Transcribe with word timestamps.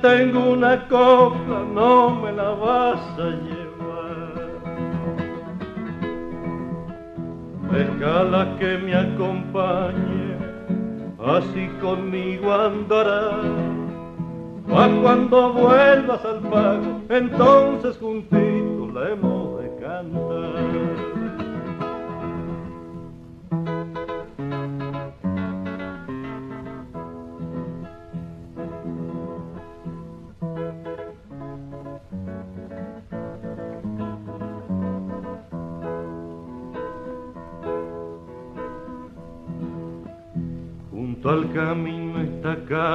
Tengo 0.00 0.52
una 0.52 0.88
copla, 0.88 1.64
no 1.74 2.20
me 2.20 2.32
la 2.32 2.50
vas 2.50 3.00
a 3.18 3.30
llevar. 3.46 4.50
Déjala 7.70 8.56
que 8.58 8.78
me 8.78 8.94
acompañe, 8.94 10.36
así 11.36 11.68
conmigo 11.80 12.52
andará. 12.52 13.30
Pa' 14.68 14.88
cuando 15.02 15.52
vuelvas 15.52 16.24
al 16.24 16.40
pago, 16.40 17.00
entonces 17.08 17.98
juntito 17.98 18.90
la 18.94 19.10
hemos 19.10 19.59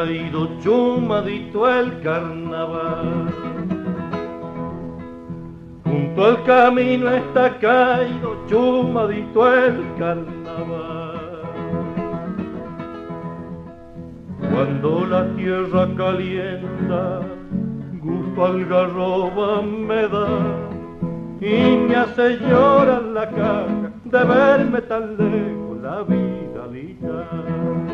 caído 0.06 0.48
chumadito 0.62 1.68
el 1.68 2.00
carnaval. 2.02 3.28
Junto 5.84 6.26
al 6.26 6.44
camino 6.44 7.10
está 7.10 7.58
caído 7.58 8.36
chumadito 8.48 9.54
el 9.54 9.84
carnaval. 9.98 11.42
Cuando 14.52 15.06
la 15.08 15.36
tierra 15.36 15.88
calienta, 15.98 17.22
gusto 18.04 18.46
algarroba 18.46 19.62
me 19.64 20.08
da 20.08 20.28
y 21.42 21.78
me 21.78 21.96
hace 21.96 22.38
llorar 22.38 23.02
la 23.02 23.30
cara 23.30 23.92
de 24.04 24.24
verme 24.24 24.82
tan 24.82 25.18
lejos 25.18 25.78
la 25.82 26.04
vida 26.04 26.68
lija. 26.72 27.85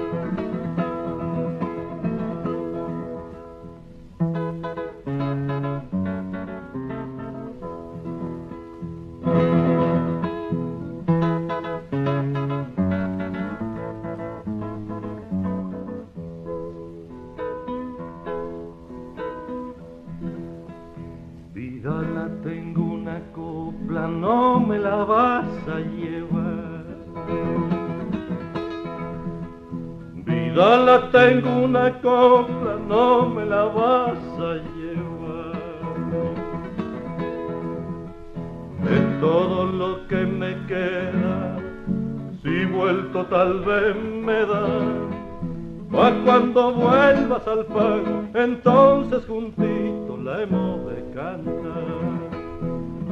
Vuelvas 47.41 47.47
al 47.47 47.65
pago, 47.65 48.23
entonces 48.33 49.25
juntito 49.25 50.17
la 50.23 50.43
hemos 50.43 50.85
de 50.87 51.13
cantar. 51.13 52.31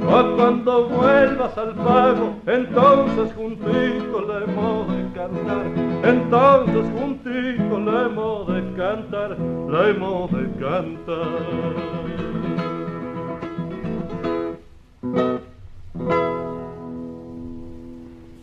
Pa' 0.09 0.35
cuando 0.35 0.88
vuelvas 0.90 1.57
al 1.57 1.75
pago, 1.75 2.35
entonces 2.45 3.34
juntito 3.34 4.22
la 4.28 4.44
hemos 4.44 4.88
de 4.88 5.13
cantar. 5.13 5.66
Entonces 6.03 6.85
juntito 6.97 7.79
la 7.79 8.06
hemos 8.06 8.47
de 8.47 8.73
cantar, 8.75 9.38
la 9.69 9.89
hemos 9.89 10.31
de 10.31 10.50
cantar. 10.59 12.09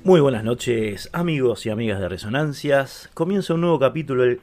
Muy 0.04 0.20
buenas 0.20 0.44
noches 0.44 1.10
amigos 1.12 1.66
y 1.66 1.70
amigas 1.70 1.98
de 1.98 2.08
Resonancias. 2.08 3.10
Comienza 3.14 3.54
un 3.54 3.62
nuevo 3.62 3.80
capítulo, 3.80 4.22
el 4.22 4.40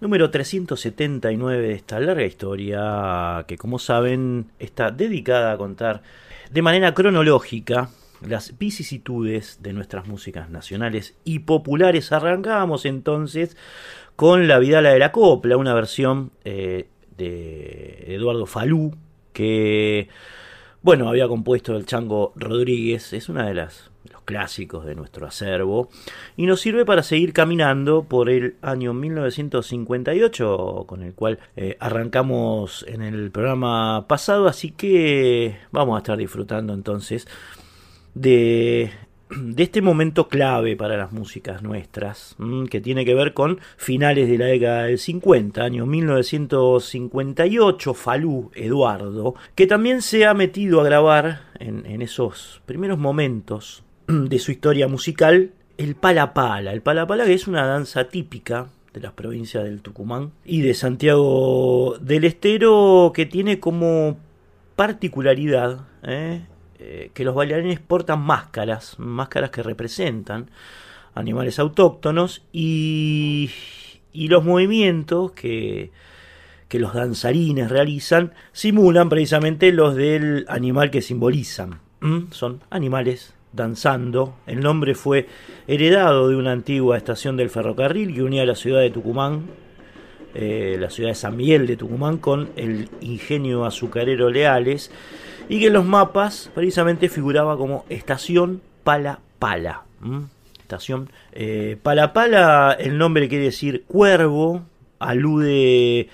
número 0.00 0.30
379 0.30 1.68
de 1.68 1.72
esta 1.72 2.00
larga 2.00 2.24
historia 2.24 3.44
que 3.48 3.56
como 3.56 3.78
saben 3.78 4.50
está 4.58 4.90
dedicada 4.90 5.52
a 5.52 5.56
contar 5.56 6.02
de 6.50 6.62
manera 6.62 6.94
cronológica 6.94 7.90
las 8.26 8.58
vicisitudes 8.58 9.58
de 9.62 9.72
nuestras 9.72 10.06
músicas 10.06 10.50
nacionales 10.50 11.16
y 11.24 11.40
populares. 11.40 12.12
Arrancábamos 12.12 12.84
entonces 12.84 13.56
con 14.16 14.48
La 14.48 14.58
Vidala 14.58 14.90
de 14.90 14.98
la 14.98 15.12
Copla, 15.12 15.56
una 15.56 15.74
versión 15.74 16.32
eh, 16.44 16.88
de 17.16 18.14
Eduardo 18.14 18.46
Falú, 18.46 18.96
que, 19.32 20.08
bueno, 20.86 21.08
había 21.08 21.26
compuesto 21.26 21.76
el 21.76 21.84
Chango 21.84 22.32
Rodríguez, 22.36 23.12
es 23.12 23.28
una 23.28 23.44
de 23.44 23.54
las 23.54 23.90
los 24.12 24.22
clásicos 24.22 24.86
de 24.86 24.94
nuestro 24.94 25.26
acervo, 25.26 25.88
y 26.36 26.46
nos 26.46 26.60
sirve 26.60 26.84
para 26.84 27.02
seguir 27.02 27.32
caminando 27.32 28.04
por 28.04 28.30
el 28.30 28.54
año 28.62 28.94
1958, 28.94 30.84
con 30.86 31.02
el 31.02 31.12
cual 31.12 31.40
eh, 31.56 31.76
arrancamos 31.80 32.84
en 32.86 33.02
el 33.02 33.32
programa 33.32 34.06
pasado, 34.06 34.46
así 34.46 34.70
que 34.70 35.56
vamos 35.72 35.96
a 35.96 35.98
estar 35.98 36.16
disfrutando 36.16 36.72
entonces 36.72 37.26
de, 38.14 38.92
de 39.30 39.62
este 39.62 39.80
momento 39.82 40.28
clave 40.28 40.74
para 40.76 40.96
las 40.96 41.12
músicas 41.12 41.62
nuestras, 41.62 42.34
mm, 42.38 42.64
que 42.66 42.80
tiene 42.80 43.04
que 43.04 43.14
ver 43.14 43.34
con 43.34 43.60
finales 43.76 44.28
de 44.28 44.38
la 44.38 44.46
década 44.46 44.84
del 44.84 44.98
50, 44.98 45.64
año 45.64 45.84
1958, 45.86 47.94
Falú 47.94 48.50
Eduardo, 48.54 49.34
que 49.54 49.66
también 49.66 50.00
se 50.02 50.26
ha 50.26 50.34
metido 50.34 50.80
a 50.80 50.84
grabar 50.84 51.40
en, 51.58 51.86
esos 52.02 52.60
primeros 52.66 52.98
momentos 52.98 53.82
de 54.06 54.38
su 54.38 54.52
historia 54.52 54.86
musical, 54.86 55.50
el 55.76 55.96
pala 55.96 56.34
pala. 56.34 56.72
El 56.72 56.82
pala 56.82 57.04
pala 57.06 57.24
que 57.24 57.34
es 57.34 57.48
una 57.48 57.66
danza 57.66 58.08
típica 58.08 58.68
de 58.92 59.00
las 59.00 59.12
provincias 59.12 59.64
del 59.64 59.82
Tucumán 59.82 60.30
y 60.44 60.60
de 60.62 60.74
Santiago 60.74 61.96
del 62.00 62.24
Estero 62.24 63.12
que 63.14 63.26
tiene 63.26 63.60
como 63.60 64.16
particularidad 64.74 65.86
¿eh? 66.02 66.40
Eh, 66.78 67.10
que 67.14 67.24
los 67.24 67.34
bailarines 67.34 67.80
portan 67.80 68.20
máscaras, 68.20 68.98
máscaras 68.98 69.50
que 69.50 69.62
representan 69.62 70.50
animales 71.14 71.58
autóctonos 71.58 72.42
y, 72.52 73.50
y 74.12 74.28
los 74.28 74.44
movimientos 74.44 75.32
que, 75.32 75.90
que 76.68 76.78
los 76.78 76.92
danzarines 76.92 77.70
realizan 77.70 78.34
simulan 78.52 79.08
precisamente 79.08 79.72
los 79.72 79.94
del 79.94 80.44
animal 80.48 80.90
que 80.90 81.00
simbolizan. 81.00 81.80
Son 82.30 82.60
animales 82.70 83.34
danzando. 83.52 84.36
El 84.46 84.60
nombre 84.60 84.94
fue 84.94 85.26
heredado 85.66 86.28
de 86.28 86.36
una 86.36 86.52
antigua 86.52 86.96
estación 86.96 87.36
del 87.36 87.50
ferrocarril 87.50 88.14
que 88.14 88.22
unía 88.22 88.44
la 88.44 88.54
ciudad 88.54 88.80
de 88.80 88.90
Tucumán, 88.90 89.46
eh, 90.34 90.76
la 90.78 90.90
ciudad 90.90 91.10
de 91.10 91.14
San 91.14 91.36
Miguel 91.36 91.66
de 91.66 91.76
Tucumán, 91.76 92.18
con 92.18 92.50
el 92.56 92.90
ingenio 93.00 93.64
azucarero 93.64 94.30
Leales 94.30 94.92
y 95.48 95.60
que 95.60 95.66
en 95.66 95.72
los 95.72 95.84
mapas 95.84 96.50
precisamente 96.54 97.08
figuraba 97.08 97.56
como 97.56 97.84
estación 97.88 98.60
Pala 98.84 99.20
Pala. 99.38 99.82
estación. 100.60 101.10
Eh, 101.32 101.76
Palapala, 101.82 102.76
el 102.78 102.98
nombre 102.98 103.28
quiere 103.28 103.44
decir 103.44 103.84
cuervo, 103.86 104.62
alude 104.98 106.08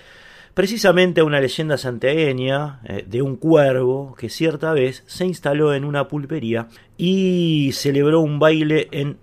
precisamente 0.55 1.23
a 1.23 1.25
una 1.25 1.40
leyenda 1.40 1.79
santiagueña 1.79 2.81
eh, 2.84 3.05
de 3.06 3.23
un 3.23 3.37
cuervo 3.37 4.14
que 4.19 4.29
cierta 4.29 4.73
vez 4.73 5.02
se 5.06 5.25
instaló 5.25 5.75
en 5.75 5.84
una 5.84 6.08
pulpería 6.08 6.69
y 6.99 7.70
celebró 7.73 8.20
un 8.20 8.38
baile 8.38 8.88
en 8.93 9.17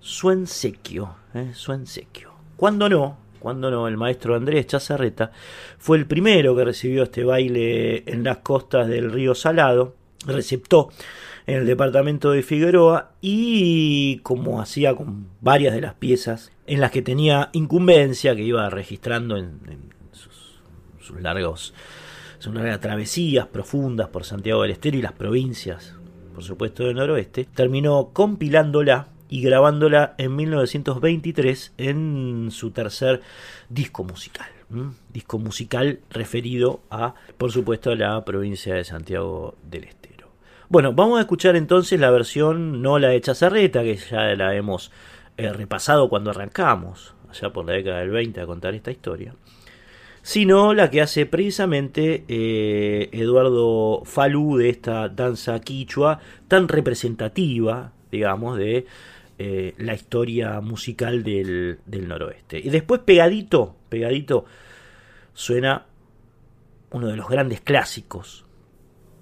Suensequio. 0.00 1.14
Eh, 1.34 1.52
Suensequio. 1.54 2.32
Cuando 2.56 2.88
no, 2.88 3.16
cuando 3.42 3.70
no, 3.70 3.88
el 3.88 3.96
maestro 3.96 4.36
Andrés 4.36 4.68
Chazarreta 4.68 5.32
fue 5.78 5.98
el 5.98 6.06
primero 6.06 6.54
que 6.54 6.64
recibió 6.64 7.02
este 7.02 7.24
baile 7.24 8.04
en 8.06 8.22
las 8.22 8.38
costas 8.38 8.86
del 8.86 9.10
río 9.10 9.34
Salado, 9.34 9.96
receptó 10.24 10.90
en 11.46 11.56
el 11.58 11.66
departamento 11.66 12.30
de 12.30 12.44
Figueroa 12.44 13.10
y 13.20 14.18
como 14.18 14.60
hacía 14.60 14.94
con 14.94 15.26
varias 15.40 15.74
de 15.74 15.80
las 15.80 15.94
piezas 15.94 16.52
en 16.68 16.80
las 16.80 16.92
que 16.92 17.02
tenía 17.02 17.50
incumbencia, 17.52 18.36
que 18.36 18.42
iba 18.42 18.70
registrando 18.70 19.36
en, 19.36 19.58
sus, 20.12 21.20
largos 21.20 21.74
sus 22.38 22.54
largas 22.54 22.80
travesías 22.80 23.46
profundas 23.48 24.08
por 24.08 24.24
Santiago 24.24 24.62
del 24.62 24.70
Estero 24.70 24.96
y 24.96 25.02
las 25.02 25.12
provincias, 25.12 25.94
por 26.32 26.44
supuesto, 26.44 26.84
del 26.84 26.94
noroeste, 26.94 27.44
terminó 27.44 28.10
compilándola 28.12 29.08
y 29.32 29.40
grabándola 29.40 30.14
en 30.18 30.36
1923 30.36 31.72
en 31.78 32.50
su 32.50 32.70
tercer 32.70 33.22
disco 33.70 34.04
musical. 34.04 34.46
Disco 35.10 35.38
musical 35.38 36.00
referido 36.10 36.82
a, 36.90 37.14
por 37.38 37.50
supuesto, 37.50 37.94
la 37.94 38.22
provincia 38.26 38.74
de 38.74 38.84
Santiago 38.84 39.54
del 39.62 39.84
Estero. 39.84 40.28
Bueno, 40.68 40.92
vamos 40.92 41.16
a 41.16 41.22
escuchar 41.22 41.56
entonces 41.56 41.98
la 41.98 42.10
versión, 42.10 42.82
no 42.82 42.98
la 42.98 43.08
de 43.08 43.22
Chazarreta, 43.22 43.82
que 43.82 43.96
ya 43.96 44.34
la 44.36 44.54
hemos 44.54 44.92
eh, 45.38 45.50
repasado 45.50 46.10
cuando 46.10 46.28
arrancamos, 46.28 47.14
allá 47.30 47.54
por 47.54 47.64
la 47.64 47.72
década 47.72 48.00
del 48.00 48.10
20, 48.10 48.38
a 48.38 48.46
contar 48.46 48.74
esta 48.74 48.90
historia, 48.90 49.34
sino 50.20 50.74
la 50.74 50.90
que 50.90 51.00
hace 51.00 51.24
precisamente 51.24 52.26
eh, 52.28 53.08
Eduardo 53.12 54.02
Falú 54.04 54.58
de 54.58 54.68
esta 54.68 55.08
danza 55.08 55.58
quichua 55.60 56.20
tan 56.48 56.68
representativa, 56.68 57.92
digamos, 58.10 58.58
de 58.58 58.84
eh, 59.44 59.74
la 59.78 59.92
historia 59.92 60.60
musical 60.60 61.24
del, 61.24 61.80
noroeste. 62.06 62.60
Y 62.60 62.70
después 62.70 63.00
pegadito, 63.00 63.74
pegadito, 63.88 64.44
suena 65.34 65.84
uno 66.92 67.08
de 67.08 67.16
los 67.16 67.28
grandes 67.28 67.60
clásicos 67.60 68.44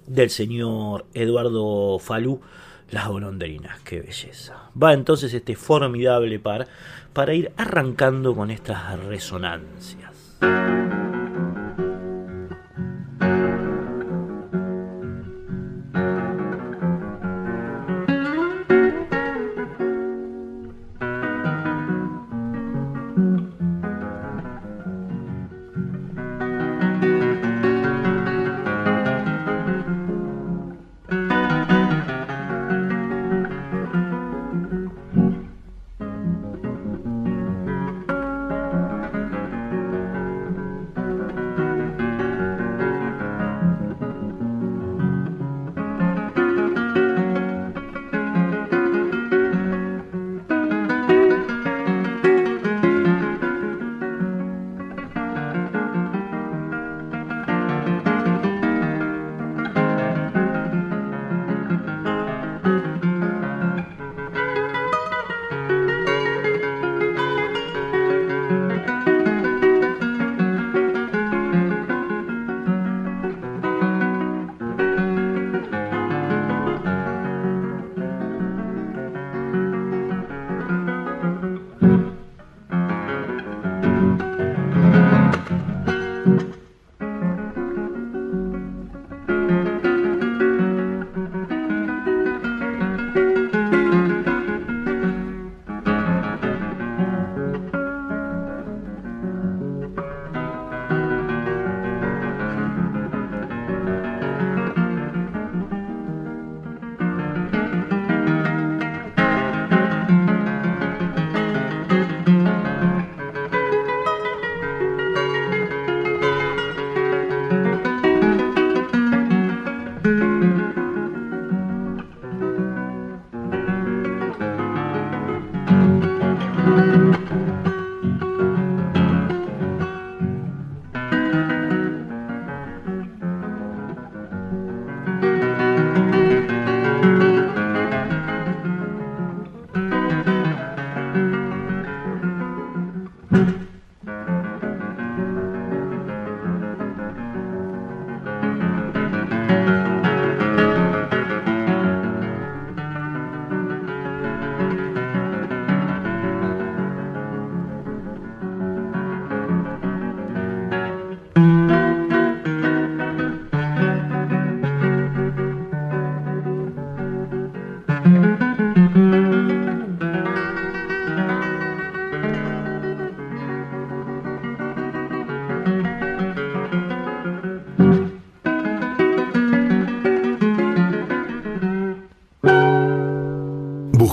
del 0.07 0.29
señor 0.29 1.07
Eduardo 1.15 1.99
Falú, 1.99 2.43
Las 2.91 3.09
golondrinas, 3.09 3.81
qué 3.81 4.01
belleza. 4.03 4.69
Va 4.81 4.93
entonces 4.93 5.33
este 5.33 5.57
formidable 5.57 6.39
par 6.39 6.69
para 7.15 7.33
ir 7.33 7.51
arrancando 7.57 8.35
con 8.35 8.51
estas 8.51 9.03
resonancias. 9.03 10.39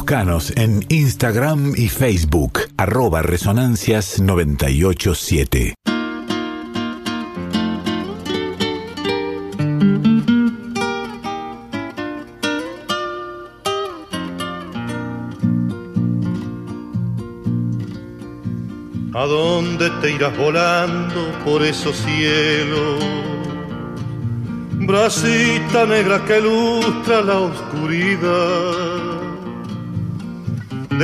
En 0.09 0.85
Instagram 0.87 1.73
y 1.75 1.89
Facebook, 1.89 2.61
arroba 2.77 3.21
Resonancias 3.21 4.21
987. 4.21 5.73
¿A 19.13 19.25
dónde 19.25 19.89
te 19.99 20.11
irás 20.11 20.37
volando 20.37 21.37
por 21.43 21.63
esos 21.63 21.97
cielos? 21.97 23.03
Bracita 24.71 25.85
negra 25.85 26.23
que 26.23 26.39
ilustra 26.39 27.21
la 27.23 27.39
oscuridad 27.39 28.76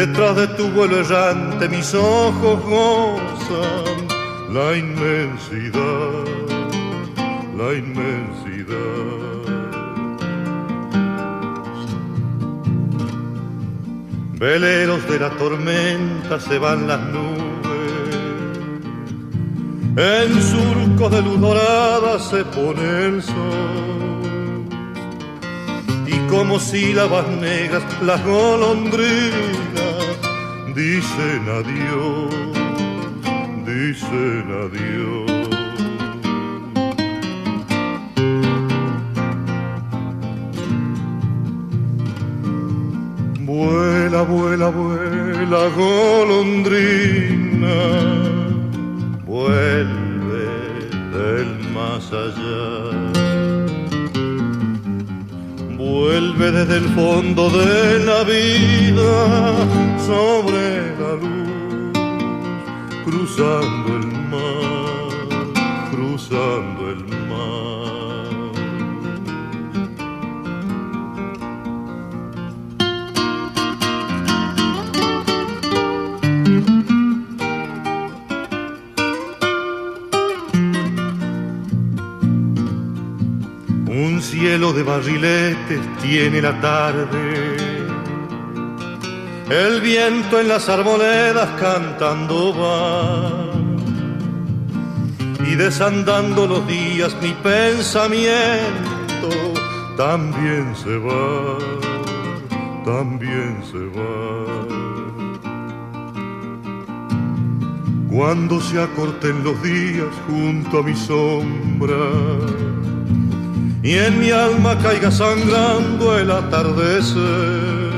Detrás 0.06 0.36
de 0.36 0.48
tu 0.58 0.68
vuelo 0.68 1.00
errante 1.00 1.70
mis 1.70 1.94
ojos 1.96 2.62
gozan 2.66 3.96
la 4.52 4.76
inmensidad, 4.76 6.26
la 7.58 7.74
inmensidad. 7.74 8.76
Veleros 14.34 15.08
de 15.08 15.20
la 15.20 15.30
tormenta 15.38 16.38
se 16.38 16.58
van 16.58 16.86
las 16.86 17.00
nubes, 17.00 18.18
en 19.96 20.30
surcos 20.52 21.12
de 21.14 21.22
luz 21.22 21.40
dorada 21.40 22.20
se 22.20 22.44
pone 22.44 23.06
el 23.06 23.24
sol. 23.24 24.66
Y 26.08 26.18
como 26.30 26.60
sílabas 26.60 27.26
negras 27.30 27.84
las 28.02 28.22
golondrinas 28.26 29.83
dicen 30.84 31.44
adiós, 31.60 32.34
dicen 33.66 34.46
adiós. 34.64 35.32
Vuela, 43.46 44.22
vuela, 44.24 44.70
vuela, 44.72 45.64
golondrina, 45.80 46.78
vuelve 49.26 49.93
Vuelve 56.14 56.52
desde 56.52 56.78
el 56.78 56.90
fondo 56.90 57.50
de 57.50 58.06
la 58.06 58.24
vida 58.24 59.56
sobre 60.06 60.96
la 61.02 61.14
luz, 61.24 61.98
cruzando 63.04 63.96
el 63.98 64.08
mar, 64.30 65.90
cruzando 65.90 66.92
el 66.92 67.04
mar. 67.30 68.03
Cielo 84.54 84.72
de 84.72 84.84
barriletes 84.84 85.82
tiene 86.04 86.40
la 86.40 86.54
tarde. 86.62 87.58
El 89.50 89.82
viento 89.82 90.40
en 90.40 90.48
las 90.48 90.70
arboledas 90.70 91.50
cantando 91.60 92.54
va. 92.56 93.52
Y 95.50 95.56
desandando 95.56 96.46
los 96.46 96.68
días 96.68 97.16
mi 97.20 97.32
pensamiento 97.42 99.30
también 99.98 100.76
se 100.76 100.98
va, 101.00 101.58
también 102.86 103.60
se 103.72 103.84
va. 103.98 104.46
Cuando 108.12 108.62
se 108.62 108.80
acorten 108.80 109.44
los 109.44 109.60
días 109.64 110.14
junto 110.28 110.78
a 110.78 110.84
mi 110.84 110.96
sombra 110.96 112.83
y 113.84 113.98
en 113.98 114.18
mi 114.20 114.32
alma 114.32 114.78
caiga 114.80 115.12
sangrando 115.12 116.18
el 116.18 116.32
atardecer. 116.32 117.92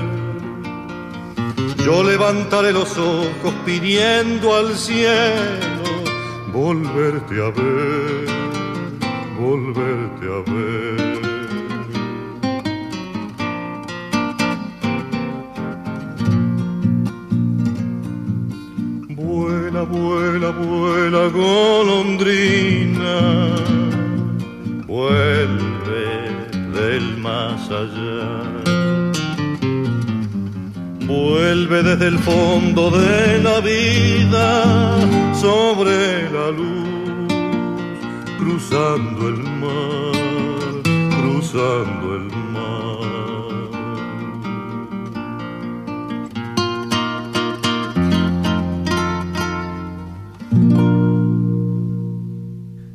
Yo 1.86 2.04
levantaré 2.04 2.74
los 2.74 2.98
ojos 2.98 3.54
pidiendo 3.63 4.56
al 4.56 4.75
cielo 4.75 5.75
volverte 6.51 7.36
a 7.36 7.50
ver, 7.51 8.25
volverte 9.38 10.25
a 10.25 10.39
ver. 10.51 11.15
Vuela, 19.15 19.84
vuela, 19.84 20.50
vuela, 20.50 21.27
golondrina 21.27 22.64
Vuelve 31.08 31.84
desde 31.84 32.08
el 32.08 32.17
fondo 32.20 32.89
de 32.89 33.39
la 33.44 33.60
vida 33.60 35.34
sobre 35.36 36.29
la 36.32 36.51
luz, 36.51 37.34
cruzando 38.39 39.27
el 39.27 39.44
mar, 39.44 40.84
cruzando 41.20 42.15
el 42.15 42.27
mar. 42.53 42.65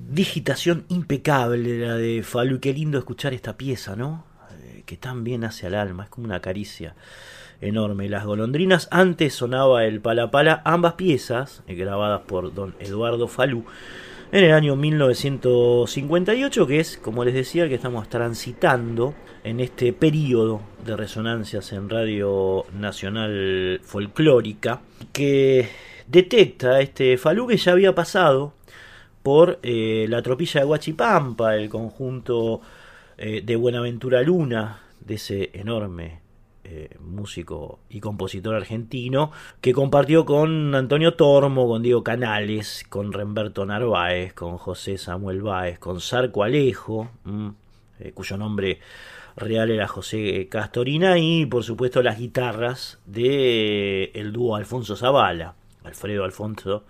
Digitación 0.09 0.85
impecable 0.89 1.79
la 1.79 1.95
de 1.97 2.23
Falú. 2.23 2.57
Y 2.57 2.61
qué 2.61 2.73
lindo 2.73 2.99
escuchar 2.99 3.35
esta 3.35 3.57
pieza, 3.57 3.95
¿no? 3.95 4.30
Que 4.91 4.97
tan 4.97 5.23
bien 5.23 5.45
hace 5.45 5.69
al 5.69 5.77
alma, 5.77 6.03
es 6.03 6.11
como 6.11 6.25
una 6.25 6.41
caricia 6.41 6.97
enorme. 7.61 8.09
Las 8.09 8.25
golondrinas, 8.25 8.89
antes 8.91 9.33
sonaba 9.35 9.85
el 9.85 10.01
Palapala, 10.01 10.63
ambas 10.65 10.95
piezas, 10.95 11.63
eh, 11.69 11.77
grabadas 11.77 12.23
por 12.23 12.53
don 12.53 12.75
Eduardo 12.81 13.29
Falú, 13.29 13.65
en 14.33 14.43
el 14.43 14.51
año 14.51 14.75
1958, 14.75 16.67
que 16.67 16.81
es, 16.81 16.97
como 16.97 17.25
les 17.25 17.35
decía, 17.35 17.69
que 17.69 17.77
estamos 17.77 18.09
transitando 18.09 19.15
en 19.45 19.61
este 19.61 19.93
periodo 19.93 20.61
de 20.85 20.97
resonancias 20.97 21.73
en 21.73 21.89
Radio 21.89 22.67
Nacional 22.77 23.81
Folclórica, 23.85 24.81
que 25.13 25.69
detecta 26.09 26.81
este 26.81 27.17
Falú 27.17 27.47
que 27.47 27.59
ya 27.59 27.71
había 27.71 27.95
pasado 27.95 28.55
por 29.23 29.61
eh, 29.63 30.07
la 30.09 30.21
tropilla 30.21 30.63
de 30.63 30.67
Huachipampa, 30.67 31.55
el 31.55 31.69
conjunto 31.69 32.61
eh, 33.23 33.43
de 33.45 33.55
Buenaventura 33.57 34.23
Luna, 34.23 34.81
de 34.99 35.17
ese 35.17 35.50
enorme 35.53 36.23
eh, 36.65 36.97
músico 37.00 37.81
y 37.91 38.00
compositor 38.00 38.55
argentino, 38.55 39.31
que 39.61 39.75
compartió 39.75 40.25
con 40.25 40.75
Antonio 40.75 41.12
Tormo, 41.12 41.69
con 41.69 41.83
Diego 41.83 42.03
Canales, 42.03 42.83
con 42.89 43.12
Remberto 43.12 43.67
Narváez, 43.67 44.33
con 44.33 44.57
José 44.57 44.97
Samuel 44.97 45.43
Báez, 45.43 45.79
con 45.79 46.00
Sarco 46.00 46.45
Alejo, 46.45 47.11
mm, 47.25 47.49
eh, 47.99 48.12
cuyo 48.12 48.39
nombre 48.39 48.81
real 49.37 49.71
era 49.71 49.87
José 49.87 50.49
Castorina, 50.49 51.19
y 51.19 51.45
por 51.45 51.62
supuesto 51.62 52.03
las 52.03 52.19
guitarras 52.19 53.00
de 53.05 54.12
el 54.15 54.33
dúo 54.33 54.57
Alfonso 54.57 54.97
Zavala, 54.97 55.57
Alfredo 55.85 56.25
Alfonso 56.25 56.85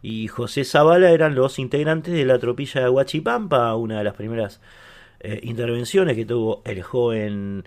y 0.00 0.28
José 0.28 0.64
Zavala 0.64 1.10
eran 1.10 1.34
los 1.34 1.58
integrantes 1.58 2.14
de 2.14 2.24
la 2.24 2.38
tropilla 2.38 2.80
de 2.80 2.88
Huachipampa, 2.88 3.74
una 3.74 3.98
de 3.98 4.04
las 4.04 4.14
primeras 4.14 4.60
eh, 5.28 5.40
intervenciones 5.42 6.14
que 6.14 6.24
tuvo 6.24 6.62
el 6.64 6.84
joven 6.84 7.64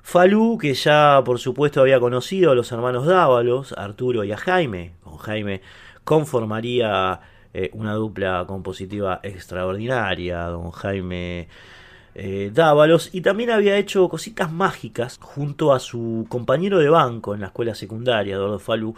Falú, 0.00 0.58
que 0.58 0.74
ya 0.74 1.22
por 1.24 1.40
supuesto 1.40 1.80
había 1.80 1.98
conocido 1.98 2.52
a 2.52 2.54
los 2.54 2.70
hermanos 2.70 3.04
Dávalos, 3.04 3.72
Arturo 3.72 4.22
y 4.22 4.30
a 4.30 4.36
Jaime. 4.36 4.92
Con 5.02 5.16
Jaime 5.16 5.60
conformaría 6.04 7.18
eh, 7.52 7.70
una 7.72 7.94
dupla 7.94 8.44
compositiva 8.46 9.18
extraordinaria, 9.24 10.44
don 10.44 10.70
Jaime 10.70 11.48
eh, 12.14 12.52
Dávalos, 12.54 13.12
y 13.12 13.22
también 13.22 13.50
había 13.50 13.76
hecho 13.76 14.08
cositas 14.08 14.52
mágicas 14.52 15.18
junto 15.20 15.72
a 15.72 15.80
su 15.80 16.26
compañero 16.28 16.78
de 16.78 16.90
banco 16.90 17.34
en 17.34 17.40
la 17.40 17.46
escuela 17.46 17.74
secundaria, 17.74 18.36
Eduardo 18.36 18.60
Falú, 18.60 18.94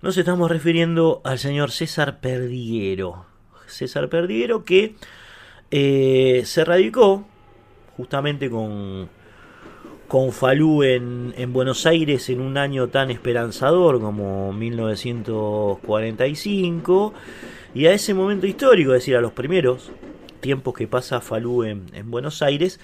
nos 0.00 0.16
estamos 0.16 0.50
refiriendo 0.50 1.20
al 1.24 1.38
señor 1.38 1.72
César 1.72 2.20
Perdiguero. 2.20 3.26
César 3.66 4.08
Perdiguero 4.08 4.64
que 4.64 4.94
eh, 5.70 6.42
se 6.44 6.64
radicó 6.64 7.24
justamente 7.96 8.50
con, 8.50 9.08
con 10.06 10.32
Falú 10.32 10.82
en, 10.82 11.34
en, 11.36 11.52
Buenos 11.52 11.86
Aires 11.86 12.28
en 12.30 12.40
un 12.40 12.56
año 12.56 12.88
tan 12.88 13.10
esperanzador 13.10 14.00
como 14.00 14.52
1945 14.52 17.14
y 17.74 17.86
a 17.86 17.92
ese 17.92 18.14
momento 18.14 18.46
histórico, 18.46 18.94
es 18.94 19.02
decir, 19.02 19.16
a 19.16 19.20
los 19.20 19.32
primeros 19.32 19.90
tiempos 20.40 20.72
que 20.74 20.86
pasa 20.86 21.20
Falú 21.20 21.64
en, 21.64 21.86
en 21.92 22.10
Buenos 22.10 22.40
Aires, 22.42 22.80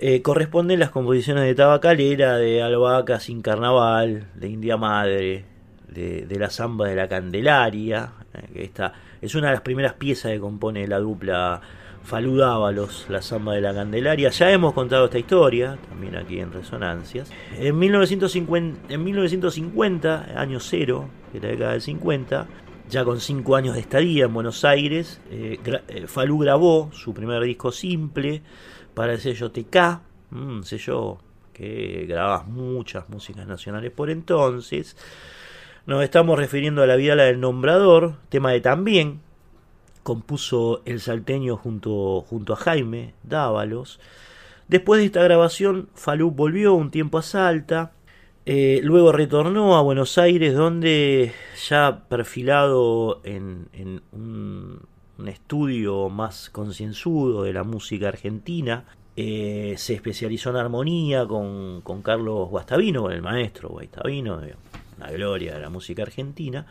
eh, 0.00 0.22
corresponden 0.22 0.78
las 0.78 0.90
composiciones 0.90 1.42
de 1.42 1.56
Tabacalera, 1.56 2.36
de 2.36 2.62
Albahaca 2.62 3.18
sin 3.18 3.42
Carnaval, 3.42 4.28
de 4.36 4.48
India 4.48 4.76
Madre, 4.76 5.44
de, 5.88 6.36
la 6.38 6.50
samba 6.50 6.86
de 6.86 6.94
la 6.94 7.08
Candelaria, 7.08 8.12
eh, 8.32 8.46
que 8.52 8.62
esta 8.62 8.92
es 9.20 9.34
una 9.34 9.48
de 9.48 9.54
las 9.54 9.62
primeras 9.62 9.94
piezas 9.94 10.30
que 10.30 10.38
compone 10.38 10.86
la 10.86 11.00
dupla 11.00 11.60
Faludábalos, 12.08 13.04
la 13.10 13.20
samba 13.20 13.52
de 13.52 13.60
la 13.60 13.74
Candelaria. 13.74 14.30
Ya 14.30 14.50
hemos 14.50 14.72
contado 14.72 15.04
esta 15.04 15.18
historia, 15.18 15.76
también 15.90 16.16
aquí 16.16 16.40
en 16.40 16.50
Resonancias. 16.50 17.30
En 17.58 17.78
1950, 17.78 18.94
en 18.94 19.04
1950 19.04 20.40
año 20.40 20.58
cero, 20.58 21.10
de 21.34 21.40
la 21.40 21.48
década 21.48 21.72
del 21.72 21.82
50, 21.82 22.46
ya 22.88 23.04
con 23.04 23.20
cinco 23.20 23.56
años 23.56 23.74
de 23.74 23.82
estadía 23.82 24.24
en 24.24 24.32
Buenos 24.32 24.64
Aires, 24.64 25.20
eh, 25.30 25.60
eh, 25.88 26.06
Falú 26.06 26.38
grabó 26.38 26.88
su 26.94 27.12
primer 27.12 27.42
disco 27.42 27.72
simple 27.72 28.40
para 28.94 29.12
el 29.12 29.20
sello 29.20 29.50
TK, 29.50 30.00
un 30.32 30.64
sello 30.64 31.18
que 31.52 32.06
grababa 32.08 32.44
muchas 32.44 33.06
músicas 33.10 33.46
nacionales 33.46 33.90
por 33.90 34.08
entonces. 34.08 34.96
Nos 35.84 36.02
estamos 36.02 36.38
refiriendo 36.38 36.82
a 36.82 36.86
la 36.86 36.96
vida 36.96 37.16
del 37.16 37.38
nombrador, 37.38 38.14
tema 38.30 38.50
de 38.52 38.62
también 38.62 39.27
compuso 40.08 40.80
el 40.86 41.00
salteño 41.00 41.58
junto, 41.58 42.22
junto 42.22 42.54
a 42.54 42.56
Jaime 42.56 43.12
Dávalos. 43.24 44.00
Después 44.66 45.00
de 45.00 45.04
esta 45.04 45.22
grabación, 45.22 45.90
Falú 45.94 46.30
volvió 46.30 46.72
un 46.72 46.90
tiempo 46.90 47.18
a 47.18 47.22
Salta, 47.22 47.92
eh, 48.46 48.80
luego 48.82 49.12
retornó 49.12 49.76
a 49.76 49.82
Buenos 49.82 50.16
Aires, 50.16 50.54
donde 50.54 51.34
ya 51.68 52.04
perfilado 52.08 53.20
en, 53.22 53.68
un, 54.12 54.80
estudio 55.26 56.08
más 56.08 56.48
concienzudo 56.48 57.42
de 57.42 57.52
la 57.52 57.64
música 57.64 58.08
argentina, 58.08 58.86
eh, 59.14 59.74
se 59.76 59.92
especializó 59.92 60.48
en 60.48 60.56
armonía 60.56 61.26
con, 61.26 61.82
con 61.82 62.00
Carlos 62.00 62.48
Guastavino, 62.48 63.02
con 63.02 63.12
el 63.12 63.20
maestro 63.20 63.68
Guastavino, 63.68 64.40
una 64.96 65.10
gloria 65.10 65.52
de 65.56 65.60
la 65.60 65.68
música 65.68 66.00
argentina. 66.00 66.64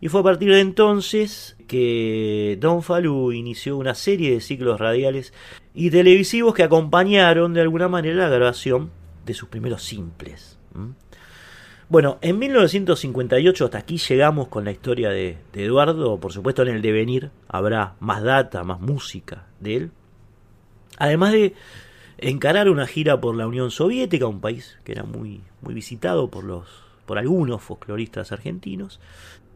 Y 0.00 0.08
fue 0.08 0.20
a 0.20 0.24
partir 0.24 0.52
de 0.52 0.60
entonces 0.60 1.56
que 1.66 2.56
Don 2.60 2.82
Falú 2.82 3.32
inició 3.32 3.76
una 3.76 3.94
serie 3.94 4.32
de 4.32 4.40
ciclos 4.40 4.78
radiales 4.78 5.32
y 5.74 5.90
televisivos 5.90 6.54
que 6.54 6.62
acompañaron 6.62 7.52
de 7.52 7.60
alguna 7.60 7.88
manera 7.88 8.16
la 8.16 8.28
grabación 8.28 8.90
de 9.26 9.34
sus 9.34 9.48
primeros 9.48 9.82
simples. 9.82 10.58
Bueno, 11.88 12.18
en 12.20 12.38
1958 12.38 13.64
hasta 13.64 13.78
aquí 13.78 13.96
llegamos 13.96 14.48
con 14.48 14.64
la 14.64 14.70
historia 14.70 15.08
de, 15.08 15.38
Eduardo. 15.54 16.20
Por 16.20 16.32
supuesto, 16.32 16.62
en 16.62 16.68
el 16.68 16.82
devenir 16.82 17.30
habrá 17.48 17.94
más 17.98 18.22
data, 18.22 18.62
más 18.62 18.80
música 18.80 19.46
de 19.60 19.76
él. 19.76 19.90
Además 20.98 21.32
de 21.32 21.54
encarar 22.18 22.68
una 22.68 22.86
gira 22.86 23.20
por 23.20 23.36
la 23.36 23.46
Unión 23.46 23.70
Soviética, 23.70 24.26
un 24.26 24.40
país 24.40 24.78
que 24.84 24.92
era 24.92 25.04
muy, 25.04 25.40
muy 25.62 25.72
visitado 25.72 26.28
por, 26.28 26.44
los, 26.44 26.68
por 27.06 27.18
algunos 27.18 27.62
folcloristas 27.62 28.32
argentinos. 28.32 29.00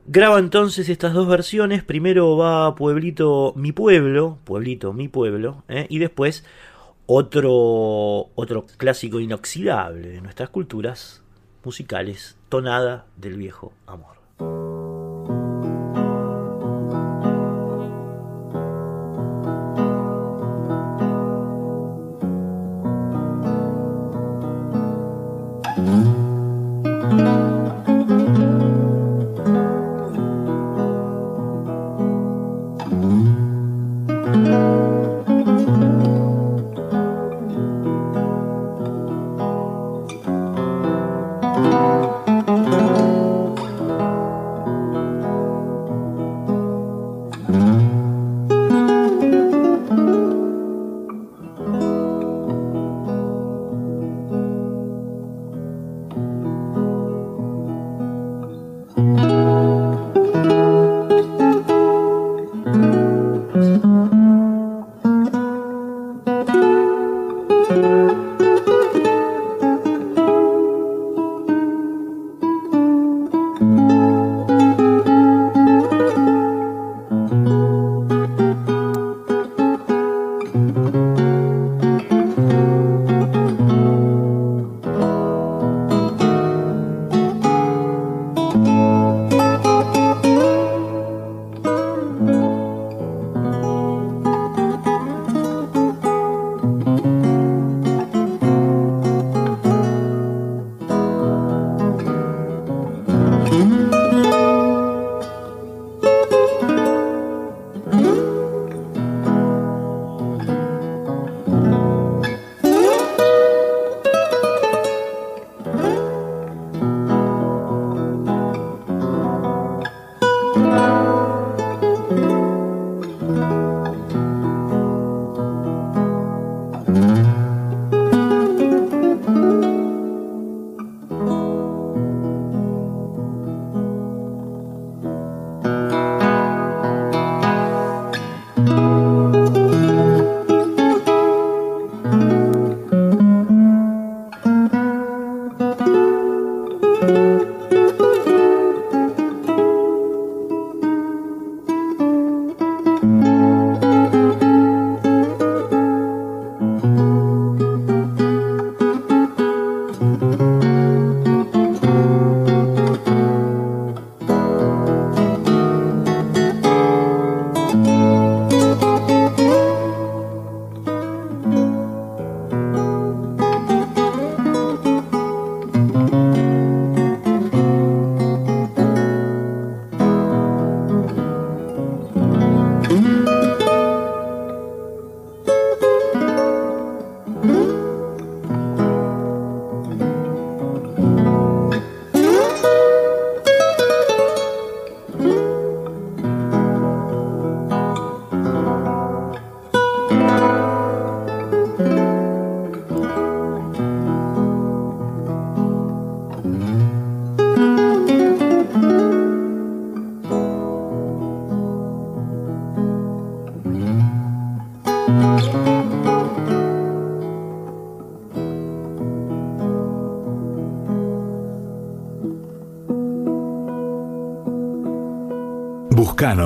Graba 0.07 0.39
entonces 0.39 0.89
estas 0.89 1.13
dos 1.13 1.29
versiones. 1.29 1.85
Primero 1.85 2.37
va 2.37 2.75
Pueblito 2.75 3.53
Mi 3.57 3.73
Pueblo, 3.73 4.39
Pueblito 4.45 4.93
Mi 4.93 5.09
Pueblo, 5.09 5.63
¿eh? 5.69 5.87
y 5.89 5.99
después 5.99 6.45
otro, 7.07 8.31
otro 8.35 8.67
clásico 8.77 9.21
inoxidable 9.21 10.09
de 10.09 10.21
nuestras 10.21 10.51
culturas, 10.51 11.23
musicales, 11.65 12.37
Tonada 12.49 13.07
del 13.17 13.37
Viejo 13.37 13.73
Amor. 13.87 15.02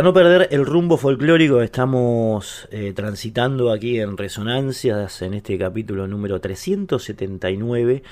Para 0.00 0.08
no 0.08 0.14
perder 0.14 0.48
el 0.50 0.64
rumbo 0.64 0.96
folclórico, 0.96 1.60
estamos 1.60 2.66
eh, 2.70 2.94
transitando 2.96 3.70
aquí 3.70 4.00
en 4.00 4.16
Resonancias 4.16 5.20
en 5.20 5.34
este 5.34 5.58
capítulo 5.58 6.06
número 6.08 6.40
379. 6.40 8.02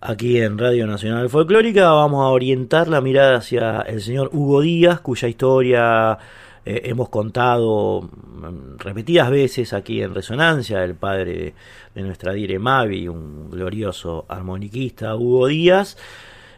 Aquí 0.00 0.38
en 0.38 0.56
Radio 0.56 0.86
Nacional 0.86 1.28
Folclórica 1.28 1.90
vamos 1.90 2.22
a 2.22 2.28
orientar 2.28 2.86
la 2.86 3.00
mirada 3.00 3.38
hacia 3.38 3.80
el 3.80 4.02
señor 4.02 4.30
Hugo 4.32 4.60
Díaz, 4.60 5.00
cuya 5.00 5.26
historia 5.26 6.16
eh, 6.64 6.82
hemos 6.84 7.08
contado 7.08 8.02
mm, 8.02 8.78
repetidas 8.78 9.28
veces 9.28 9.72
aquí 9.72 10.02
en 10.02 10.14
Resonancia, 10.14 10.84
el 10.84 10.94
padre 10.94 11.54
de 11.92 12.02
nuestra 12.02 12.34
dire 12.34 12.60
Mavi, 12.60 13.08
un 13.08 13.50
glorioso 13.50 14.26
armoniquista, 14.28 15.16
Hugo 15.16 15.48
Díaz. 15.48 15.96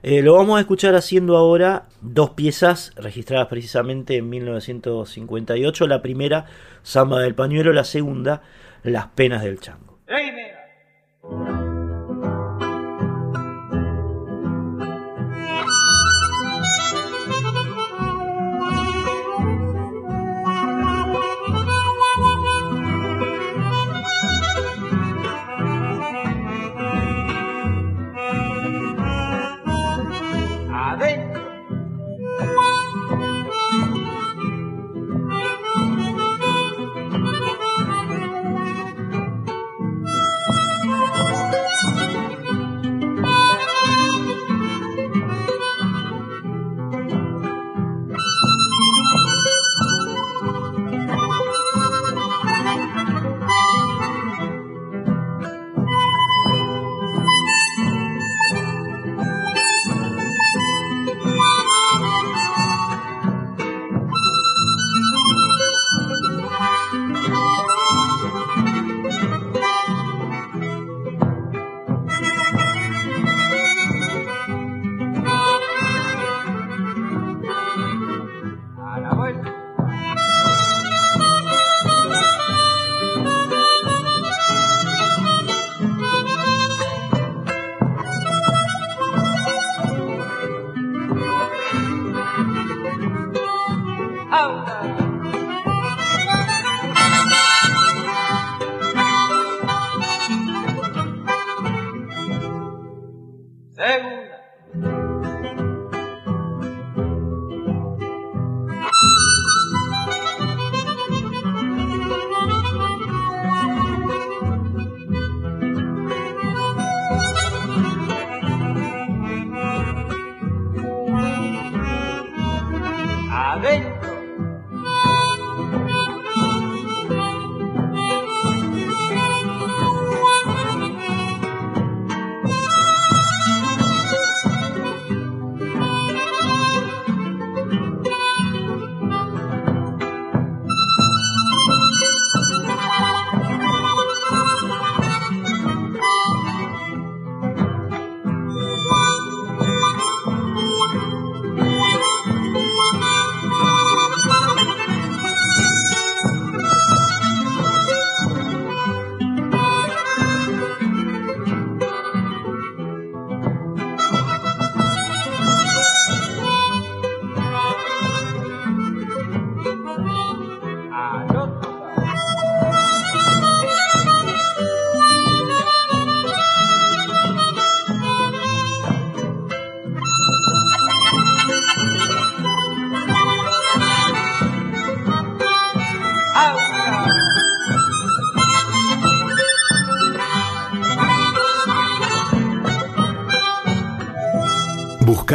Eh, 0.02 0.22
lo 0.22 0.34
vamos 0.34 0.58
a 0.58 0.60
escuchar 0.60 0.94
haciendo 0.94 1.36
ahora 1.36 1.86
dos 2.00 2.30
piezas 2.30 2.92
registradas 2.96 3.48
precisamente 3.48 4.16
en 4.16 4.28
1958. 4.28 5.86
La 5.86 6.02
primera, 6.02 6.46
Samba 6.82 7.20
del 7.20 7.34
Pañuelo, 7.34 7.72
la 7.72 7.84
segunda, 7.84 8.42
Las 8.82 9.06
Penas 9.08 9.42
del 9.42 9.60
Chango. 9.60 9.98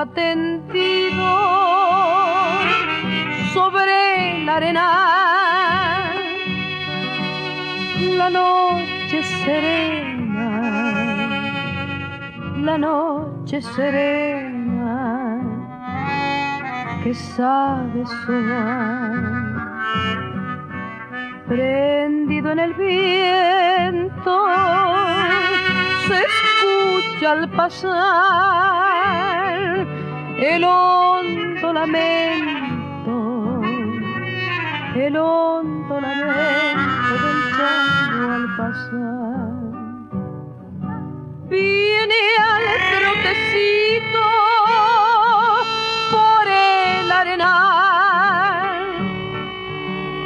Atendido 0.00 1.26
sobre 3.52 4.44
la 4.44 4.56
arena. 4.56 6.12
La 8.16 8.30
noche 8.30 9.22
serena, 9.44 10.46
la 12.62 12.78
noche 12.78 13.60
serena 13.62 15.40
que 17.02 17.14
sabe 17.14 18.04
sonar. 18.26 19.38
Prendido 21.48 22.52
en 22.52 22.58
el 22.58 22.74
viento, 22.74 24.46
se 26.06 26.18
escucha 26.18 27.32
al 27.32 27.48
pasar 27.50 29.07
el 30.54 30.64
hondo 30.64 31.72
lamento, 31.72 33.14
el 34.94 35.16
hondo 35.16 36.00
lamento 36.00 37.14
del 37.24 37.38
chango 37.56 38.32
al 38.32 38.46
pasar. 38.56 39.48
Viene 41.50 42.20
al 42.50 42.64
trotecito 42.94 44.24
por 46.12 46.44
el 46.48 47.12
arenal, 47.12 48.76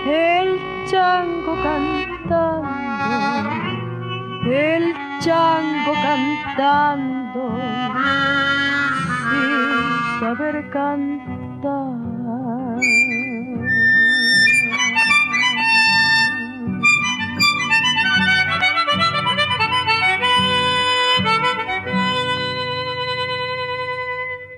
el 0.07 0.49
chango 0.87 1.53
cantando, 1.63 2.63
el 4.47 4.95
chango 5.21 5.93
cantando 5.95 7.12
saber 10.37 10.71
cantar. 10.71 11.93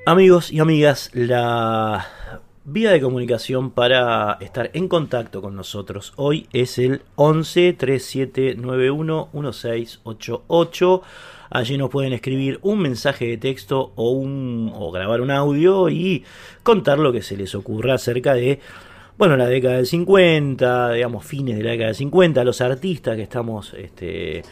Amigos 0.07 0.53
y 0.53 0.61
amigas, 0.61 1.11
la 1.15 2.07
vía 2.65 2.93
de 2.93 3.01
comunicación 3.01 3.71
para 3.71 4.35
estar 4.41 4.71
en 4.75 4.87
contacto 4.89 5.43
con 5.43 5.57
nosotros 5.57 6.13
hoy 6.17 6.47
es 6.53 6.79
el 6.79 7.03
11 7.17 7.73
3791 7.73 9.29
1688. 9.33 11.03
Allí 11.55 11.79
nos 11.79 11.89
pueden 11.89 12.13
escribir 12.13 12.59
un 12.63 12.81
mensaje 12.81 13.29
de 13.29 13.37
texto 13.37 13.93
o, 13.95 14.11
un, 14.11 14.73
o 14.75 14.91
grabar 14.91 15.21
un 15.21 15.31
audio 15.31 15.89
y 15.89 16.25
contar 16.65 16.99
lo 16.99 17.13
que 17.13 17.23
se 17.23 17.37
les 17.37 17.55
ocurra 17.55 17.95
acerca 17.95 18.35
de 18.35 18.59
bueno, 19.17 19.37
la 19.37 19.47
década 19.47 19.77
del 19.77 19.87
50, 19.87 20.95
digamos, 20.95 21.25
fines 21.25 21.57
de 21.57 21.63
la 21.63 21.71
década 21.71 21.87
del 21.87 21.95
50, 21.95 22.43
los 22.43 22.61
artistas 22.61 23.15
que 23.15 23.23
estamos 23.23 23.73
este, 23.75 24.43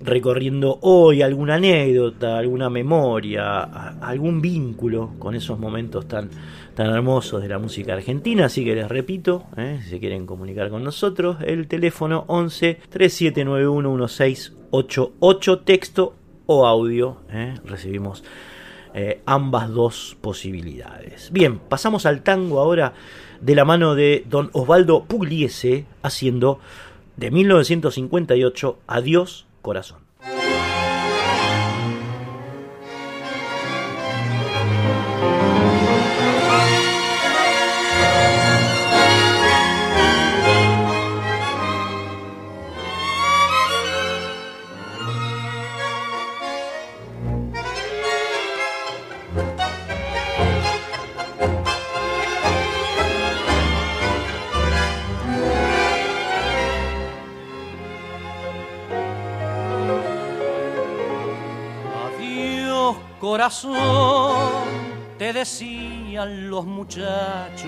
recorriendo 0.00 0.78
hoy 0.80 1.20
alguna 1.20 1.56
anécdota, 1.56 2.38
alguna 2.38 2.70
memoria, 2.70 3.60
algún 4.00 4.40
vínculo 4.40 5.10
con 5.18 5.34
esos 5.34 5.58
momentos 5.58 6.08
tan, 6.08 6.30
tan 6.74 6.86
hermosos 6.86 7.42
de 7.42 7.48
la 7.48 7.58
música 7.58 7.92
argentina. 7.92 8.46
Así 8.46 8.64
que 8.64 8.74
les 8.74 8.88
repito, 8.88 9.44
¿eh? 9.58 9.80
si 9.84 9.90
se 9.90 10.00
quieren 10.00 10.24
comunicar 10.24 10.70
con 10.70 10.82
nosotros, 10.84 11.36
el 11.44 11.68
teléfono 11.68 12.24
11 12.28 12.80
3791 12.88 13.90
1688, 13.90 15.58
texto 15.58 16.14
o 16.52 16.66
audio. 16.66 17.16
¿eh? 17.30 17.54
Recibimos 17.64 18.24
eh, 18.92 19.20
ambas 19.24 19.70
dos 19.70 20.16
posibilidades. 20.20 21.30
Bien, 21.30 21.60
pasamos 21.60 22.06
al 22.06 22.22
tango 22.22 22.58
ahora 22.58 22.92
de 23.40 23.54
la 23.54 23.64
mano 23.64 23.94
de 23.94 24.24
don 24.28 24.50
Osvaldo 24.52 25.04
Pugliese 25.04 25.86
haciendo 26.02 26.58
de 27.16 27.30
1958 27.30 28.78
Adiós 28.88 29.46
corazón. 29.62 30.09
Te 65.16 65.32
decían 65.32 66.50
los 66.50 66.66
muchachos. 66.66 67.64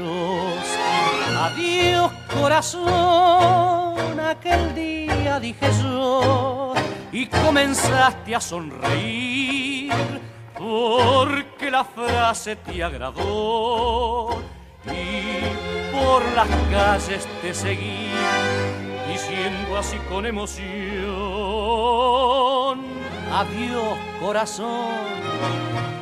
Adiós 1.35 2.13
corazón, 2.39 4.21
aquel 4.21 4.75
día 4.75 5.41
dije 5.41 5.67
yo, 5.83 6.75
y 7.11 7.27
comenzaste 7.27 8.35
a 8.35 8.41
sonreír 8.41 9.95
porque 10.59 11.71
la 11.71 11.85
frase 11.85 12.57
te 12.57 12.85
agradó 12.85 14.43
y 14.85 15.41
por 15.91 16.23
las 16.35 16.49
calles 16.71 17.27
te 17.41 17.55
seguí 17.55 18.11
diciendo 19.11 19.79
así 19.79 19.97
con 20.11 20.27
emoción 20.27 22.22
Adiós, 23.33 23.97
corazón. 24.21 24.93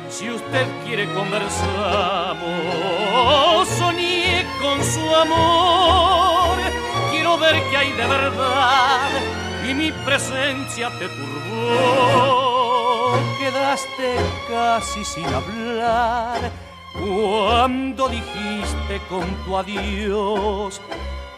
Si 0.09 0.29
usted 0.29 0.67
quiere 0.85 1.05
conversamos, 1.13 2.43
soñé 3.79 4.45
con 4.61 4.83
su 4.83 5.15
amor. 5.15 6.57
Quiero 7.09 7.37
ver 7.37 7.55
qué 7.69 7.77
hay 7.77 7.93
de 7.93 8.05
verdad 8.05 9.09
y 9.65 9.73
mi 9.73 9.93
presencia 10.03 10.89
te 10.99 11.07
turbó. 11.07 13.13
Quedaste 13.39 14.17
casi 14.49 15.05
sin 15.05 15.25
hablar 15.27 16.51
cuando 16.99 18.09
dijiste 18.09 18.99
con 19.09 19.23
tu 19.45 19.57
adiós. 19.57 20.81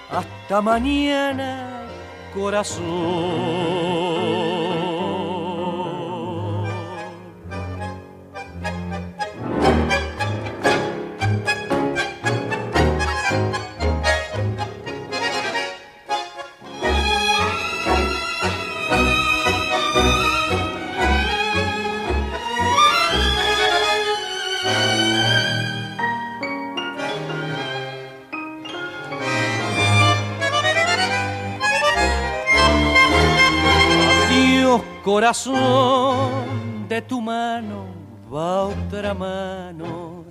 Hasta 0.09 0.59
mañana, 0.59 1.83
corazón. 2.33 3.83
Corazón 35.13 36.87
de 36.89 36.99
tu 37.03 37.21
mano 37.21 37.85
va 38.33 38.63
otra 38.63 39.13
mano. 39.13 40.25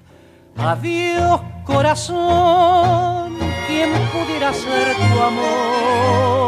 Adiós 0.56 1.40
corazón, 1.64 3.38
¿quién 3.68 3.92
pudiera 4.12 4.52
ser 4.52 4.96
tu 4.96 5.22
amor? 5.22 6.42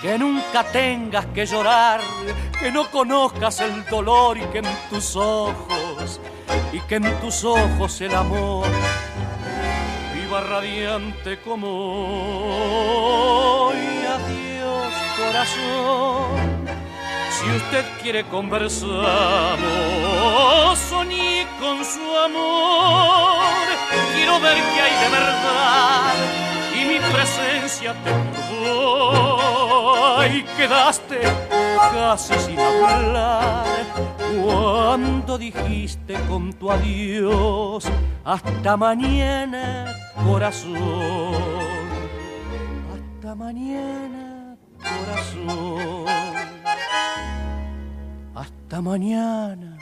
Que 0.00 0.16
nunca 0.16 0.62
tengas 0.70 1.26
que 1.34 1.44
llorar, 1.44 2.00
que 2.60 2.70
no 2.70 2.88
conozcas 2.92 3.58
el 3.58 3.84
dolor 3.86 4.38
y 4.38 4.42
que 4.52 4.58
en 4.58 4.68
tus 4.88 5.16
ojos, 5.16 6.20
y 6.72 6.78
que 6.82 6.94
en 6.94 7.20
tus 7.20 7.42
ojos 7.42 8.00
el 8.00 8.14
amor 8.14 8.68
viva 10.14 10.40
radiante 10.42 11.40
como 11.40 11.66
hoy. 13.66 13.97
Corazón. 15.28 16.64
Si 17.30 17.44
usted 17.50 17.84
quiere 18.00 18.24
conversamos, 18.24 19.58
soñé 20.88 21.46
con 21.60 21.84
su 21.84 22.16
amor. 22.16 23.44
Quiero 24.14 24.40
ver 24.40 24.56
qué 24.56 24.80
hay 24.80 25.04
de 25.04 25.10
verdad 25.10 26.14
y 26.74 26.86
mi 26.86 26.98
presencia 27.12 27.92
te 28.04 28.10
turbó. 28.10 30.24
Y 30.24 30.44
quedaste 30.56 31.20
casi 31.92 32.32
sin 32.46 32.58
hablar 32.58 33.66
cuando 34.42 35.36
dijiste 35.36 36.14
con 36.26 36.54
tu 36.54 36.70
adiós 36.70 37.84
hasta 38.24 38.78
mañana 38.78 39.94
corazón 40.24 41.34
hasta 42.92 43.34
mañana 43.34 44.27
corazón. 44.96 46.06
Hasta 48.34 48.80
mañana. 48.80 49.78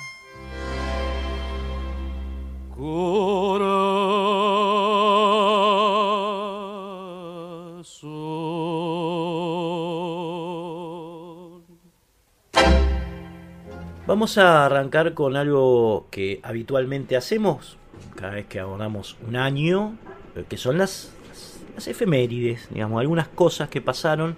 Corazón. 2.76 4.06
Vamos 14.06 14.38
a 14.38 14.66
arrancar 14.66 15.14
con 15.14 15.36
algo 15.36 16.06
que 16.10 16.40
habitualmente 16.42 17.16
hacemos 17.16 17.76
cada 18.14 18.34
vez 18.34 18.46
que 18.46 18.60
abordamos 18.60 19.16
un 19.26 19.36
año, 19.36 19.96
eh, 20.34 20.44
que 20.48 20.56
son 20.56 20.78
las, 20.78 21.12
las 21.74 21.86
efemérides, 21.86 22.68
digamos, 22.70 23.00
algunas 23.00 23.28
cosas 23.28 23.68
que 23.68 23.80
pasaron 23.80 24.36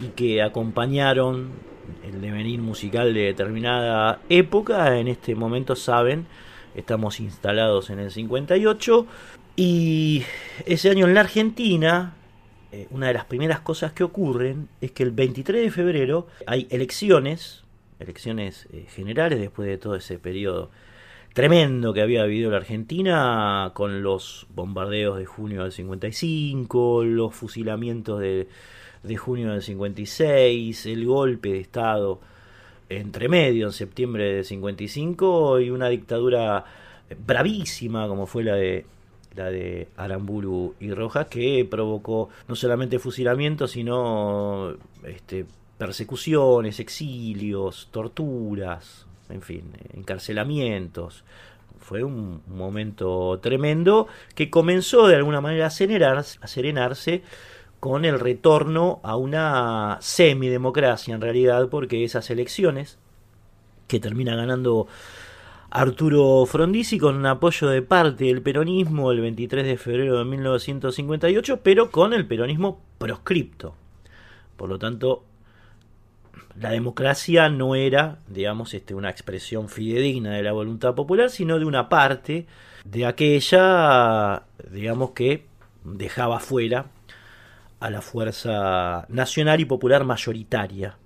y 0.00 0.08
que 0.08 0.42
acompañaron 0.42 1.50
el 2.04 2.20
devenir 2.20 2.60
musical 2.60 3.12
de 3.14 3.22
determinada 3.22 4.20
época. 4.28 4.98
En 4.98 5.08
este 5.08 5.34
momento 5.34 5.76
saben, 5.76 6.26
estamos 6.74 7.20
instalados 7.20 7.90
en 7.90 7.98
el 7.98 8.10
58 8.10 9.06
y 9.56 10.22
ese 10.66 10.90
año 10.90 11.06
en 11.06 11.14
la 11.14 11.20
Argentina, 11.20 12.14
eh, 12.72 12.86
una 12.90 13.08
de 13.08 13.14
las 13.14 13.26
primeras 13.26 13.60
cosas 13.60 13.92
que 13.92 14.04
ocurren 14.04 14.68
es 14.80 14.92
que 14.92 15.02
el 15.02 15.10
23 15.10 15.62
de 15.62 15.70
febrero 15.70 16.28
hay 16.46 16.66
elecciones, 16.70 17.64
elecciones 17.98 18.68
eh, 18.72 18.86
generales 18.88 19.38
después 19.38 19.68
de 19.68 19.78
todo 19.78 19.96
ese 19.96 20.18
periodo 20.18 20.70
tremendo 21.34 21.92
que 21.92 22.02
había 22.02 22.24
vivido 22.24 22.50
la 22.50 22.56
Argentina 22.56 23.70
con 23.74 24.02
los 24.02 24.48
bombardeos 24.52 25.16
de 25.16 25.26
junio 25.26 25.62
del 25.62 25.70
55, 25.70 27.04
los 27.04 27.34
fusilamientos 27.34 28.18
de, 28.18 28.48
de 29.02 29.16
junio 29.16 29.52
del 29.52 29.62
56, 29.62 30.86
el 30.86 31.06
golpe 31.06 31.50
de 31.50 31.60
Estado 31.60 32.20
entre 32.88 33.28
medio 33.28 33.66
en 33.66 33.72
septiembre 33.72 34.34
del 34.34 34.44
55 34.44 35.60
y 35.60 35.70
una 35.70 35.88
dictadura 35.88 36.64
bravísima 37.24 38.08
como 38.08 38.26
fue 38.26 38.44
la 38.44 38.54
de 38.54 38.84
la 39.36 39.48
de 39.48 39.88
Aramburu 39.96 40.74
y 40.80 40.90
Rojas 40.90 41.28
que 41.28 41.64
provocó 41.70 42.30
no 42.48 42.56
solamente 42.56 42.98
fusilamientos 42.98 43.70
sino 43.70 44.74
este, 45.04 45.46
persecuciones, 45.78 46.80
exilios, 46.80 47.88
torturas, 47.90 49.06
en 49.30 49.40
fin, 49.40 49.72
encarcelamientos. 49.94 51.24
Fue 51.78 52.04
un 52.04 52.42
momento 52.48 53.38
tremendo 53.40 54.06
que 54.34 54.50
comenzó 54.50 55.06
de 55.06 55.16
alguna 55.16 55.40
manera 55.40 55.66
a 55.66 55.68
a 55.68 56.46
serenarse 56.46 57.22
con 57.80 58.04
el 58.04 58.20
retorno 58.20 59.00
a 59.02 59.16
una 59.16 59.96
semidemocracia 60.00 61.14
en 61.14 61.22
realidad, 61.22 61.68
porque 61.70 62.04
esas 62.04 62.30
elecciones 62.30 62.98
que 63.88 63.98
termina 63.98 64.36
ganando 64.36 64.86
Arturo 65.70 66.44
Frondizi 66.46 66.98
con 66.98 67.16
un 67.16 67.26
apoyo 67.26 67.68
de 67.68 67.80
parte 67.80 68.26
del 68.26 68.42
peronismo 68.42 69.10
el 69.12 69.20
23 69.20 69.64
de 69.64 69.76
febrero 69.78 70.18
de 70.18 70.24
1958, 70.24 71.60
pero 71.62 71.90
con 71.90 72.12
el 72.12 72.26
peronismo 72.26 72.82
proscripto. 72.98 73.74
Por 74.56 74.68
lo 74.68 74.78
tanto, 74.78 75.24
la 76.58 76.70
democracia 76.70 77.48
no 77.48 77.74
era, 77.74 78.18
digamos, 78.28 78.74
este, 78.74 78.94
una 78.94 79.10
expresión 79.10 79.68
fidedigna 79.68 80.32
de 80.32 80.42
la 80.42 80.52
voluntad 80.52 80.94
popular, 80.94 81.30
sino 81.30 81.58
de 81.58 81.64
una 81.64 81.88
parte 81.88 82.46
de 82.84 83.06
aquella, 83.06 84.42
digamos, 84.70 85.12
que 85.12 85.46
dejaba 85.84 86.40
fuera 86.40 86.86
a 87.80 87.90
la 87.90 88.02
fuerza 88.02 89.06
nacional 89.08 89.58
y 89.60 89.64
popular 89.64 90.04
mayoritaria. 90.04 90.98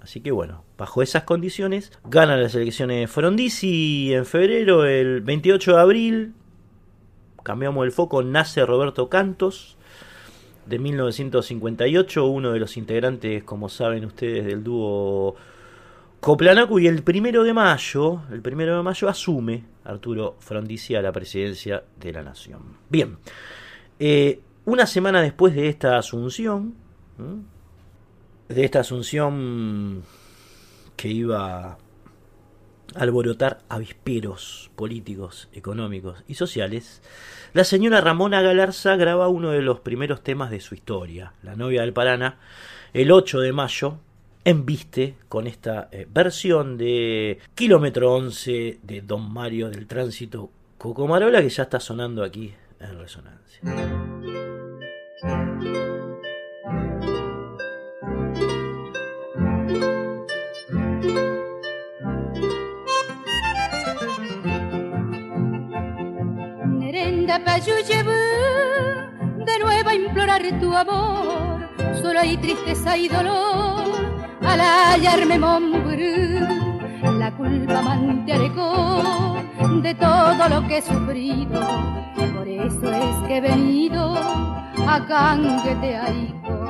Así 0.00 0.20
que 0.20 0.30
bueno, 0.30 0.64
bajo 0.78 1.02
esas 1.02 1.24
condiciones, 1.24 1.92
gana 2.04 2.36
las 2.36 2.54
elecciones 2.54 3.10
Frondizi 3.10 4.14
en 4.14 4.24
febrero, 4.24 4.86
el 4.86 5.20
28 5.20 5.74
de 5.74 5.80
abril, 5.80 6.34
cambiamos 7.42 7.84
el 7.84 7.90
foco, 7.90 8.22
nace 8.22 8.64
Roberto 8.64 9.08
Cantos, 9.08 9.76
de 10.66 10.78
1958, 10.78 12.24
uno 12.24 12.52
de 12.52 12.60
los 12.60 12.76
integrantes, 12.76 13.42
como 13.42 13.68
saben 13.68 14.04
ustedes, 14.04 14.46
del 14.46 14.62
dúo 14.62 15.34
Coplanacu, 16.20 16.78
y 16.78 16.86
el 16.86 17.02
primero 17.02 17.42
de 17.42 17.52
mayo, 17.52 18.22
el 18.30 18.42
primero 18.42 18.76
de 18.76 18.82
mayo 18.84 19.08
asume 19.08 19.64
Arturo 19.84 20.36
Frondizi 20.38 20.94
a 20.94 21.02
la 21.02 21.10
presidencia 21.10 21.82
de 21.98 22.12
la 22.12 22.22
Nación. 22.22 22.60
Bien, 22.88 23.18
eh, 23.98 24.40
una 24.64 24.86
semana 24.86 25.22
después 25.22 25.54
de 25.54 25.68
esta 25.68 25.98
asunción, 25.98 26.74
de 28.48 28.64
esta 28.64 28.80
asunción 28.80 30.02
que 30.96 31.08
iba 31.08 31.72
a 31.72 31.78
alborotar 32.94 33.60
avisperos 33.68 34.70
políticos, 34.76 35.48
económicos 35.52 36.22
y 36.28 36.34
sociales, 36.34 37.02
la 37.54 37.64
señora 37.64 38.00
Ramona 38.00 38.42
Galarza 38.42 38.96
graba 38.96 39.28
uno 39.28 39.50
de 39.50 39.62
los 39.62 39.80
primeros 39.80 40.22
temas 40.22 40.50
de 40.50 40.60
su 40.60 40.74
historia, 40.74 41.32
La 41.42 41.56
novia 41.56 41.80
del 41.82 41.92
Paraná, 41.92 42.38
el 42.92 43.10
8 43.10 43.40
de 43.40 43.52
mayo, 43.52 43.98
embiste 44.44 45.16
con 45.28 45.46
esta 45.46 45.88
eh, 45.92 46.06
versión 46.10 46.76
de 46.76 47.38
Kilómetro 47.54 48.14
11 48.14 48.80
de 48.82 49.00
Don 49.02 49.32
Mario 49.32 49.70
del 49.70 49.86
Tránsito 49.86 50.50
Cocomarola 50.78 51.40
que 51.40 51.48
ya 51.48 51.62
está 51.62 51.78
sonando 51.78 52.24
aquí 52.24 52.52
en 52.80 52.98
resonancia. 52.98 54.51
De 55.22 55.28
nuevo 69.60 69.88
a 69.88 69.94
implorar 69.94 70.42
tu 70.60 70.74
amor, 70.74 71.68
solo 72.00 72.18
hay 72.18 72.36
tristeza 72.36 72.96
y 72.96 73.08
dolor 73.08 73.84
al 74.40 74.60
hallarme 74.60 75.38
Montbrú. 75.38 76.61
La 77.22 77.30
culpa 77.30 77.78
amante 77.78 78.32
alegó 78.32 79.04
de 79.80 79.94
todo 79.94 80.48
lo 80.48 80.66
que 80.66 80.78
he 80.78 80.82
sufrido, 80.82 81.60
por 82.34 82.48
eso 82.48 82.92
es 82.92 83.28
que 83.28 83.36
he 83.36 83.40
venido 83.40 84.16
a 84.88 85.06
cangueteaico. 85.06 86.66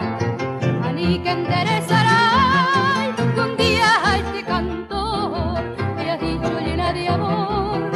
Ani 0.85 1.21
que 1.21 1.31
enderezará 1.31 3.15
un 3.43 3.57
día 3.57 3.95
este 4.19 4.43
canto. 4.45 5.55
Que 5.97 6.11
has 6.11 6.21
dicho 6.21 6.61
llena 6.61 6.93
de 6.93 7.09
amor, 7.09 7.91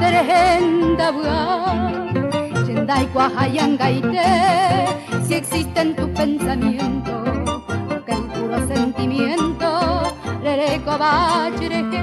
de 0.00 0.10
legenda 0.10 1.12
Yendai 2.66 3.06
gaite, 3.78 4.26
si 5.28 5.34
bereko 10.50 10.94
batxereke 11.02 12.00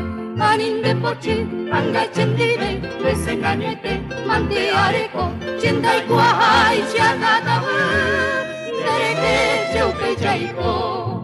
Aninde 0.48 0.91
potxi, 1.02 1.36
angaitzen 1.78 2.36
dire, 2.38 2.70
bezen 3.02 3.41
gainete, 3.41 3.95
manteareko, 4.30 5.26
txendaikoa 5.58 6.30
haizia 6.43 7.12
da 7.26 7.36
da, 7.50 7.60
bereke 8.80 9.38
zeuke 9.74 10.18
jaiko. 10.26 11.16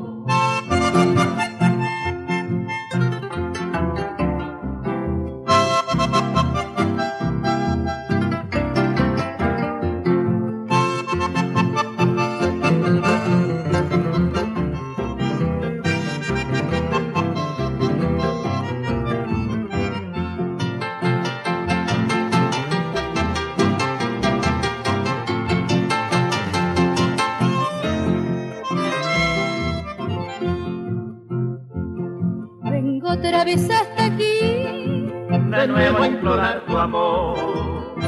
vez 33.44 33.70
hasta 33.70 34.06
aquí. 34.06 35.10
De 35.50 35.68
nuevo 35.68 36.06
implorar 36.06 36.66
tu 36.66 36.78
amor. 36.78 37.38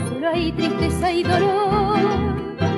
Solo 0.09 0.29
hay 0.29 0.51
tristeza 0.51 1.11
y 1.11 1.23
dolor. 1.23 1.99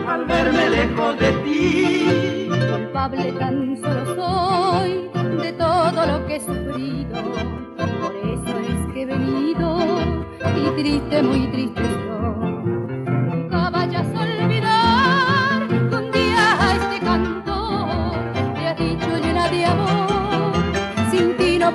Al 0.07 0.25
verme 0.25 0.69
lejos 0.69 1.19
de 1.19 1.31
ti. 1.43 2.49
Culpable 2.49 3.31
tan 3.33 3.77
solo 3.77 4.15
soy 4.15 5.09
de 5.41 5.53
todo 5.53 6.05
lo 6.05 6.25
que 6.25 6.35
he 6.35 6.39
sufrido. 6.39 7.23
Por 8.01 8.15
eso 8.15 8.59
es 8.59 8.93
que 8.93 9.01
he 9.01 9.05
venido 9.05 9.77
y 10.55 10.81
triste, 10.81 11.23
muy 11.23 11.47
triste 11.47 11.81
soy. 11.81 12.56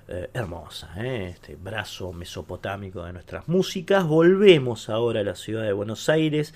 Eh, 0.07 0.29
hermosa, 0.33 0.89
¿eh? 0.97 1.29
este 1.35 1.55
brazo 1.55 2.11
mesopotámico 2.11 3.03
de 3.03 3.13
nuestras 3.13 3.47
músicas. 3.47 4.05
Volvemos 4.05 4.89
ahora 4.89 5.19
a 5.21 5.23
la 5.23 5.35
ciudad 5.35 5.63
de 5.63 5.73
Buenos 5.73 6.09
Aires 6.09 6.53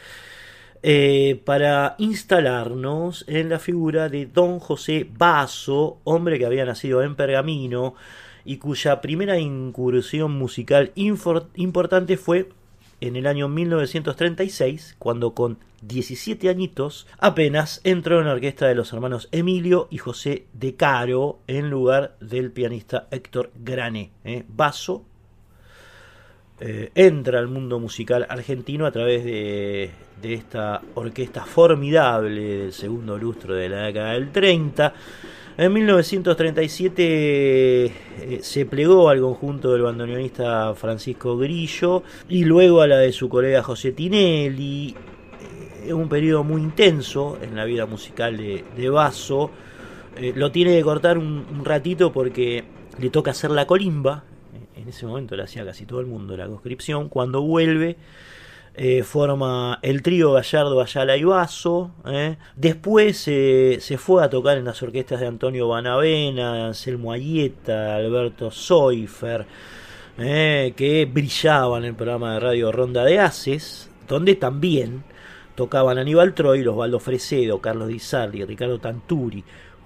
eh, 0.84 1.42
para 1.46 1.96
instalarnos 1.98 3.26
en 3.28 3.50
la 3.50 3.60
figura 3.60 4.10
de 4.10 4.26
Don 4.26 4.60
José 4.60 5.08
Basso, 5.18 5.98
hombre 6.04 6.38
que 6.38 6.46
había 6.46 6.66
nacido 6.66 7.02
en 7.02 7.16
Pergamino 7.16 7.96
y 8.44 8.58
cuya 8.58 9.02
primera 9.02 9.40
incursión 9.40 10.32
musical 10.34 10.92
importante 10.96 12.18
fue 12.18 12.50
en 13.02 13.16
el 13.16 13.28
año 13.28 13.50
1936, 13.50 14.96
cuando 15.00 15.34
con 15.34 15.58
17 15.82 16.50
añitos 16.50 17.08
apenas 17.20 17.82
entró 17.84 18.20
en 18.20 18.28
la 18.28 18.34
orquesta 18.34 18.68
de 18.68 18.76
los 18.76 18.94
hermanos 18.94 19.28
Emilio 19.32 19.88
y 19.92 19.98
José 19.98 20.46
de 20.54 20.76
Caro 20.76 21.40
en 21.48 21.70
lugar 21.70 22.16
del 22.20 22.52
pianista 22.52 23.08
Héctor 23.12 23.52
Grané. 23.56 24.12
¿eh? 24.24 24.44
Basso 24.48 25.04
eh, 26.60 26.92
entra 26.96 27.40
al 27.40 27.48
mundo 27.48 27.80
musical 27.80 28.26
argentino 28.30 28.86
a 28.86 28.92
través 28.92 29.26
de, 29.26 29.92
de, 30.26 30.34
esta 30.34 30.82
orquesta 30.96 31.46
formidable 31.46 32.58
del 32.58 32.74
segundo 32.74 33.18
lustro 33.18 33.56
de 33.56 33.70
la 33.70 33.84
década 33.84 34.14
del 34.14 34.32
30. 34.32 34.94
En 35.58 35.72
1937 35.72 37.86
eh, 37.86 38.40
se 38.42 38.66
plegó 38.66 39.10
al 39.10 39.22
conjunto 39.22 39.72
del 39.72 39.84
bandoneonista 39.84 40.74
Francisco 40.76 41.38
Grillo 41.38 42.04
y 42.28 42.44
luego 42.44 42.82
a 42.82 42.88
la 42.88 42.98
de 42.98 43.12
su 43.12 43.30
colega 43.30 43.64
José 43.64 43.92
Tinelli. 43.92 44.96
Es 45.86 45.94
un 45.94 46.10
periodo 46.10 46.44
muy 46.44 46.62
intenso 46.62 47.38
en 47.42 47.56
la 47.56 47.66
vida 47.66 47.86
musical 47.86 48.38
de, 48.38 48.64
de 48.76 48.90
Basso. 48.90 49.52
Eh, 50.18 50.34
lo 50.36 50.52
tiene 50.52 50.76
que 50.76 50.84
cortar 50.84 51.18
un, 51.18 51.46
un 51.50 51.64
ratito 51.64 52.12
porque 52.12 52.64
le 53.00 53.10
toca 53.10 53.32
hacer 53.32 53.52
la 53.52 53.66
colimba 53.66 54.24
en 54.76 54.90
ese 54.90 55.06
momento 55.06 55.36
la 55.36 55.46
hacía 55.46 55.66
casi 55.66 55.86
todo 55.86 56.00
el 56.00 56.06
mundo 56.06 56.36
la 56.38 56.48
conscripción, 56.48 57.10
cuando 57.10 57.42
vuelve 57.42 57.98
eh, 58.78 59.04
forma 59.04 59.80
el 59.82 60.02
trío 60.02 60.34
Gallardo, 60.34 60.82
Ayala 60.82 61.16
y 61.16 61.24
Basso, 61.24 61.92
eh. 62.06 62.38
después 62.56 63.26
eh, 63.28 63.78
se 63.80 63.98
fue 63.98 64.24
a 64.24 64.30
tocar 64.30 64.58
en 64.58 64.66
las 64.66 64.82
orquestas 64.84 65.22
de 65.22 65.28
Antonio 65.28 65.68
Banavena, 65.68 66.68
Anselmo 66.68 67.12
Ayeta, 67.12 67.96
Alberto 67.96 68.52
Soifer, 68.52 69.46
eh, 70.18 70.74
que 70.76 71.06
brillaban 71.06 71.84
en 71.84 71.90
el 71.90 71.96
programa 71.96 72.34
de 72.34 72.40
radio 72.42 72.72
Ronda 72.72 73.06
de 73.06 73.20
Haces, 73.20 73.90
donde 74.08 74.36
también 74.36 75.04
tocaban 75.56 75.98
Aníbal 75.98 76.34
Troy, 76.34 76.68
Osvaldo 76.68 77.00
Fresedo, 77.00 77.62
Carlos 77.62 77.88
Di 77.88 78.00
Sarli, 78.00 78.44
Ricardo 78.44 78.80
Tanturi, 78.80 79.44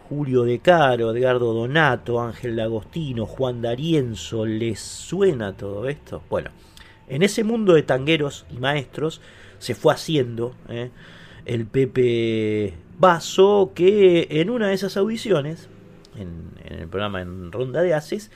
Julio 0.10 0.44
De 0.44 0.58
Caro, 0.60 1.16
Edgardo 1.16 1.54
Donato, 1.54 2.20
Ángel 2.20 2.56
D'Agostino, 2.56 3.28
Juan 3.28 3.62
D'Arienzo, 3.62 4.46
¿les 4.48 4.80
suena 4.80 5.56
todo 5.56 5.88
esto? 5.88 6.24
Bueno, 6.28 6.50
en 7.10 7.24
ese 7.24 7.44
mundo 7.44 7.74
de 7.74 7.84
tangueros 7.84 8.46
y 8.52 8.58
maestros 8.58 9.22
se 9.58 9.76
fue 9.76 9.94
haciendo 9.94 10.56
¿eh? 10.70 10.90
el 11.46 11.66
Pepe 11.66 12.76
Basso, 12.98 13.72
que 13.76 14.28
en 14.30 14.50
una 14.50 14.68
de 14.68 14.74
esas 14.74 14.98
audiciones, 14.98 15.68
en, 16.18 16.52
el 16.66 16.88
programa 16.88 17.22
en 17.22 17.52
Ronda 17.52 17.82
de 17.82 17.94
Haces, 17.94 18.32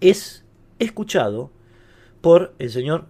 es 0.00 0.44
escuchado 0.78 1.50
por 2.20 2.54
el 2.58 2.70
señor 2.70 3.06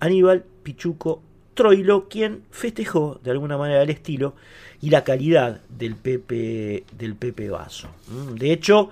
Aníbal 0.00 0.44
Pichuco 0.62 1.22
Troilo, 1.54 2.08
quien 2.08 2.44
festejó 2.50 3.20
de 3.22 3.30
alguna 3.30 3.58
manera 3.58 3.82
el 3.82 3.90
estilo 3.90 4.34
y 4.80 4.90
la 4.90 5.04
calidad 5.04 5.60
del 5.68 5.96
Pepe, 5.96 6.84
del 6.96 7.14
Pepe 7.14 7.50
Vaso. 7.50 7.88
De 8.34 8.52
hecho, 8.52 8.90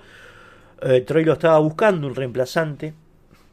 eh, 0.81 1.01
Troilo 1.01 1.33
estaba 1.33 1.57
buscando 1.59 2.07
un 2.07 2.15
reemplazante 2.15 2.93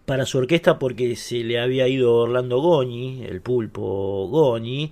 para 0.09 0.25
su 0.25 0.39
orquesta 0.39 0.79
porque 0.79 1.17
se 1.17 1.45
le 1.45 1.61
había 1.61 1.87
ido 1.87 2.15
Orlando 2.15 2.63
Goñi, 2.63 3.27
el 3.27 3.43
pulpo 3.43 4.27
Goñi, 4.29 4.91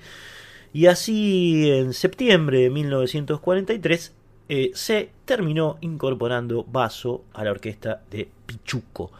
y 0.74 0.86
así 0.88 1.70
en 1.70 1.94
septiembre 1.94 2.60
de 2.60 2.68
1943 2.68 4.14
eh, 4.50 4.70
se 4.74 5.08
terminó 5.24 5.78
incorporando 5.80 6.64
Vaso 6.64 7.24
a 7.32 7.44
la 7.44 7.52
orquesta 7.52 8.02
de 8.10 8.28
Pichuco. 8.44 9.10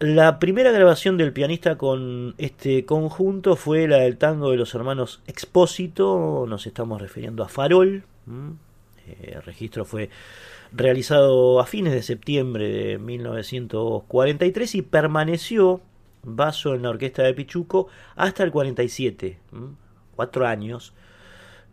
La 0.00 0.40
primera 0.40 0.72
grabación 0.72 1.16
del 1.16 1.32
pianista 1.32 1.78
con 1.78 2.34
este 2.36 2.84
conjunto 2.84 3.54
fue 3.54 3.86
la 3.86 3.98
del 3.98 4.18
tango 4.18 4.50
de 4.50 4.56
los 4.56 4.74
hermanos 4.74 5.22
Expósito, 5.28 6.46
nos 6.48 6.66
estamos 6.66 7.00
refiriendo 7.00 7.44
a 7.44 7.48
Farol. 7.48 8.02
Eh, 9.06 9.34
el 9.36 9.42
registro 9.42 9.84
fue 9.84 10.10
realizado 10.72 11.60
a 11.60 11.66
fines 11.66 11.92
de 11.92 12.02
septiembre 12.02 12.68
de 12.68 12.98
1943 12.98 14.74
y 14.74 14.82
permaneció 14.82 15.80
Vaso 16.22 16.74
en 16.74 16.82
la 16.82 16.90
orquesta 16.90 17.22
de 17.22 17.32
Pichuco 17.32 17.88
hasta 18.14 18.42
el 18.42 18.50
47, 18.50 19.38
cuatro 20.14 20.46
años, 20.46 20.92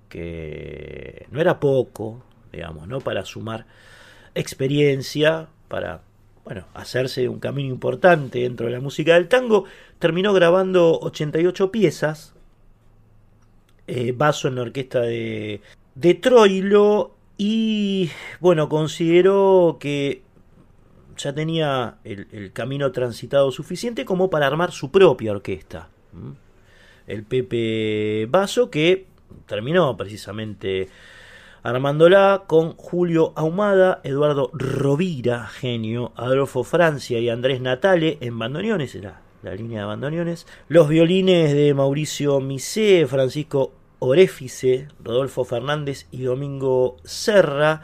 que 0.07 1.27
no 1.31 1.41
era 1.41 1.59
poco, 1.59 2.23
digamos, 2.51 2.87
¿no? 2.87 3.01
Para 3.01 3.25
sumar 3.25 3.65
experiencia, 4.35 5.49
para 5.67 6.01
bueno, 6.45 6.65
hacerse 6.73 7.27
un 7.27 7.39
camino 7.39 7.67
importante 7.67 8.39
dentro 8.39 8.67
de 8.67 8.71
la 8.71 8.79
música 8.79 9.15
del 9.15 9.27
tango, 9.27 9.65
terminó 9.99 10.31
grabando 10.31 10.97
88 11.01 11.71
piezas, 11.71 12.33
eh, 13.87 14.15
en 14.17 14.55
la 14.55 14.61
orquesta 14.61 15.01
de, 15.01 15.59
de 15.95 16.13
Troilo 16.13 17.16
y 17.37 18.09
bueno, 18.39 18.67
consideró 18.67 19.77
que 19.79 20.23
ya 21.17 21.33
tenía 21.33 21.97
el, 22.03 22.51
camino 22.53 22.91
transitado 22.91 23.51
suficiente 23.51 24.05
como 24.05 24.29
para 24.29 24.47
armar 24.47 24.71
su 24.71 24.91
propia 24.91 25.31
orquesta. 25.31 25.89
El 27.05 27.23
Pepe 27.23 28.27
Basso 28.29 28.69
que 28.69 29.05
terminó 29.45 29.95
precisamente 29.97 30.89
armándola 31.63 32.43
con 32.47 32.73
Julio 32.75 33.33
Ahumada, 33.35 34.01
Eduardo 34.03 34.49
Rovira, 34.53 35.47
genio, 35.47 36.13
Adolfo 36.15 36.63
Francia 36.63 37.19
y 37.19 37.29
Andrés 37.29 37.61
Natale 37.61 38.17
en 38.21 38.39
bandoneones, 38.39 38.95
era 38.95 39.21
la 39.43 39.53
línea 39.53 39.81
de 39.81 39.85
bandoneones, 39.85 40.47
los 40.69 40.87
violines 40.87 41.53
de 41.53 41.73
Mauricio 41.73 42.39
Misé, 42.39 43.05
Francisco 43.07 43.73
Orefice, 43.99 44.87
Rodolfo 45.03 45.43
Fernández 45.45 46.07
y 46.11 46.23
Domingo 46.23 46.97
Serra, 47.03 47.81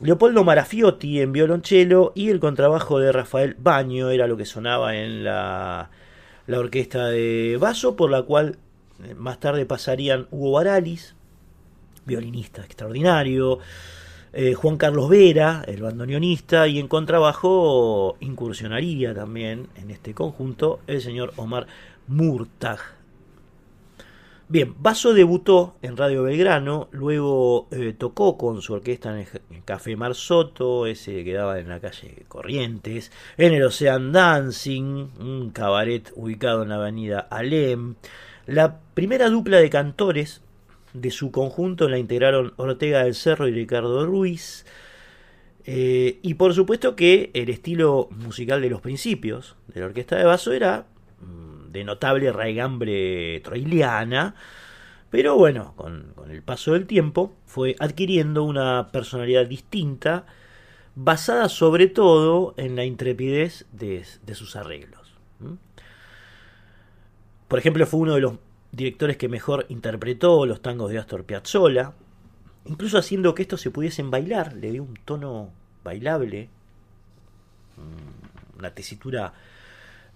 Leopoldo 0.00 0.44
Marafiotti 0.44 1.20
en 1.20 1.32
violonchelo 1.32 2.12
y 2.14 2.28
el 2.28 2.38
contrabajo 2.38 2.98
de 2.98 3.12
Rafael 3.12 3.56
Baño 3.58 4.10
era 4.10 4.26
lo 4.26 4.36
que 4.36 4.44
sonaba 4.44 4.96
en 4.96 5.24
la, 5.24 5.90
la 6.46 6.58
orquesta 6.58 7.06
de 7.06 7.56
Vaso, 7.58 7.96
por 7.96 8.10
la 8.10 8.22
cual 8.22 8.58
eh, 9.04 9.14
más 9.14 9.40
tarde 9.40 9.64
pasarían 9.64 10.26
Hugo 10.30 10.52
Baralis, 10.52 11.14
violinista 12.04 12.62
extraordinario, 12.62 13.58
eh, 14.32 14.52
Juan 14.52 14.76
Carlos 14.76 15.08
Vera, 15.08 15.64
el 15.66 15.80
bandoneonista, 15.80 16.68
y 16.68 16.78
en 16.78 16.88
contrabajo 16.88 18.18
incursionaría 18.20 19.14
también 19.14 19.68
en 19.76 19.90
este 19.90 20.12
conjunto 20.12 20.80
el 20.86 21.00
señor 21.00 21.32
Omar 21.36 21.66
Murtag. 22.06 22.95
Bien, 24.48 24.76
Basso 24.78 25.12
debutó 25.12 25.74
en 25.82 25.96
Radio 25.96 26.22
Belgrano, 26.22 26.88
luego 26.92 27.66
eh, 27.72 27.92
tocó 27.98 28.38
con 28.38 28.62
su 28.62 28.74
orquesta 28.74 29.10
en 29.10 29.26
el 29.50 29.64
Café 29.64 29.96
Marsoto, 29.96 30.86
ese 30.86 31.12
que 31.12 31.24
quedaba 31.24 31.58
en 31.58 31.68
la 31.68 31.80
calle 31.80 32.24
Corrientes, 32.28 33.10
en 33.38 33.54
el 33.54 33.64
Ocean 33.64 34.12
Dancing, 34.12 35.08
un 35.18 35.50
cabaret 35.50 36.12
ubicado 36.14 36.62
en 36.62 36.68
la 36.68 36.76
avenida 36.76 37.26
Alem. 37.28 37.96
La 38.46 38.78
primera 38.94 39.30
dupla 39.30 39.58
de 39.58 39.68
cantores 39.68 40.42
de 40.92 41.10
su 41.10 41.32
conjunto 41.32 41.88
la 41.88 41.98
integraron 41.98 42.54
Ortega 42.56 43.02
del 43.02 43.16
Cerro 43.16 43.48
y 43.48 43.52
Ricardo 43.52 44.06
Ruiz. 44.06 44.64
Eh, 45.64 46.20
y 46.22 46.34
por 46.34 46.54
supuesto 46.54 46.94
que 46.94 47.32
el 47.34 47.48
estilo 47.48 48.08
musical 48.12 48.62
de 48.62 48.70
los 48.70 48.80
principios 48.80 49.56
de 49.74 49.80
la 49.80 49.86
orquesta 49.86 50.14
de 50.14 50.24
Basso 50.24 50.52
era 50.52 50.86
de 51.76 51.84
notable 51.84 52.32
raigambre 52.32 53.40
troiliana, 53.44 54.34
pero 55.10 55.36
bueno, 55.36 55.74
con, 55.76 56.14
el 56.30 56.42
paso 56.42 56.72
del 56.72 56.86
tiempo 56.86 57.34
fue 57.44 57.76
adquiriendo 57.78 58.44
una 58.44 58.88
personalidad 58.92 59.46
distinta, 59.46 60.26
basada 60.94 61.48
sobre 61.48 61.86
todo 61.86 62.54
en 62.56 62.76
la 62.76 62.84
intrepidez 62.84 63.66
de, 63.72 64.04
sus 64.34 64.56
arreglos. 64.56 65.14
Por 67.48 67.58
ejemplo, 67.58 67.86
fue 67.86 68.00
uno 68.00 68.14
de 68.14 68.20
los 68.20 68.34
directores 68.72 69.16
que 69.16 69.28
mejor 69.28 69.66
interpretó 69.68 70.46
los 70.46 70.60
tangos 70.62 70.90
de 70.90 70.98
Astor 70.98 71.24
Piazzolla, 71.24 71.92
incluso 72.64 72.98
haciendo 72.98 73.34
que 73.34 73.42
estos 73.42 73.60
se 73.60 73.70
pudiesen 73.70 74.10
bailar, 74.10 74.54
le 74.54 74.72
dio 74.72 74.82
un 74.82 74.96
tono 75.04 75.52
bailable, 75.84 76.48
una 78.58 78.70
tesitura 78.70 79.32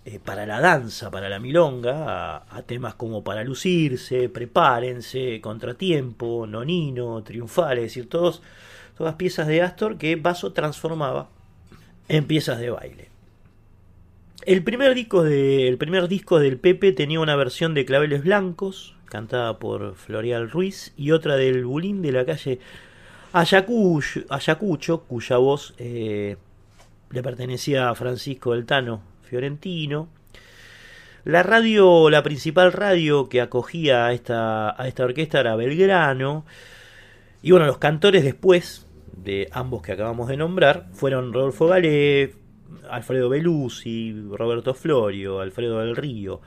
eh, 0.06 0.18
para 0.18 0.46
la 0.46 0.60
danza, 0.60 1.10
para 1.10 1.28
la 1.28 1.38
milonga, 1.38 2.36
a, 2.48 2.62
temas 2.62 2.94
como 2.94 3.22
para 3.22 3.44
lucirse, 3.44 4.30
prepárense, 4.30 5.42
contratiempo, 5.42 6.46
nonino, 6.46 7.22
triunfal, 7.22 7.76
es 7.78 7.84
decir, 7.84 8.08
todos, 8.08 8.40
todas 8.96 9.16
piezas 9.16 9.46
de 9.46 9.60
Astor 9.60 9.98
que 9.98 10.16
Basso 10.16 10.54
transformaba 10.54 11.28
en 12.08 12.24
piezas 12.26 12.58
de 12.60 12.70
baile. 12.70 13.08
El 14.46 14.64
primer, 14.64 14.94
disco 14.94 15.22
primer 15.78 16.08
disco 16.08 16.38
del 16.38 16.58
Pepe 16.58 16.92
tenía 16.92 17.20
una 17.20 17.36
versión 17.36 17.74
de 17.74 17.84
Claveles 17.84 18.24
Blancos, 18.24 18.96
cantada 19.04 19.58
por 19.58 19.96
Florial 19.96 20.50
Ruiz, 20.50 20.94
y 20.96 21.10
otra 21.10 21.36
del 21.36 21.66
Bulín 21.66 22.00
de 22.00 22.12
la 22.12 22.24
calle 22.24 22.58
Ayacucho, 23.34 24.22
Ayacucho 24.30 25.02
cuya 25.02 25.36
voz 25.36 25.74
eh, 25.76 26.38
le 27.10 27.22
pertenecía 27.22 27.90
a 27.90 27.94
Francisco 27.94 28.54
del 28.54 28.64
Tano 28.64 29.09
Fiorentino. 29.30 30.08
La 31.24 31.44
radio, 31.44 32.10
la 32.10 32.24
principal 32.24 32.72
radio 32.72 33.28
que 33.28 33.40
acogía 33.40 34.06
a 34.06 34.12
esta, 34.12 34.80
a 34.80 34.88
esta 34.88 35.04
orquesta 35.04 35.38
era 35.38 35.54
Belgrano. 35.54 36.44
Y 37.42 37.52
bueno, 37.52 37.66
los 37.66 37.78
cantores 37.78 38.24
después 38.24 38.86
de 39.16 39.48
ambos 39.52 39.82
que 39.82 39.92
acabamos 39.92 40.28
de 40.28 40.36
nombrar 40.36 40.88
fueron 40.92 41.32
Rodolfo 41.32 41.68
Galé, 41.68 42.34
Alfredo 42.90 43.28
Belusi, 43.28 44.12
Roberto 44.32 44.74
Florio, 44.74 45.40
Alfredo 45.40 45.78
del 45.78 45.94
Río, 45.94 46.40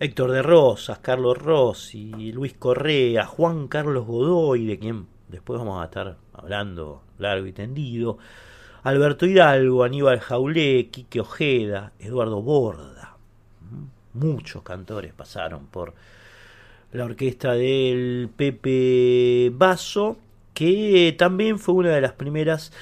Héctor 0.00 0.32
de 0.32 0.42
Rosas, 0.42 1.00
Carlos 1.00 1.36
Rossi, 1.36 2.32
Luis 2.32 2.54
Correa, 2.54 3.26
Juan 3.26 3.68
Carlos 3.68 4.06
Godoy, 4.06 4.64
de 4.64 4.78
quien 4.78 5.06
después 5.28 5.58
vamos 5.58 5.82
a 5.82 5.84
estar 5.84 6.16
hablando 6.32 7.02
largo 7.18 7.46
y 7.46 7.52
tendido, 7.52 8.18
Alberto 8.86 9.26
Hidalgo, 9.26 9.82
Aníbal 9.82 10.20
Jaulé, 10.20 10.90
Quique 10.92 11.18
Ojeda, 11.18 11.90
Eduardo 11.98 12.40
Borda. 12.40 13.16
Muchos 14.14 14.62
cantores 14.62 15.12
pasaron 15.12 15.66
por 15.66 15.92
la 16.92 17.04
orquesta 17.04 17.54
del 17.54 18.30
Pepe 18.36 19.50
Basso, 19.52 20.18
que 20.54 21.12
también 21.18 21.58
fue 21.58 21.74
una 21.74 21.90
de 21.90 22.00
las 22.00 22.12
primeras 22.12 22.72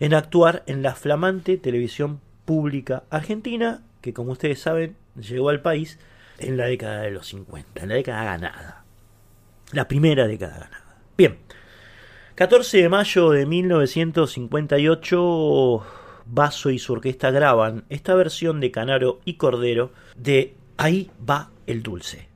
en 0.00 0.14
actuar 0.14 0.64
en 0.66 0.82
la 0.82 0.96
flamante 0.96 1.58
televisión 1.58 2.20
pública 2.44 3.04
argentina, 3.08 3.84
que 4.00 4.12
como 4.12 4.32
ustedes 4.32 4.58
saben 4.58 4.96
llegó 5.14 5.48
al 5.48 5.62
país 5.62 6.00
en 6.40 6.56
la 6.56 6.64
década 6.64 7.02
de 7.02 7.12
los 7.12 7.28
50, 7.28 7.84
en 7.84 7.88
la 7.88 7.94
década 7.94 8.24
ganada. 8.24 8.84
La 9.70 9.86
primera 9.86 10.26
década 10.26 10.54
ganada. 10.54 10.96
Bien, 11.16 11.38
14 12.34 12.78
de 12.78 12.88
mayo 12.88 13.30
de 13.30 13.44
1958, 13.44 15.82
Basso 16.24 16.70
y 16.70 16.78
su 16.78 16.94
orquesta 16.94 17.30
graban 17.30 17.84
esta 17.90 18.14
versión 18.14 18.58
de 18.58 18.70
Canaro 18.70 19.20
y 19.26 19.34
Cordero 19.34 19.90
de 20.16 20.54
Ahí 20.78 21.10
va 21.28 21.50
el 21.66 21.82
dulce. 21.82 22.31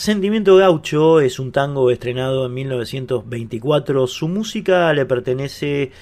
Sentimiento 0.00 0.56
Gaucho 0.56 1.20
es 1.20 1.38
un 1.38 1.52
tango 1.52 1.90
estrenado 1.90 2.46
en 2.46 2.54
1924. 2.54 4.06
Su 4.06 4.28
música 4.28 4.90
le 4.94 5.04
pertenece 5.04 5.92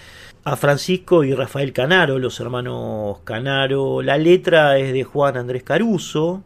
a 0.45 0.55
Francisco 0.55 1.25
y 1.25 1.35
Rafael 1.35 1.73
Canaro, 1.73 2.21
los 2.21 2.39
hermanos 2.39 3.19
Canaro. 3.25 4.01
La 4.01 4.17
letra 4.17 4.79
es 4.79 4.93
de 4.93 5.03
Juan 5.03 5.37
Andrés 5.37 5.65
Caruso, 5.65 6.45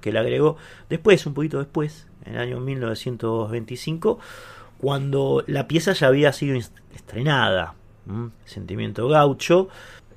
que 0.00 0.12
la 0.12 0.20
agregó 0.20 0.58
después, 0.88 1.26
un 1.26 1.34
poquito 1.34 1.58
después, 1.58 2.06
en 2.24 2.34
el 2.34 2.40
año 2.40 2.60
1925, 2.60 4.20
cuando 4.78 5.42
la 5.48 5.66
pieza 5.66 5.94
ya 5.94 6.06
había 6.06 6.32
sido 6.32 6.56
estrenada. 6.94 7.74
Sentimiento 8.44 9.08
Gaucho. 9.08 9.68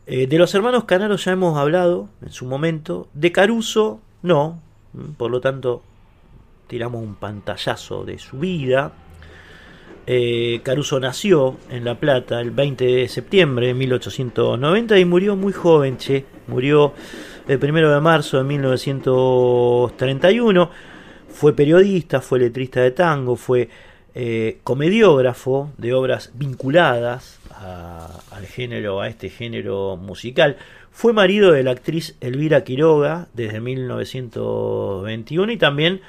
Eh, 0.06 0.28
de 0.28 0.38
los 0.38 0.54
hermanos 0.54 0.84
Canaro 0.84 1.16
ya 1.16 1.32
hemos 1.32 1.58
hablado 1.58 2.10
en 2.22 2.32
su 2.32 2.46
momento. 2.46 3.08
De 3.16 3.32
Caruso, 3.32 4.02
no. 4.22 4.62
Por 5.18 5.32
lo 5.32 5.42
tanto, 5.42 5.82
tiramos 6.68 7.02
un 7.02 7.16
pantallazo 7.16 8.06
de 8.06 8.20
su 8.20 8.38
vida. 8.40 8.94
Eh, 10.08 10.62
Caruso 10.64 11.00
nació 11.00 11.58
en 11.70 11.84
La 11.84 12.00
Plata 12.00 12.40
el 12.40 12.52
20 12.52 12.86
de 12.86 13.08
septiembre 13.08 13.66
de 13.68 13.74
1890 13.74 15.00
y 15.00 15.06
murió 15.06 15.36
muy 15.36 15.54
joven, 15.54 15.98
che. 15.98 16.26
Murió 16.48 16.94
el 17.48 17.58
1 17.58 17.92
de 17.92 18.02
marzo 18.02 18.38
de 18.38 18.44
1931. 18.44 20.70
Fue 21.30 21.56
periodista, 21.56 22.22
fue 22.22 22.38
letrista 22.40 22.82
de 22.82 22.92
tango, 22.92 23.36
fue 23.36 23.70
eh, 24.14 24.60
comediógrafo 24.64 25.72
de 25.78 25.94
obras 25.94 26.32
vinculadas 26.36 27.40
al 28.32 28.46
género, 28.46 29.02
a 29.02 29.08
este 29.08 29.30
género 29.30 29.98
musical. 29.98 30.58
Fue 30.92 31.14
marido 31.14 31.52
de 31.52 31.64
la 31.64 31.72
actriz 31.72 32.16
Elvira 32.22 32.64
Quiroga 32.64 33.28
desde 33.34 33.60
1921 33.60 35.52
y 35.52 35.58
también 35.58 36.02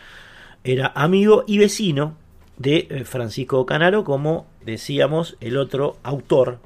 era 0.67 0.93
amigo 0.95 1.45
y 1.47 1.59
vecino 1.59 2.17
de 2.59 2.89
eh, 2.91 3.05
Francisco 3.05 3.65
Canaro, 3.67 4.03
como 4.05 4.47
decíamos, 4.65 5.37
el 5.41 5.57
otro 5.57 5.97
autor 6.03 6.59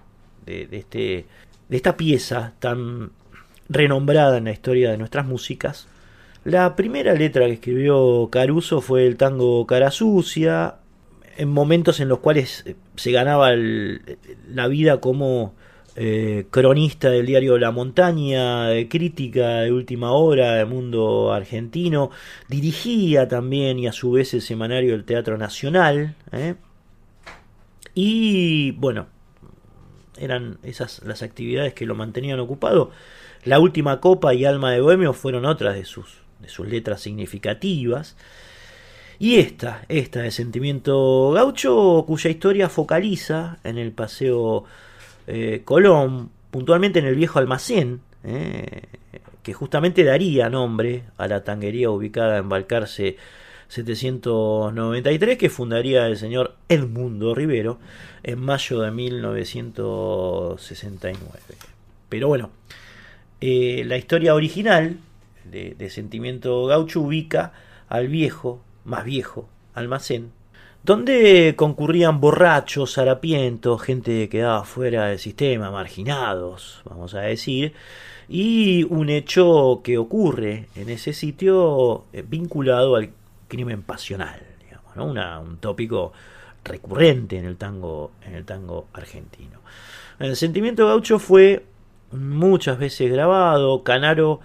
de, 0.47 0.69
este, 0.73 1.27
de 1.69 1.77
esta 1.77 1.97
pieza 1.97 2.55
tan 2.61 3.11
renombrada 3.69 4.39
en 4.39 4.45
la 4.45 4.53
historia 4.53 4.91
de 4.91 4.97
nuestras 4.97 5.27
músicas. 5.27 5.87
La 6.45 6.77
primera 6.77 7.13
letra 7.13 7.45
que 7.47 7.53
escribió 7.53 8.29
Caruso 8.33 8.81
fue 8.81 9.07
el 9.07 9.17
tango 9.19 9.67
Cara 9.67 9.91
Sucia, 9.91 10.77
en 11.37 11.51
momentos 11.51 12.01
en 12.01 12.09
los 12.09 12.21
cuales 12.21 12.65
eh, 12.67 12.77
se 12.97 13.13
ganaba 13.13 13.51
la 13.55 14.67
vida 14.69 15.01
como 15.01 15.55
eh, 16.03 16.47
cronista 16.51 17.11
del 17.11 17.27
diario 17.27 17.59
La 17.59 17.73
Montaña, 17.73 18.69
de 18.69 18.89
crítica 18.89 19.61
de 19.61 19.71
última 19.71 20.13
hora 20.13 20.55
del 20.55 20.67
mundo 20.67 21.31
argentino, 21.31 22.11
dirigía 22.49 23.29
también 23.29 23.79
y 23.79 23.87
a 23.87 23.93
su 23.93 24.13
vez 24.13 24.33
el 24.33 24.41
semanario 24.41 24.93
del 24.93 25.05
Teatro 25.05 25.37
Nacional. 25.37 26.15
¿eh? 26.33 26.55
Y 27.93 28.71
bueno, 28.71 29.09
eran 30.17 30.57
esas 30.63 31.03
las 31.05 31.21
actividades 31.21 31.75
que 31.75 31.85
lo 31.85 31.95
mantenían 31.95 32.41
ocupado. 32.41 32.93
La 33.45 33.61
última 33.61 34.01
copa 34.01 34.33
y 34.33 34.47
alma 34.47 34.73
de 34.73 34.81
bohemio 34.81 35.13
fueron 35.13 35.45
otras 35.45 35.75
de 35.75 35.85
sus, 35.85 36.23
de 36.39 36.49
sus 36.49 36.67
letras 36.67 37.03
significativas. 37.03 38.17
Y 39.19 39.35
esta, 39.37 39.85
esta 39.91 40.23
de 40.23 40.31
Sentimiento 40.31 41.33
Gaucho, 41.33 42.05
cuya 42.07 42.31
historia 42.31 42.71
focaliza 42.71 43.59
en 43.65 43.77
el 43.77 43.93
paseo 43.93 44.65
eh, 45.31 45.63
Colón, 45.65 46.31
puntualmente 46.51 46.99
en 46.99 47.07
el 47.07 47.15
viejo 47.15 47.39
almacén, 47.39 48.01
eh, 48.25 48.83
que 49.43 49.53
justamente 49.53 50.03
daría 50.05 50.49
nombre 50.51 51.05
a 51.17 51.29
la 51.29 51.45
tanguería 51.45 51.91
ubicada 51.91 52.39
en 52.39 52.49
Balcarce 52.49 53.17
793, 53.69 55.39
que 55.39 55.49
fundaría 55.49 56.07
el 56.07 56.17
señor 56.17 56.57
Edmundo 56.69 57.33
Rivero 57.35 57.79
en 58.25 58.41
mayo 58.41 58.81
de 58.81 58.91
1969. 58.91 61.21
Pero 62.09 62.29
bueno, 62.29 62.51
eh, 63.41 63.85
la 63.87 63.97
historia 63.97 64.35
original 64.35 64.99
de, 65.45 65.77
de 65.79 65.91
Sentimiento 65.91 66.67
Gaucho 66.67 67.01
ubica 67.01 67.53
al 67.89 68.09
viejo 68.09 68.61
más 68.85 69.05
viejo, 69.05 69.49
almacén, 69.75 70.33
donde 70.83 71.55
concurrían 71.57 72.21
borrachos, 72.21 72.99
harapientos, 72.99 73.83
gente 73.83 74.13
que 74.13 74.29
quedaba 74.29 74.65
fuera 74.65 75.07
del 75.07 75.19
sistema, 75.19 75.71
marginados, 75.71 76.83
vamos 76.85 77.15
a 77.15 77.21
decir, 77.21 77.75
y 78.29 78.85
un 78.85 79.11
hecho 79.11 79.81
que 79.85 79.99
ocurre 79.99 80.69
en 80.77 80.89
ese 80.89 81.13
sitio 81.13 82.05
eh, 82.13 82.25
vinculado 82.27 82.97
al 82.97 83.11
crimen 83.49 83.83
pasional, 83.83 84.41
digamos, 84.63 85.45
un 85.45 85.59
tópico 85.59 86.13
recurrente 86.65 87.39
en 87.39 87.45
el 87.45 87.57
tango, 87.57 88.13
en 88.25 88.35
el 88.35 88.45
tango 88.45 88.87
argentino. 88.93 89.61
El 90.19 90.37
sentimiento 90.37 90.87
gaucho 90.87 91.19
fue 91.19 91.65
muchas 92.13 92.79
veces 92.79 93.11
grabado, 93.11 93.83
Canaro 93.83 94.41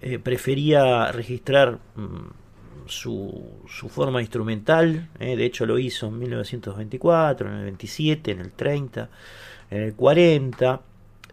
eh, 0.00 0.18
prefería 0.18 1.12
registrar 1.12 1.78
mm, 1.94 2.47
su, 2.88 3.62
su 3.68 3.88
forma 3.88 4.20
instrumental, 4.20 5.08
eh, 5.18 5.36
de 5.36 5.44
hecho 5.44 5.66
lo 5.66 5.78
hizo 5.78 6.08
en 6.08 6.18
1924, 6.18 7.48
en 7.48 7.54
el 7.56 7.62
27, 7.64 8.30
en 8.32 8.40
el 8.40 8.52
30, 8.52 9.08
en 9.70 9.82
el 9.82 9.94
40. 9.94 10.80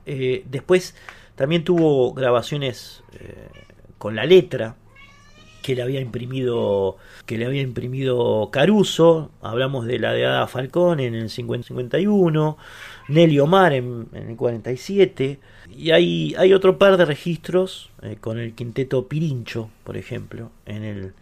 Eh, 0.05 0.43
después 0.49 0.95
también 1.35 1.63
tuvo 1.63 2.13
grabaciones 2.13 3.03
eh, 3.19 3.49
con 3.97 4.15
la 4.15 4.25
letra 4.25 4.75
que 5.61 5.75
le 5.75 5.81
había 5.81 5.99
imprimido 5.99 6.97
que 7.25 7.39
le 7.39 7.45
había 7.47 7.63
imprimido 7.63 8.49
Caruso, 8.51 9.31
hablamos 9.41 9.87
de 9.87 9.97
la 9.97 10.13
de 10.13 10.27
Ada 10.27 10.45
Falcón 10.45 10.99
en 10.99 11.15
el 11.15 11.31
51, 11.31 12.57
Nelly 13.07 13.39
Omar 13.39 13.73
en, 13.73 14.07
el 14.13 14.35
47, 14.35 15.39
y 15.75 15.89
hay, 15.89 16.35
hay 16.37 16.53
otro 16.53 16.77
par 16.77 16.97
de 16.97 17.05
registros 17.05 17.89
con 18.21 18.37
el 18.37 18.53
quinteto 18.53 19.07
Pirincho, 19.07 19.71
por 19.83 19.97
ejemplo, 19.97 20.51
en 20.67 20.83
el 20.83 21.13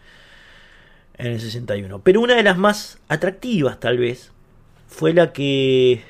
en 1.17 1.27
el 1.27 1.39
61. 1.39 1.99
Pero 1.99 2.21
una 2.21 2.35
de 2.35 2.43
las 2.43 2.57
más 2.57 2.99
atractivas 3.07 3.79
tal 3.79 3.97
vez 3.97 4.31
fue 4.87 5.13
la 5.13 5.33
que 5.33 6.03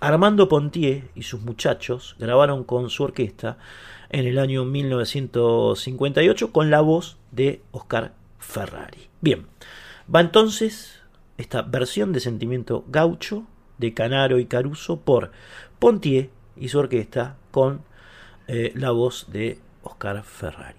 Armando 0.00 0.48
Pontier 0.48 1.04
y 1.14 1.22
sus 1.22 1.40
muchachos 1.40 2.16
grabaron 2.18 2.64
con 2.64 2.90
su 2.90 3.04
orquesta 3.04 3.58
en 4.10 4.26
el 4.26 4.38
año 4.38 4.64
1958 4.64 6.52
con 6.52 6.70
la 6.70 6.80
voz 6.80 7.18
de 7.32 7.62
Oscar 7.72 8.14
Ferrari. 8.38 9.08
Bien, 9.20 9.46
va 10.12 10.20
entonces 10.20 11.00
esta 11.38 11.62
versión 11.62 12.12
de 12.12 12.20
Sentimiento 12.20 12.84
Gaucho 12.88 13.46
de 13.78 13.94
Canaro 13.94 14.38
y 14.38 14.46
Caruso 14.46 15.00
por 15.00 15.32
Pontier 15.78 16.30
y 16.56 16.68
su 16.68 16.78
orquesta 16.78 17.36
con 17.50 17.82
eh, 18.48 18.72
la 18.74 18.90
voz 18.90 19.26
de 19.30 19.58
Oscar 19.82 20.22
Ferrari. 20.24 20.78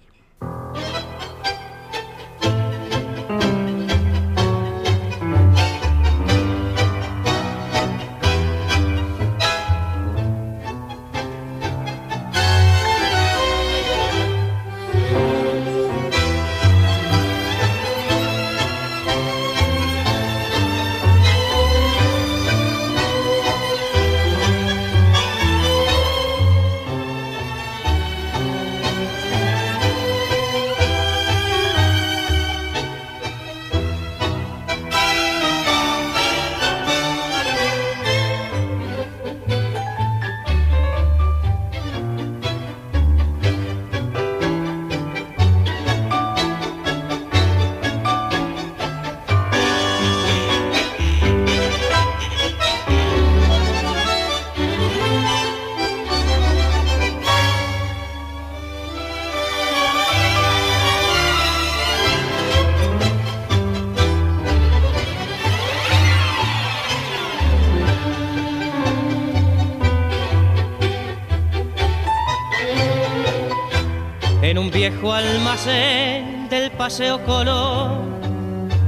Del 76.50 76.72
paseo 76.72 77.24
color, 77.26 77.90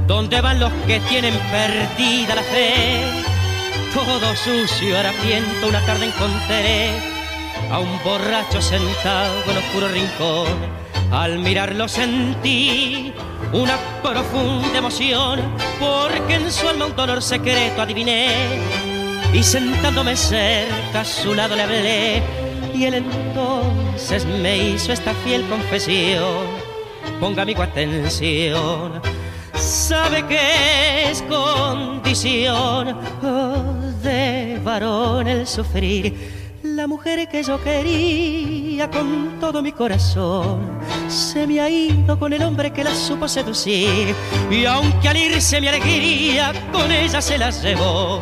donde 0.06 0.40
van 0.40 0.60
los 0.60 0.72
que 0.86 1.00
tienen 1.00 1.34
perdida 1.50 2.34
la 2.34 2.42
fe. 2.42 3.02
Todo 3.94 4.36
sucio, 4.36 4.98
harapiento, 4.98 5.68
una 5.68 5.80
tarde 5.86 6.06
encontré 6.06 6.90
a 7.70 7.78
un 7.78 7.98
borracho 8.04 8.60
sentado 8.60 9.32
en 9.50 9.56
oscuro 9.56 9.88
rincón. 9.88 10.46
Al 11.10 11.38
mirarlo 11.38 11.88
sentí 11.88 13.12
una 13.52 13.76
profunda 14.02 14.78
emoción, 14.78 15.40
porque 15.78 16.34
en 16.34 16.52
su 16.52 16.68
alma 16.68 16.86
un 16.86 16.96
dolor 16.96 17.22
secreto 17.22 17.82
adiviné. 17.82 18.60
Y 19.32 19.42
sentándome 19.42 20.16
cerca 20.16 21.00
a 21.00 21.04
su 21.04 21.34
lado 21.34 21.56
le 21.56 21.62
hablé, 21.62 22.22
y 22.74 22.84
él 22.84 22.94
entonces 22.94 24.24
me 24.26 24.70
hizo 24.70 24.92
esta 24.92 25.14
fiel 25.14 25.44
confesión 25.48 26.70
ponga 27.20 27.44
mi 27.44 27.54
atención. 27.54 29.00
sabe 29.54 30.26
que 30.26 31.10
es 31.10 31.22
condición 31.22 32.96
oh, 33.22 33.74
de 34.02 34.58
varón 34.64 35.28
el 35.28 35.46
sufrir. 35.46 36.40
La 36.62 36.86
mujer 36.86 37.28
que 37.28 37.42
yo 37.42 37.62
quería 37.62 38.90
con 38.90 39.38
todo 39.38 39.62
mi 39.62 39.72
corazón 39.72 40.78
se 41.08 41.46
me 41.46 41.60
ha 41.60 41.68
ido 41.68 42.18
con 42.18 42.32
el 42.32 42.42
hombre 42.42 42.72
que 42.72 42.84
la 42.84 42.94
supo 42.94 43.28
seducir 43.28 44.14
y 44.50 44.64
aunque 44.64 45.08
al 45.08 45.16
irse 45.16 45.60
mi 45.60 45.68
alegría 45.68 46.52
con 46.72 46.90
ella 46.90 47.20
se 47.20 47.36
la 47.36 47.50
llevó. 47.50 48.20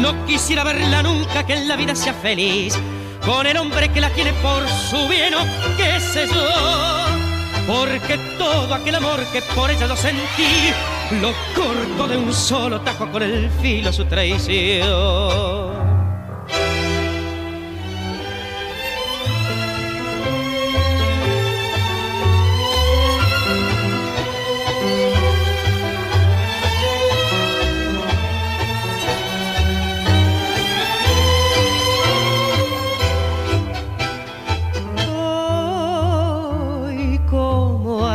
No 0.00 0.24
quisiera 0.24 0.64
verla 0.64 1.02
nunca 1.02 1.44
que 1.44 1.54
en 1.54 1.68
la 1.68 1.76
vida 1.76 1.94
sea 1.94 2.14
feliz 2.14 2.78
con 3.24 3.46
el 3.46 3.56
hombre 3.56 3.88
que 3.88 4.00
la 4.00 4.10
tiene 4.10 4.32
por 4.34 4.66
su 4.68 5.08
bien 5.08 5.34
o 5.34 5.44
qué 5.76 6.00
sé 6.00 6.26
yo. 6.26 7.12
Porque 7.66 8.18
todo 8.38 8.74
aquel 8.74 8.96
amor 8.96 9.24
que 9.32 9.40
por 9.54 9.70
ella 9.70 9.86
lo 9.86 9.96
sentí, 9.96 10.72
lo 11.20 11.32
corto 11.54 12.08
de 12.08 12.16
un 12.16 12.32
solo 12.32 12.80
tajo 12.80 13.10
con 13.10 13.22
el 13.22 13.50
filo 13.60 13.92
su 13.92 14.04
traición. 14.04 15.91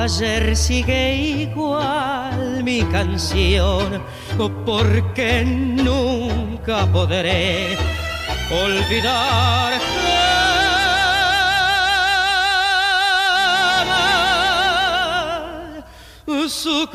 Ayer 0.07 0.55
sigue 0.55 1.15
igual 1.43 2.63
mi 2.63 2.81
canción, 2.83 4.01
porque 4.65 5.43
nunca 5.43 6.85
podré 6.85 7.77
olvidar. 8.49 9.73
Su 16.47 16.87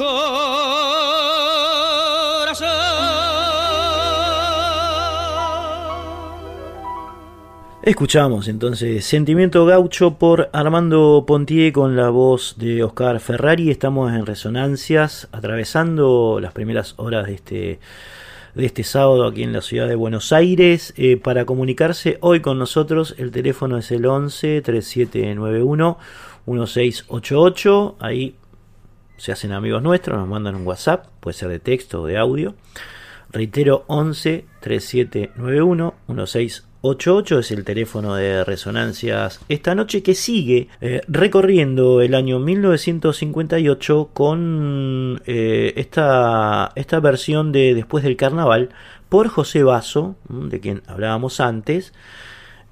Escuchamos 7.85 8.47
entonces 8.47 9.05
Sentimiento 9.05 9.67
Gaucho 9.67 10.17
por 10.17 10.51
Armando 10.53 11.25
Pontier 11.27 11.73
con 11.73 11.97
la 11.97 12.11
voz 12.11 12.55
de 12.57 12.85
Oscar 12.85 13.19
Ferrari. 13.19 13.73
Estamos 13.73 14.13
en 14.13 14.25
resonancias, 14.25 15.29
atravesando 15.33 16.39
las 16.41 16.53
primeras 16.53 16.95
horas 16.99 17.27
de 17.27 17.35
este, 17.35 17.81
de 18.55 18.67
este 18.67 18.85
sábado 18.85 19.27
aquí 19.27 19.43
en 19.43 19.53
la 19.53 19.63
ciudad 19.63 19.89
de 19.89 19.97
Buenos 19.97 20.33
Aires. 20.33 20.95
Eh, 20.97 21.17
para 21.17 21.45
comunicarse 21.45 22.19
hoy 22.21 22.39
con 22.39 22.57
nosotros, 22.57 23.17
el 23.19 23.33
teléfono 23.33 23.77
es 23.79 23.91
el 23.91 24.07
11 24.07 24.63
3791 24.63 25.99
1688. 26.47 27.97
Ahí 27.99 28.37
se 29.17 29.33
hacen 29.33 29.51
amigos 29.51 29.83
nuestros, 29.83 30.17
nos 30.19 30.29
mandan 30.29 30.55
un 30.55 30.65
WhatsApp, 30.69 31.07
puede 31.19 31.37
ser 31.37 31.49
de 31.49 31.59
texto 31.59 32.03
o 32.03 32.07
de 32.07 32.17
audio. 32.17 32.55
Reitero, 33.33 33.83
11 33.89 34.45
3791 34.61 35.95
1688. 36.07 36.72
88 36.85 37.39
es 37.39 37.51
el 37.53 37.65
teléfono 37.65 38.17
de 38.17 38.43
resonancias 38.43 39.41
esta 39.49 39.77
noche 39.77 40.03
que 40.03 40.17
sigue 40.17 40.67
eh, 40.81 41.01
recorriendo 41.07 42.01
el 42.01 42.13
año 42.13 42.41
1958 42.41 44.11
con 44.13 45.23
eh, 45.25 45.75
esta, 45.77 46.73
esta 46.75 46.99
versión 46.99 47.53
de 47.53 47.75
Después 47.75 48.03
del 48.03 48.17
Carnaval 48.17 48.71
por 49.09 49.29
José 49.29 49.63
Basso, 49.63 50.17
de 50.29 50.59
quien 50.59 50.83
hablábamos 50.89 51.39
antes, 51.39 51.93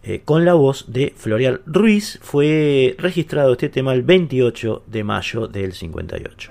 eh, 0.03 0.23
con 0.25 0.45
la 0.45 0.55
voz 0.55 0.87
de 0.91 1.15
Florial 1.17 1.61
Ruiz. 1.65 2.19
Fue 2.21 2.97
registrado 2.99 3.53
este 3.53 3.69
tema 3.69 3.93
el 3.93 4.03
28 4.03 4.83
de 4.89 5.05
mayo 5.05 5.47
del 5.47 5.73
58. 5.73 6.51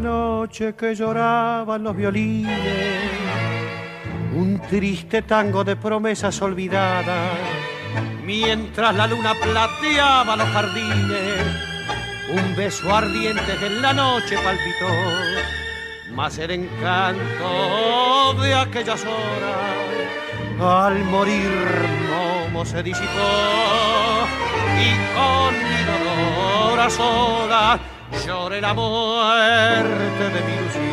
noche 0.00 0.74
que 0.74 0.94
lloraban 0.94 1.82
los 1.84 1.96
violines, 1.96 3.10
un 4.34 4.60
triste 4.68 5.22
tango 5.22 5.62
de 5.64 5.76
promesas 5.76 6.40
olvidadas, 6.42 7.38
mientras 8.24 8.94
la 8.94 9.06
luna 9.06 9.34
plateaba 9.34 10.36
los 10.36 10.48
jardines 10.48 11.70
un 12.32 12.54
beso 12.54 12.94
ardiente 12.94 13.56
que 13.58 13.66
en 13.66 13.82
la 13.82 13.92
noche 13.92 14.36
palpitó, 14.36 14.86
mas 16.12 16.38
el 16.38 16.50
encanto 16.52 18.34
de 18.40 18.54
aquellas 18.54 19.04
horas 19.04 19.80
al 20.60 21.04
morir 21.04 21.50
Momo 22.10 22.64
se 22.64 22.82
disipó 22.82 23.06
y 24.78 24.90
con 25.14 25.54
mi 25.54 25.82
dolor 25.84 26.80
a 26.80 26.90
solas 26.90 27.80
lloré 28.26 28.60
la 28.60 28.74
muerte 28.74 30.24
de 30.30 30.40
mi 30.42 30.52
ilusión. 30.52 30.90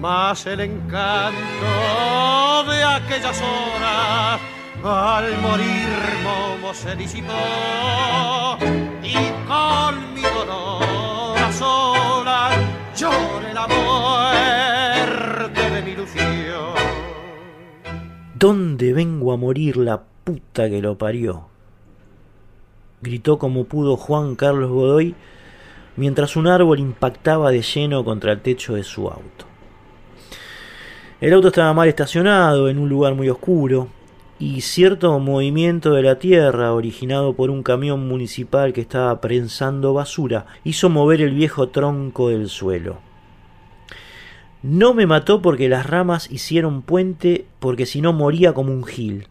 Más 0.00 0.46
el 0.46 0.60
encanto 0.60 1.34
de 2.70 2.84
aquellas 2.84 3.40
horas 3.40 4.53
al 4.86 5.40
morir 5.40 5.88
Momo 6.22 6.74
se 6.74 6.94
disipó 6.94 7.32
y 9.02 9.14
con 9.46 10.14
mi 10.14 10.20
dolor 10.20 11.38
a 11.38 11.52
solas 11.52 12.54
lloré 12.94 13.54
la 13.54 13.66
muerte 13.66 15.70
de 15.70 15.82
mi 15.82 15.90
ilusión. 15.92 16.74
¿Dónde 18.34 18.92
vengo 18.92 19.32
a 19.32 19.38
morir 19.38 19.78
la 19.78 20.02
puta 20.24 20.68
que 20.68 20.82
lo 20.82 20.98
parió? 20.98 21.46
Gritó 23.00 23.38
como 23.38 23.64
pudo 23.64 23.96
Juan 23.96 24.36
Carlos 24.36 24.70
Godoy 24.70 25.14
mientras 25.96 26.36
un 26.36 26.46
árbol 26.46 26.78
impactaba 26.78 27.50
de 27.50 27.62
lleno 27.62 28.04
contra 28.04 28.32
el 28.32 28.42
techo 28.42 28.74
de 28.74 28.84
su 28.84 29.08
auto. 29.08 29.46
El 31.22 31.32
auto 31.32 31.48
estaba 31.48 31.72
mal 31.72 31.88
estacionado 31.88 32.68
en 32.68 32.78
un 32.78 32.90
lugar 32.90 33.14
muy 33.14 33.30
oscuro 33.30 33.88
y 34.38 34.62
cierto 34.62 35.18
movimiento 35.20 35.92
de 35.92 36.02
la 36.02 36.18
tierra 36.18 36.72
originado 36.72 37.34
por 37.34 37.50
un 37.50 37.62
camión 37.62 38.08
municipal 38.08 38.72
que 38.72 38.80
estaba 38.80 39.20
prensando 39.20 39.94
basura 39.94 40.46
hizo 40.64 40.90
mover 40.90 41.20
el 41.20 41.34
viejo 41.34 41.68
tronco 41.68 42.30
del 42.30 42.48
suelo. 42.48 42.98
No 44.62 44.94
me 44.94 45.06
mató 45.06 45.42
porque 45.42 45.68
las 45.68 45.86
ramas 45.86 46.30
hicieron 46.30 46.82
puente 46.82 47.46
porque 47.60 47.86
si 47.86 48.00
no 48.00 48.12
moría 48.12 48.54
como 48.54 48.72
un 48.72 48.84
gil. 48.84 49.28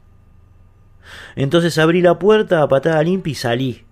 Entonces 1.36 1.78
abrí 1.78 2.02
la 2.02 2.20
puerta 2.20 2.62
a 2.62 2.68
patada 2.68 3.02
limpia 3.04 3.32
y 3.32 3.36
salí. 3.36 3.84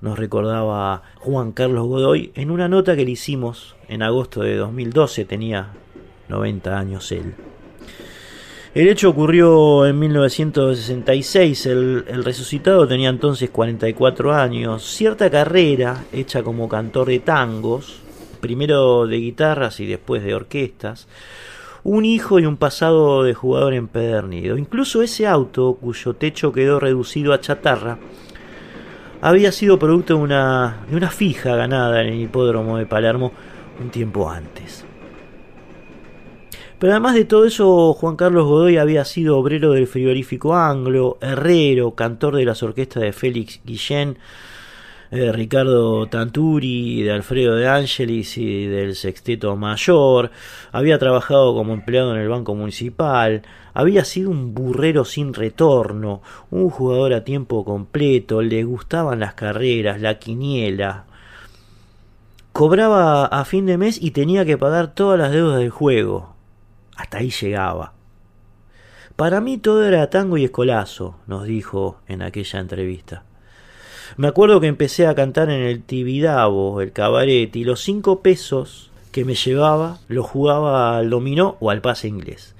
Nos 0.00 0.18
recordaba 0.18 1.02
Juan 1.16 1.52
Carlos 1.52 1.86
Godoy 1.86 2.30
en 2.34 2.50
una 2.50 2.68
nota 2.68 2.94
que 2.94 3.04
le 3.04 3.12
hicimos 3.12 3.74
en 3.88 4.02
agosto 4.02 4.42
de 4.42 4.56
2012, 4.56 5.24
tenía 5.24 5.70
90 6.28 6.78
años 6.78 7.10
él. 7.10 7.34
El 8.74 8.88
hecho 8.88 9.10
ocurrió 9.10 9.86
en 9.86 9.96
1966, 10.00 11.66
el, 11.66 12.04
el, 12.08 12.24
resucitado 12.24 12.88
tenía 12.88 13.08
entonces 13.08 13.48
44 13.50 14.34
años, 14.34 14.82
cierta 14.82 15.30
carrera 15.30 16.06
hecha 16.12 16.42
como 16.42 16.68
cantor 16.68 17.06
de 17.06 17.20
tangos, 17.20 18.00
primero 18.40 19.06
de 19.06 19.18
guitarras 19.18 19.78
y 19.78 19.86
después 19.86 20.24
de 20.24 20.34
orquestas, 20.34 21.06
un 21.84 22.04
hijo 22.04 22.40
y 22.40 22.46
un 22.46 22.56
pasado 22.56 23.22
de 23.22 23.32
jugador 23.32 23.74
empedernido. 23.74 24.58
Incluso 24.58 25.02
ese 25.02 25.28
auto, 25.28 25.78
cuyo 25.80 26.14
techo 26.14 26.52
quedó 26.52 26.80
reducido 26.80 27.32
a 27.32 27.40
chatarra, 27.40 27.98
había 29.20 29.52
sido 29.52 29.78
producto 29.78 30.16
de 30.16 30.20
una, 30.20 30.78
de 30.90 30.96
una 30.96 31.10
fija 31.10 31.54
ganada 31.54 32.02
en 32.02 32.08
el 32.08 32.20
hipódromo 32.20 32.76
de 32.76 32.86
Palermo 32.86 33.30
un 33.80 33.90
tiempo 33.90 34.28
antes. 34.28 34.83
Pero 36.84 36.92
además 36.92 37.14
de 37.14 37.24
todo 37.24 37.46
eso, 37.46 37.94
Juan 37.94 38.14
Carlos 38.14 38.44
Godoy 38.44 38.76
había 38.76 39.06
sido 39.06 39.38
obrero 39.38 39.72
del 39.72 39.86
frigorífico 39.86 40.54
anglo, 40.54 41.16
herrero, 41.22 41.94
cantor 41.94 42.36
de 42.36 42.44
las 42.44 42.62
orquestas 42.62 43.02
de 43.02 43.14
Félix 43.14 43.62
Guillén, 43.64 44.18
de 45.10 45.32
Ricardo 45.32 46.06
Tanturi, 46.08 47.02
de 47.02 47.10
Alfredo 47.10 47.54
de 47.54 47.68
Angelis 47.68 48.36
y 48.36 48.66
del 48.66 48.96
Sexteto 48.96 49.56
Mayor, 49.56 50.30
había 50.72 50.98
trabajado 50.98 51.54
como 51.54 51.72
empleado 51.72 52.14
en 52.14 52.20
el 52.20 52.28
Banco 52.28 52.54
Municipal, 52.54 53.40
había 53.72 54.04
sido 54.04 54.28
un 54.28 54.52
burrero 54.52 55.06
sin 55.06 55.32
retorno, 55.32 56.20
un 56.50 56.68
jugador 56.68 57.14
a 57.14 57.24
tiempo 57.24 57.64
completo, 57.64 58.42
le 58.42 58.62
gustaban 58.62 59.20
las 59.20 59.32
carreras, 59.32 60.02
la 60.02 60.18
quiniela. 60.18 61.06
Cobraba 62.52 63.24
a 63.24 63.46
fin 63.46 63.64
de 63.64 63.78
mes 63.78 63.98
y 64.02 64.10
tenía 64.10 64.44
que 64.44 64.58
pagar 64.58 64.94
todas 64.94 65.18
las 65.18 65.32
deudas 65.32 65.60
del 65.60 65.70
juego. 65.70 66.33
Hasta 66.96 67.18
ahí 67.18 67.30
llegaba. 67.30 67.92
Para 69.16 69.40
mí 69.40 69.58
todo 69.58 69.86
era 69.86 70.10
tango 70.10 70.36
y 70.36 70.44
escolazo, 70.44 71.16
nos 71.26 71.44
dijo 71.44 72.00
en 72.08 72.22
aquella 72.22 72.58
entrevista. 72.58 73.24
Me 74.16 74.28
acuerdo 74.28 74.60
que 74.60 74.66
empecé 74.66 75.06
a 75.06 75.14
cantar 75.14 75.50
en 75.50 75.62
el 75.62 75.82
Tibidabo, 75.82 76.80
el 76.80 76.92
cabaret, 76.92 77.54
y 77.54 77.64
los 77.64 77.80
cinco 77.80 78.20
pesos 78.22 78.90
que 79.12 79.24
me 79.24 79.34
llevaba 79.34 79.98
los 80.08 80.26
jugaba 80.26 80.98
al 80.98 81.10
dominó 81.10 81.56
o 81.60 81.70
al 81.70 81.80
pase 81.80 82.08
inglés. 82.08 82.54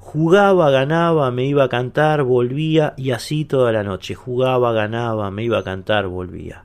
Jugaba, 0.00 0.70
ganaba, 0.70 1.30
me 1.30 1.46
iba 1.46 1.64
a 1.64 1.68
cantar, 1.68 2.24
volvía 2.24 2.94
y 2.96 3.12
así 3.12 3.44
toda 3.44 3.72
la 3.72 3.84
noche. 3.84 4.14
Jugaba, 4.14 4.72
ganaba, 4.72 5.30
me 5.30 5.44
iba 5.44 5.58
a 5.58 5.64
cantar, 5.64 6.08
volvía. 6.08 6.64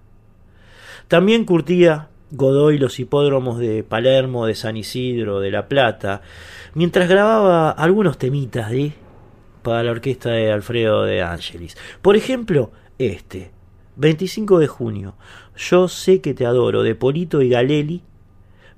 También 1.07 1.45
curtía 1.45 2.09
Godoy 2.31 2.77
los 2.77 2.99
hipódromos 2.99 3.57
de 3.59 3.83
Palermo, 3.83 4.45
de 4.45 4.55
San 4.55 4.75
Isidro, 4.75 5.39
de 5.39 5.51
La 5.51 5.67
Plata, 5.67 6.21
mientras 6.73 7.07
grababa 7.07 7.71
algunos 7.71 8.17
temitas 8.17 8.69
de 8.69 8.93
para 9.61 9.83
la 9.83 9.91
orquesta 9.91 10.31
de 10.31 10.51
Alfredo 10.51 11.03
de 11.03 11.21
Angelis. 11.21 11.77
Por 12.01 12.15
ejemplo, 12.15 12.71
este, 12.97 13.51
25 13.97 14.59
de 14.59 14.67
junio, 14.67 15.15
Yo 15.57 15.87
sé 15.87 16.21
que 16.21 16.33
te 16.33 16.45
adoro, 16.45 16.83
de 16.83 16.95
Polito 16.95 17.41
y 17.41 17.49
Galeli, 17.49 18.03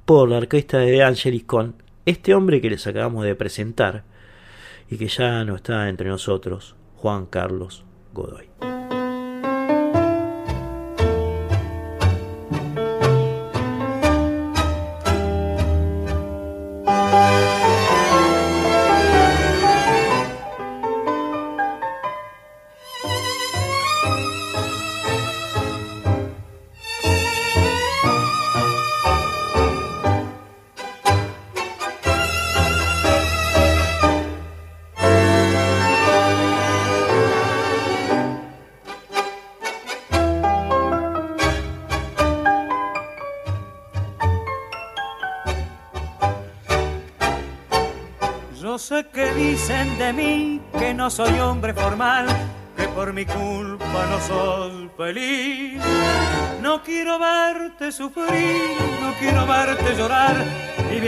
por 0.06 0.30
la 0.30 0.38
orquesta 0.38 0.80
de 0.80 1.04
Angelis 1.04 1.43
con 1.43 1.76
este 2.06 2.34
hombre 2.34 2.62
que 2.62 2.70
les 2.70 2.88
acabamos 2.88 3.26
de 3.26 3.36
presentar 3.36 4.04
y 4.89 4.97
que 4.97 5.08
ya 5.08 5.43
no 5.43 5.56
está 5.56 5.89
entre 5.89 6.10
nosotros, 6.10 6.76
Juan 6.95 7.26
Carlos 7.26 7.84
Godoy. 8.14 8.78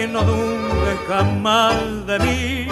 No 0.08 0.24
dudes 0.24 1.00
jamás 1.08 2.06
de 2.06 2.20
mí. 2.20 2.68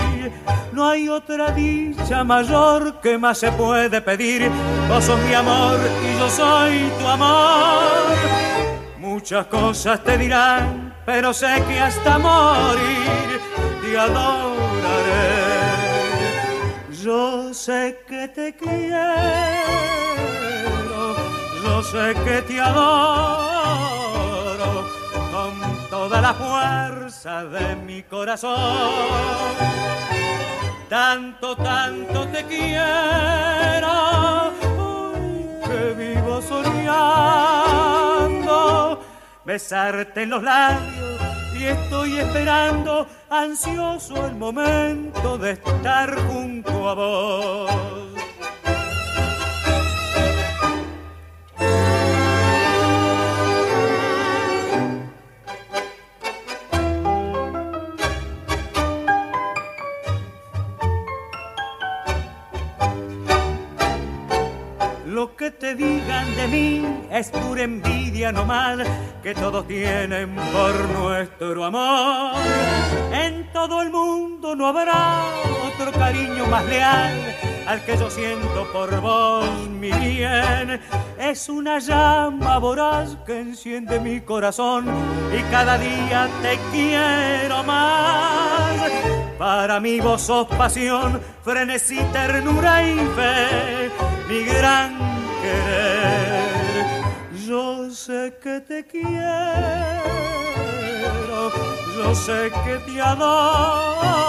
No 0.72 0.88
hay 0.88 1.10
otra 1.10 1.52
dicha 1.52 2.24
mayor 2.24 3.02
que 3.02 3.18
más 3.18 3.38
se 3.38 3.52
puede 3.52 4.02
pedir. 4.02 4.50
Vos 4.88 5.04
sos 5.04 5.20
mi 5.22 5.34
amor 5.34 5.80
y 6.04 6.20
yo 6.20 6.30
soy 6.30 6.92
tu 7.00 7.08
amor. 7.08 8.16
Muchas 8.98 9.46
cosas 9.48 10.04
te 10.04 10.18
dirán, 10.18 10.94
pero 11.06 11.34
sé 11.34 11.64
que 11.68 11.80
hasta 11.80 12.18
morir 12.18 13.42
te 13.82 13.98
adoro 13.98 14.60
yo 17.04 17.54
sé 17.54 18.04
que 18.08 18.28
te 18.28 18.54
quiero, 18.56 18.76
yo 21.64 21.84
sé 21.84 22.14
que 22.26 22.42
te 22.42 22.60
adoro 22.60 24.09
toda 26.00 26.22
la 26.22 26.34
fuerza 26.34 27.44
de 27.44 27.76
mi 27.76 28.04
corazón. 28.04 28.56
Tanto, 30.88 31.58
tanto 31.58 32.26
te 32.30 32.46
quiero, 32.46 33.94
que 35.68 35.94
vivo 35.98 36.42
soñando, 36.42 36.88
besarte 39.44 40.24
en 40.24 40.30
los 40.30 40.42
labios 40.42 41.20
y 41.60 41.66
estoy 41.66 42.20
esperando 42.20 43.06
ansioso 43.30 44.26
el 44.26 44.36
momento 44.36 45.38
de 45.38 45.52
estar 45.52 46.16
junto 46.28 46.90
a 46.90 46.94
vos. 46.94 47.70
Lo 65.20 65.36
que 65.36 65.52
te 65.52 65.76
digan 65.76 66.34
de 66.38 66.48
mí 66.48 66.86
es 67.12 67.30
pura 67.30 67.64
envidia 67.64 68.32
no 68.32 68.46
mal 68.46 68.86
que 69.22 69.34
todos 69.34 69.68
tienen 69.68 70.34
por 70.54 70.74
nuestro 70.98 71.66
amor. 71.66 72.38
En 73.12 73.52
todo 73.52 73.82
el 73.82 73.90
mundo 73.90 74.56
no 74.56 74.68
habrá 74.68 75.26
otro 75.68 75.92
cariño 75.92 76.46
más 76.46 76.66
leal 76.68 77.36
al 77.68 77.84
que 77.84 77.98
yo 77.98 78.10
siento 78.10 78.66
por 78.72 78.90
vos, 79.02 79.68
mi 79.68 79.92
bien. 79.92 80.80
Es 81.20 81.50
una 81.50 81.80
llama 81.80 82.58
voraz 82.58 83.18
que 83.26 83.42
enciende 83.42 84.00
mi 84.00 84.22
corazón 84.22 84.86
y 85.38 85.42
cada 85.52 85.78
día 85.78 86.30
te 86.42 86.58
quiero 86.72 87.62
más. 87.66 88.90
Para 89.38 89.82
mí 89.82 90.00
vos 90.00 90.22
sos 90.22 90.48
pasión, 90.48 91.22
frenesí, 91.44 92.00
ternura 92.14 92.84
y 92.84 92.96
fe, 93.16 93.92
mi 94.28 94.44
gran 94.46 95.09
Yo 97.48 97.90
sé 97.90 98.38
que 98.42 98.60
te 98.62 98.86
quiero, 98.86 99.10
yo 101.96 102.14
sé 102.14 102.52
que 102.64 102.78
te 102.86 103.02
adoro 103.02 104.28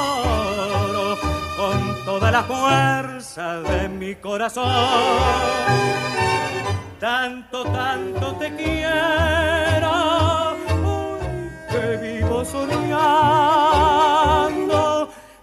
con 1.57 2.05
toda 2.05 2.31
la 2.31 2.43
fuerza 2.43 3.61
de 3.61 3.89
mi 3.89 4.15
corazón. 4.15 4.71
Tanto, 6.99 7.65
tanto 7.65 8.35
te 8.37 8.55
quiero, 8.57 10.57
que 11.71 11.97
vivo 11.97 12.45
soñando, 12.45 13.01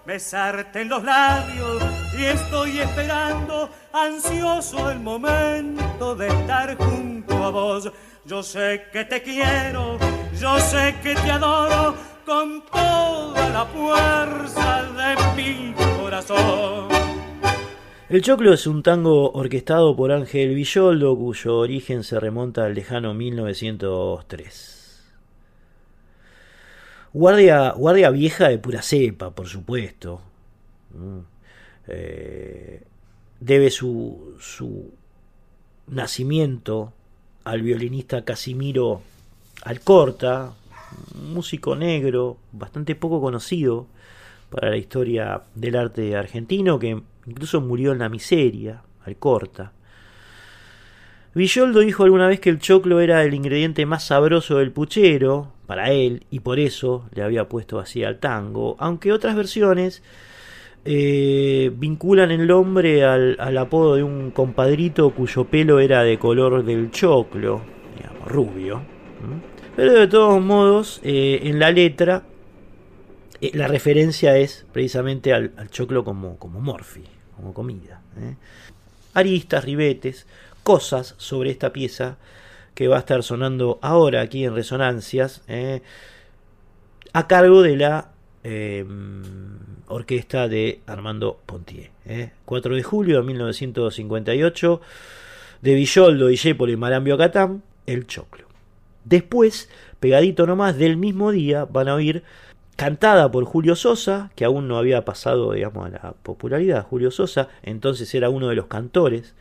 besarte 0.05 0.81
en 0.81 0.89
los 0.89 1.03
labios 1.03 2.06
y 2.17 2.25
estoy 2.25 2.79
esperando 2.79 3.69
ansioso 3.93 4.89
el 4.89 4.99
momento 4.99 6.15
de 6.15 6.27
estar 6.27 6.75
junto 6.77 7.35
a 7.43 7.49
vos. 7.51 7.91
Yo 8.25 8.41
sé 8.41 8.85
que 8.91 9.05
te 9.05 9.21
quiero, 9.21 9.99
yo 10.39 10.57
sé 10.59 10.95
que 11.03 11.13
te 11.13 11.31
adoro 11.31 11.95
con 12.25 12.63
toda 12.65 13.49
la 13.49 13.65
fuerza 13.65 14.83
de 14.83 15.15
mi 15.35 15.73
corazón. 16.01 16.87
El 18.09 18.21
Choclo 18.21 18.53
es 18.53 18.65
un 18.65 18.81
tango 18.83 19.31
orquestado 19.31 19.95
por 19.95 20.11
Ángel 20.11 20.55
Villoldo, 20.55 21.15
cuyo 21.15 21.57
origen 21.57 22.03
se 22.03 22.19
remonta 22.19 22.65
al 22.65 22.73
lejano 22.73 23.13
1903. 23.13 25.05
Guardia, 27.13 27.71
guardia 27.71 28.09
vieja 28.09 28.49
de 28.49 28.57
pura 28.57 28.81
cepa, 28.81 29.31
por 29.31 29.47
supuesto. 29.47 30.21
Mm. 30.93 31.36
Eh, 31.87 32.83
debe 33.39 33.69
su, 33.69 34.35
su 34.39 34.91
nacimiento 35.87 36.93
al 37.43 37.61
violinista 37.61 38.25
Casimiro 38.25 39.01
Alcorta, 39.63 40.53
músico 41.15 41.75
negro, 41.75 42.37
bastante 42.51 42.95
poco 42.95 43.21
conocido 43.21 43.87
para 44.49 44.69
la 44.69 44.77
historia 44.77 45.41
del 45.55 45.75
arte 45.75 46.15
argentino, 46.15 46.79
que 46.79 47.01
incluso 47.25 47.61
murió 47.61 47.91
en 47.91 47.99
la 47.99 48.09
miseria, 48.09 48.81
Alcorta. 49.05 49.71
Villoldo 51.33 51.81
dijo 51.81 52.03
alguna 52.03 52.27
vez 52.27 52.39
que 52.39 52.49
el 52.49 52.59
choclo 52.59 52.99
era 52.99 53.23
el 53.23 53.33
ingrediente 53.33 53.85
más 53.85 54.05
sabroso 54.05 54.57
del 54.57 54.71
puchero, 54.71 55.53
para 55.67 55.91
él, 55.91 56.25
y 56.31 56.39
por 56.39 56.59
eso 56.59 57.07
le 57.13 57.23
había 57.23 57.49
puesto 57.49 57.79
así 57.79 58.03
al 58.03 58.19
tango, 58.19 58.75
aunque 58.79 59.11
otras 59.11 59.35
versiones 59.35 60.01
eh, 60.85 61.71
vinculan 61.75 62.31
el 62.31 62.47
nombre 62.47 63.03
al, 63.03 63.57
apodo 63.57 63.95
de 63.95 64.03
un 64.03 64.31
compadrito 64.31 65.09
cuyo 65.11 65.45
pelo 65.45 65.79
era 65.79 66.03
de 66.03 66.17
color 66.17 66.63
del 66.63 66.91
choclo, 66.91 67.61
digamos, 67.95 68.27
rubio. 68.27 68.81
Pero 69.75 69.93
de 69.93 70.07
todos 70.07 70.41
modos, 70.41 71.01
eh, 71.03 71.41
en 71.43 71.59
la 71.59 71.71
letra, 71.71 72.23
eh, 73.41 73.51
la 73.53 73.67
referencia 73.67 74.37
es 74.37 74.65
precisamente 74.71 75.33
al, 75.33 75.51
al, 75.57 75.69
choclo 75.69 76.03
como, 76.03 76.37
como 76.37 76.61
morfi, 76.61 77.03
como 77.35 77.53
comida. 77.53 78.01
Aristas, 79.13 79.65
ribetes, 79.65 80.25
cosas 80.63 81.15
sobre 81.17 81.51
esta 81.51 81.73
pieza 81.73 82.17
que 82.75 82.87
va 82.87 82.95
a 82.95 82.99
estar 82.99 83.23
sonando 83.23 83.79
ahora 83.81 84.21
aquí 84.21 84.45
en 84.45 84.55
Resonancias, 84.55 85.41
a 87.13 87.27
cargo 87.27 87.61
de 87.61 87.75
la 87.75 88.11
orquesta 89.87 90.47
de 90.47 90.81
Armando 90.85 91.39
Pontier. 91.45 91.91
4 92.45 92.75
de 92.75 92.83
julio 92.83 93.17
de 93.17 93.23
1958, 93.23 94.81
de 95.61 95.73
Villoldo, 95.73 96.27
Dijépolo 96.27 96.71
y 96.71 96.77
Marambio 96.77 97.17
Catán, 97.17 97.63
El 97.85 98.07
Choclo. 98.07 98.47
Después, 99.03 99.69
pegadito 99.99 100.45
nomás 100.45 100.77
del 100.77 100.97
mismo 100.97 101.31
día, 101.31 101.65
van 101.65 101.87
a 101.87 101.95
oír 101.95 102.23
cantada 102.75 103.31
por 103.31 103.43
Julio 103.45 103.75
Sosa, 103.75 104.31
que 104.35 104.45
aún 104.45 104.67
no 104.67 104.77
había 104.77 105.03
pasado, 105.03 105.53
digamos, 105.53 105.87
a 105.87 105.89
la 105.89 106.13
popularidad. 106.23 106.85
Julio 106.85 107.11
Sosa, 107.11 107.49
entonces 107.63 108.13
era 108.13 108.29
uno 108.29 108.49
de 108.49 108.55
los 108.55 108.67
cantores 108.67 109.33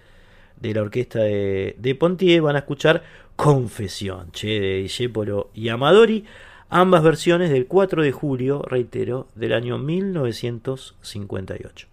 de 0.61 0.73
la 0.73 0.83
orquesta 0.83 1.21
de, 1.21 1.77
de 1.79 1.95
Pontier. 1.95 2.43
Van 2.43 2.57
a 2.57 2.61
escuchar 2.61 3.03
Confesión, 3.37 4.31
che, 4.33 4.61
de 4.61 4.77
Dijépolo 4.83 5.51
y 5.55 5.69
Amadori. 5.69 6.25
Ambas 6.69 7.05
versiones 7.05 7.51
del 7.51 7.67
4 7.67 8.03
de 8.03 8.11
julio, 8.11 8.61
reitero, 8.63 9.29
del 9.37 9.53
año 9.53 9.79
1958. 9.79 11.87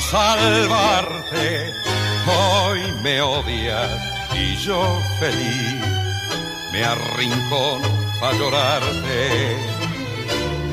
Salvarte. 0.00 1.72
Hoy 2.26 2.80
me 3.02 3.20
odias 3.20 3.90
y 4.34 4.56
yo 4.56 5.00
feliz 5.18 5.74
me 6.72 6.84
arrincono 6.84 7.88
a 8.22 8.32
llorarte. 8.32 9.56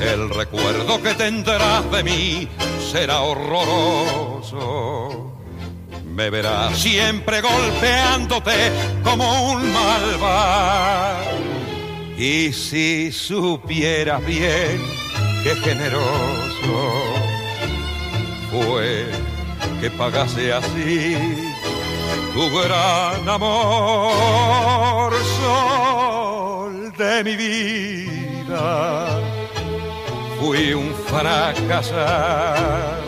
El 0.02 0.30
recuerdo 0.30 1.02
que 1.02 1.14
tendrás 1.14 1.90
de 1.92 2.04
mí 2.04 2.48
será 2.92 3.22
horroroso. 3.22 4.66
Me 6.06 6.30
verás 6.30 6.78
siempre 6.78 7.42
golpeándote 7.42 8.72
como 9.04 9.52
un 9.52 9.74
malvado. 9.74 11.32
Y 12.18 12.54
si 12.54 13.12
supieras 13.12 14.26
bien 14.26 14.82
qué 15.44 15.56
generoso 15.58 17.16
fue 18.50 18.95
que 19.86 19.91
pagase 19.91 20.52
así 20.52 21.16
tu 22.34 22.44
gran 22.57 23.30
amor, 23.30 25.14
sol 25.38 26.91
de 26.98 27.24
mi 27.24 27.36
vida. 27.36 28.66
Fui 30.40 30.74
un 30.74 30.90
fracasado 31.10 33.03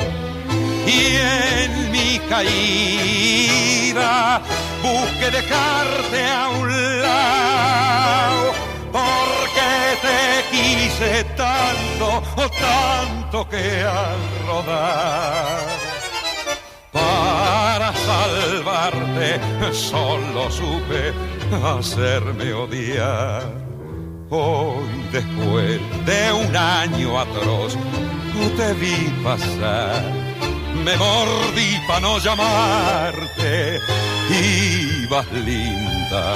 y 0.86 1.00
en 1.16 1.92
mi 1.92 2.20
caída 2.30 4.14
busqué 4.84 5.32
dejarte 5.32 6.20
a 6.30 6.50
un 6.60 6.68
lado 7.02 8.54
porque 8.92 9.70
te 10.06 10.22
quise 10.52 11.24
tanto, 11.44 12.08
tanto 12.60 13.50
que 13.50 13.82
al 13.82 14.20
rodar 14.46 15.87
salvarte 18.68 19.40
solo 19.74 20.52
supe 20.52 21.14
hacerme 21.64 22.54
odiar. 22.54 23.44
Hoy 24.30 24.86
después 25.12 25.80
de 26.06 26.34
un 26.34 26.56
año 26.56 27.20
atroz, 27.20 27.78
te 28.58 28.74
vi 28.74 29.10
pasar 29.24 30.04
me 30.84 30.96
mordí 30.98 31.80
para 31.88 32.00
no 32.02 32.20
llamarte. 32.20 33.80
Ibas 34.30 35.32
linda 35.32 36.34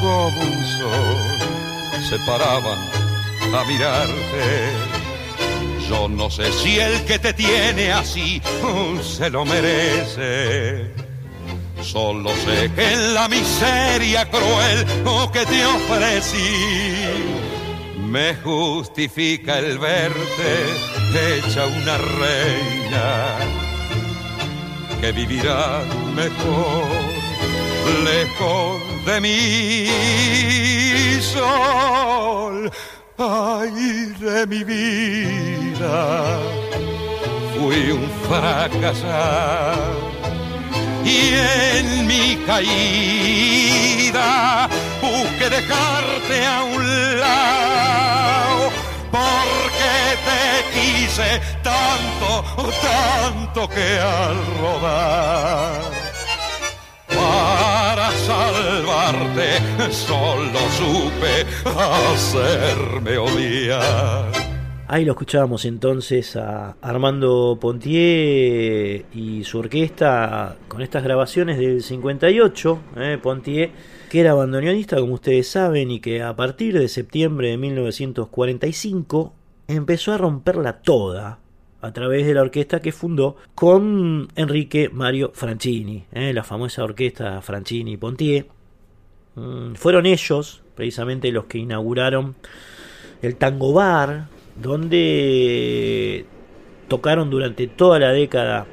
como 0.00 0.40
un 0.40 0.64
sol, 0.78 2.02
se 2.08 2.18
paraban 2.20 2.78
a 3.54 3.64
mirarte. 3.64 4.44
Yo 5.88 6.08
no 6.08 6.30
sé 6.30 6.50
si 6.52 6.78
el 6.78 7.04
que 7.04 7.18
te 7.18 7.32
tiene 7.34 7.92
así 7.92 8.40
se 9.02 9.28
lo 9.30 9.44
merece. 9.44 11.03
Solo 11.84 12.30
sé 12.44 12.70
que 12.74 12.92
en 12.92 13.14
la 13.14 13.28
miseria 13.28 14.28
cruel 14.30 14.86
que 15.32 15.44
te 15.46 15.66
ofrecí 15.66 16.52
me 17.98 18.34
justifica 18.36 19.58
el 19.58 19.78
verte 19.78 20.64
hecha 21.14 21.66
una 21.66 21.98
reina 21.98 23.36
que 25.00 25.12
vivirá 25.12 25.82
mejor 26.14 26.86
lejos 28.04 28.82
de 29.06 29.20
mí 29.20 29.86
sol 31.20 32.70
ay 33.18 34.14
de 34.20 34.46
mi 34.46 34.64
vida. 34.64 36.38
Fui 37.54 37.90
un 37.90 38.08
fracasado 38.26 40.13
y 41.04 41.34
en 41.34 42.06
mi 42.06 42.36
caída 42.46 44.24
busqué 45.00 45.50
dejarte 45.50 46.46
a 46.46 46.62
un 46.62 47.20
lado 47.20 48.70
porque 49.10 50.16
te 50.26 50.64
quise 50.74 51.40
tanto, 51.62 52.44
tanto 52.82 53.68
que 53.68 53.98
al 54.00 54.36
rodar 54.60 55.82
para 57.08 58.10
salvarte 58.26 59.48
solo 59.92 60.60
supe 60.78 61.46
hacerme 61.64 63.18
odiar. 63.18 64.43
Ahí 64.86 65.06
lo 65.06 65.12
escuchábamos 65.12 65.64
entonces 65.64 66.36
a 66.36 66.76
Armando 66.82 67.56
Pontier 67.58 69.06
y 69.14 69.42
su 69.44 69.58
orquesta 69.58 70.56
con 70.68 70.82
estas 70.82 71.02
grabaciones 71.02 71.58
del 71.58 71.82
58. 71.82 72.80
Eh, 72.96 73.18
Pontier, 73.20 73.70
que 74.10 74.20
era 74.20 74.34
bandoneonista, 74.34 75.00
como 75.00 75.14
ustedes 75.14 75.48
saben, 75.48 75.90
y 75.90 76.00
que 76.00 76.22
a 76.22 76.36
partir 76.36 76.78
de 76.78 76.88
septiembre 76.88 77.48
de 77.48 77.56
1945 77.56 79.32
empezó 79.68 80.12
a 80.12 80.18
romperla 80.18 80.82
toda 80.82 81.38
a 81.80 81.92
través 81.92 82.26
de 82.26 82.34
la 82.34 82.42
orquesta 82.42 82.80
que 82.80 82.92
fundó 82.92 83.36
con 83.54 84.28
Enrique 84.36 84.90
Mario 84.92 85.32
Franchini, 85.32 86.04
eh, 86.12 86.34
la 86.34 86.44
famosa 86.44 86.84
orquesta 86.84 87.40
Franchini 87.40 87.96
Pontier. 87.96 88.48
Mm, 89.34 89.76
fueron 89.76 90.04
ellos, 90.04 90.62
precisamente, 90.74 91.32
los 91.32 91.46
que 91.46 91.56
inauguraron 91.56 92.34
el 93.22 93.36
Tango 93.36 93.72
Bar, 93.72 94.33
donde 94.56 96.26
tocaron 96.88 97.30
durante 97.30 97.66
toda 97.66 97.98
la 97.98 98.12
década 98.12 98.66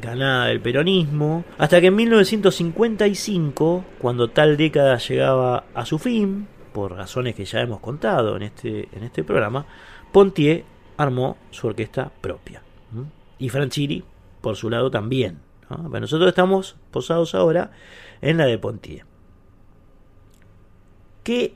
ganada 0.00 0.46
del 0.46 0.60
peronismo, 0.60 1.44
hasta 1.58 1.80
que 1.80 1.88
en 1.88 1.96
1955, 1.96 3.84
cuando 3.98 4.28
tal 4.28 4.56
década 4.56 4.98
llegaba 4.98 5.64
a 5.74 5.86
su 5.86 5.98
fin, 5.98 6.48
por 6.72 6.92
razones 6.92 7.34
que 7.34 7.44
ya 7.44 7.60
hemos 7.60 7.80
contado 7.80 8.36
en 8.36 8.42
este, 8.42 8.88
en 8.92 9.02
este 9.04 9.24
programa, 9.24 9.66
Pontier 10.12 10.64
armó 10.96 11.36
su 11.50 11.66
orquesta 11.66 12.10
propia. 12.20 12.62
Y 13.38 13.48
Franchini, 13.48 14.04
por 14.40 14.56
su 14.56 14.68
lado, 14.68 14.90
también. 14.90 15.38
nosotros 15.68 16.28
estamos 16.28 16.76
posados 16.90 17.34
ahora 17.34 17.70
en 18.20 18.36
la 18.36 18.46
de 18.46 18.58
Pontier. 18.58 19.04
Que 21.22 21.54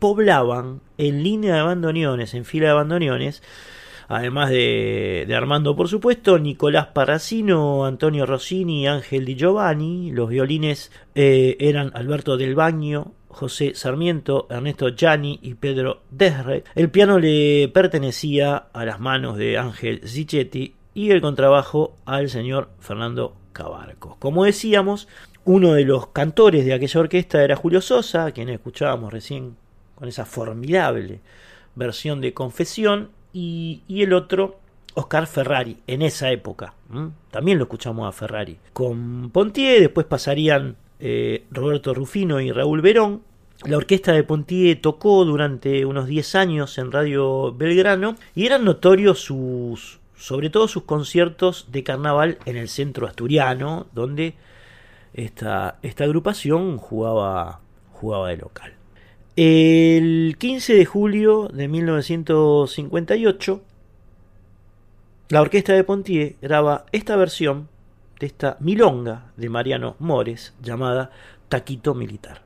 poblaban 0.00 0.80
en 0.98 1.22
línea 1.22 1.54
de 1.54 1.62
bandoneones, 1.62 2.34
en 2.34 2.44
fila 2.44 2.68
de 2.68 2.74
bandoneones, 2.74 3.42
además 4.08 4.50
de, 4.50 5.32
Armando, 5.36 5.76
por 5.76 5.88
supuesto, 5.88 6.38
Nicolás 6.40 6.88
Parracino, 6.88 7.86
Antonio 7.86 8.26
Rossini, 8.26 8.88
Ángel 8.88 9.24
Di 9.24 9.36
Giovanni, 9.36 10.10
los 10.10 10.28
violines 10.28 10.90
eh, 11.14 11.56
eran 11.60 11.92
Alberto 11.94 12.36
del 12.36 12.56
Baño, 12.56 13.12
José 13.28 13.74
Sarmiento, 13.76 14.48
Ernesto 14.50 14.88
Gianni 14.88 15.38
y 15.42 15.54
Pedro 15.54 16.02
Desre. 16.10 16.64
El 16.74 16.90
piano 16.90 17.20
le 17.20 17.70
pertenecía 17.72 18.56
a 18.72 18.84
las 18.84 18.98
manos 18.98 19.36
de 19.36 19.56
Ángel 19.56 20.00
Zichetti 20.04 20.74
y 20.94 21.10
el 21.10 21.20
contrabajo 21.20 21.94
al 22.04 22.28
señor 22.28 22.70
Fernando 22.80 23.36
Cabarco. 23.52 24.16
Como 24.18 24.44
decíamos, 24.44 25.06
uno 25.44 25.74
de 25.74 25.84
los 25.84 26.08
cantores 26.08 26.64
de 26.64 26.74
aquella 26.74 27.00
orquesta 27.00 27.44
era 27.44 27.56
Julio 27.56 27.80
Sosa, 27.80 28.32
quien 28.32 28.48
escuchábamos 28.48 29.12
recién 29.12 29.56
con 30.00 30.08
esa 30.08 30.24
formidable 30.24 31.20
versión 31.76 32.20
de 32.20 32.34
Confesión, 32.34 33.10
y, 33.32 33.82
el 33.88 34.12
otro, 34.12 34.58
Oscar 34.94 35.26
Ferrari, 35.26 35.78
en 35.86 36.02
esa 36.02 36.30
época. 36.30 36.74
También 37.30 37.58
lo 37.58 37.64
escuchamos 37.64 38.08
a 38.08 38.12
Ferrari. 38.12 38.58
Con 38.72 39.30
Pontier, 39.30 39.80
después 39.80 40.06
pasarían 40.06 40.76
eh, 40.98 41.44
Roberto 41.50 41.94
Rufino 41.94 42.40
y 42.40 42.50
Raúl 42.50 42.80
Verón. 42.80 43.22
La 43.64 43.76
orquesta 43.76 44.12
de 44.12 44.24
Pontier 44.24 44.80
tocó 44.80 45.24
durante 45.24 45.84
unos 45.84 46.06
10 46.06 46.34
años 46.34 46.78
en 46.78 46.90
Radio 46.90 47.54
Belgrano 47.54 48.16
y 48.34 48.46
eran 48.46 48.64
notorios 48.64 49.20
sus, 49.20 50.00
sobre 50.16 50.50
todo 50.50 50.66
sus 50.66 50.84
conciertos 50.84 51.68
de 51.70 51.84
carnaval 51.84 52.38
en 52.46 52.56
el 52.56 52.68
centro 52.68 53.06
asturiano, 53.06 53.86
donde 53.92 54.34
esta, 55.12 55.78
esta 55.82 56.04
agrupación 56.04 56.78
jugaba, 56.78 57.60
jugaba 57.92 58.30
de 58.30 58.38
local. 58.38 58.79
El 59.42 60.36
15 60.38 60.74
de 60.74 60.84
julio 60.84 61.48
de 61.48 61.66
1958, 61.66 63.62
la 65.30 65.40
orquesta 65.40 65.72
de 65.72 65.82
Pontier 65.82 66.36
graba 66.42 66.84
esta 66.92 67.16
versión 67.16 67.70
de 68.18 68.26
esta 68.26 68.58
milonga 68.60 69.32
de 69.38 69.48
Mariano 69.48 69.96
Mores 69.98 70.52
llamada 70.62 71.10
Taquito 71.48 71.94
Militar. 71.94 72.42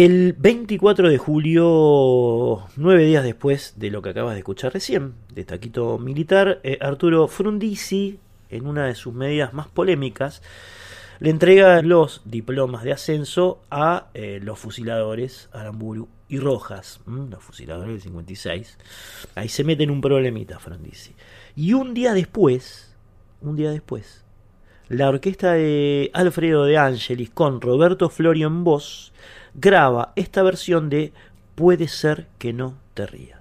El 0.00 0.32
24 0.34 1.08
de 1.08 1.18
julio, 1.18 2.68
nueve 2.76 3.04
días 3.04 3.24
después 3.24 3.74
de 3.78 3.90
lo 3.90 4.00
que 4.00 4.10
acabas 4.10 4.34
de 4.34 4.38
escuchar 4.38 4.72
recién, 4.72 5.14
de 5.34 5.42
Taquito 5.42 5.98
Militar, 5.98 6.60
eh, 6.62 6.78
Arturo 6.80 7.26
Frundisi, 7.26 8.20
en 8.48 8.68
una 8.68 8.86
de 8.86 8.94
sus 8.94 9.12
medidas 9.12 9.54
más 9.54 9.66
polémicas, 9.66 10.40
le 11.18 11.30
entrega 11.30 11.82
los 11.82 12.22
diplomas 12.24 12.84
de 12.84 12.92
ascenso 12.92 13.60
a 13.72 14.06
eh, 14.14 14.38
los 14.40 14.60
fusiladores 14.60 15.48
Aramburu 15.52 16.06
y 16.28 16.38
Rojas, 16.38 17.00
los 17.04 17.42
fusiladores 17.42 17.94
del 17.94 18.02
56. 18.02 18.78
Ahí 19.34 19.48
se 19.48 19.64
mete 19.64 19.82
en 19.82 19.90
un 19.90 20.00
problemita 20.00 20.60
Frundisi. 20.60 21.16
Y 21.56 21.72
un 21.72 21.92
día 21.92 22.14
después, 22.14 22.94
un 23.40 23.56
día 23.56 23.72
después, 23.72 24.24
la 24.88 25.08
orquesta 25.08 25.54
de 25.54 26.12
Alfredo 26.14 26.66
de 26.66 26.78
Angelis 26.78 27.30
con 27.30 27.60
Roberto 27.60 28.08
Florio 28.08 28.46
en 28.46 28.62
voz 28.62 29.12
graba 29.60 30.12
esta 30.16 30.42
versión 30.42 30.88
de 30.88 31.12
Puede 31.54 31.88
ser 31.88 32.28
que 32.38 32.52
no 32.52 32.74
te 32.94 33.06
rías. 33.06 33.37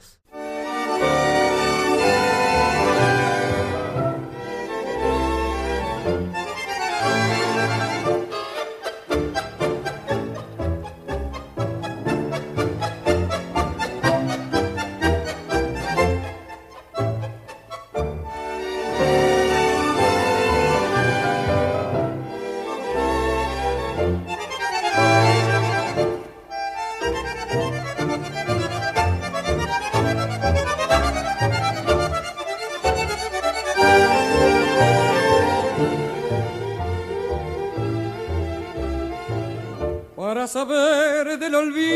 Saber 40.48 41.38
del 41.38 41.56
olvido 41.56 41.88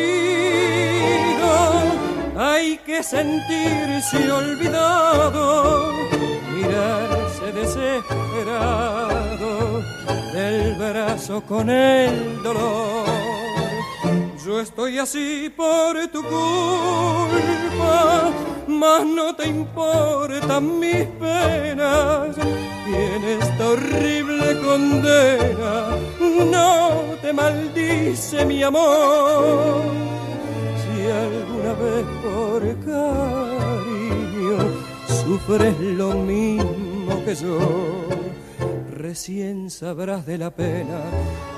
hay 2.37 2.77
que 2.79 3.01
sentirse 3.01 4.29
olvidado, 4.29 5.93
mirarse 6.53 7.53
desesperado 7.53 8.91
del 10.33 10.75
brazo 10.75 11.41
con 11.47 11.69
el 11.69 12.43
dolor. 12.43 13.40
Yo 14.45 14.59
estoy 14.59 14.97
así 14.97 15.53
por 15.55 15.95
tu 16.07 16.23
culpa, 16.23 16.43
mas 18.67 19.05
no 19.05 19.35
te 19.35 19.47
importan 19.47 20.79
mis 20.79 21.05
penas. 21.19 22.35
Y 22.87 22.93
en 22.95 23.23
esta 23.23 23.69
horrible 23.69 24.59
condena 24.61 25.95
no 26.49 26.89
te 27.21 27.31
maldice 27.33 28.43
mi 28.45 28.63
amor. 28.63 29.83
Si 30.81 31.05
alguna 31.05 31.73
vez 31.73 32.05
por 32.23 32.61
cariño 32.83 34.57
sufres 35.23 35.79
lo 35.79 36.13
mismo 36.13 37.23
que 37.25 37.35
yo 37.35 37.59
recién 38.91 39.69
sabrás 39.69 40.25
de 40.25 40.39
la 40.39 40.49
pena 40.49 40.99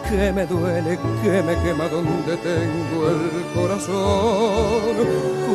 que 0.09 0.31
me 0.31 0.45
duele, 0.45 0.97
que 1.21 1.41
me 1.43 1.55
quema 1.63 1.87
donde 1.87 2.37
tengo 2.37 3.09
el 3.09 3.45
corazón. 3.53 5.07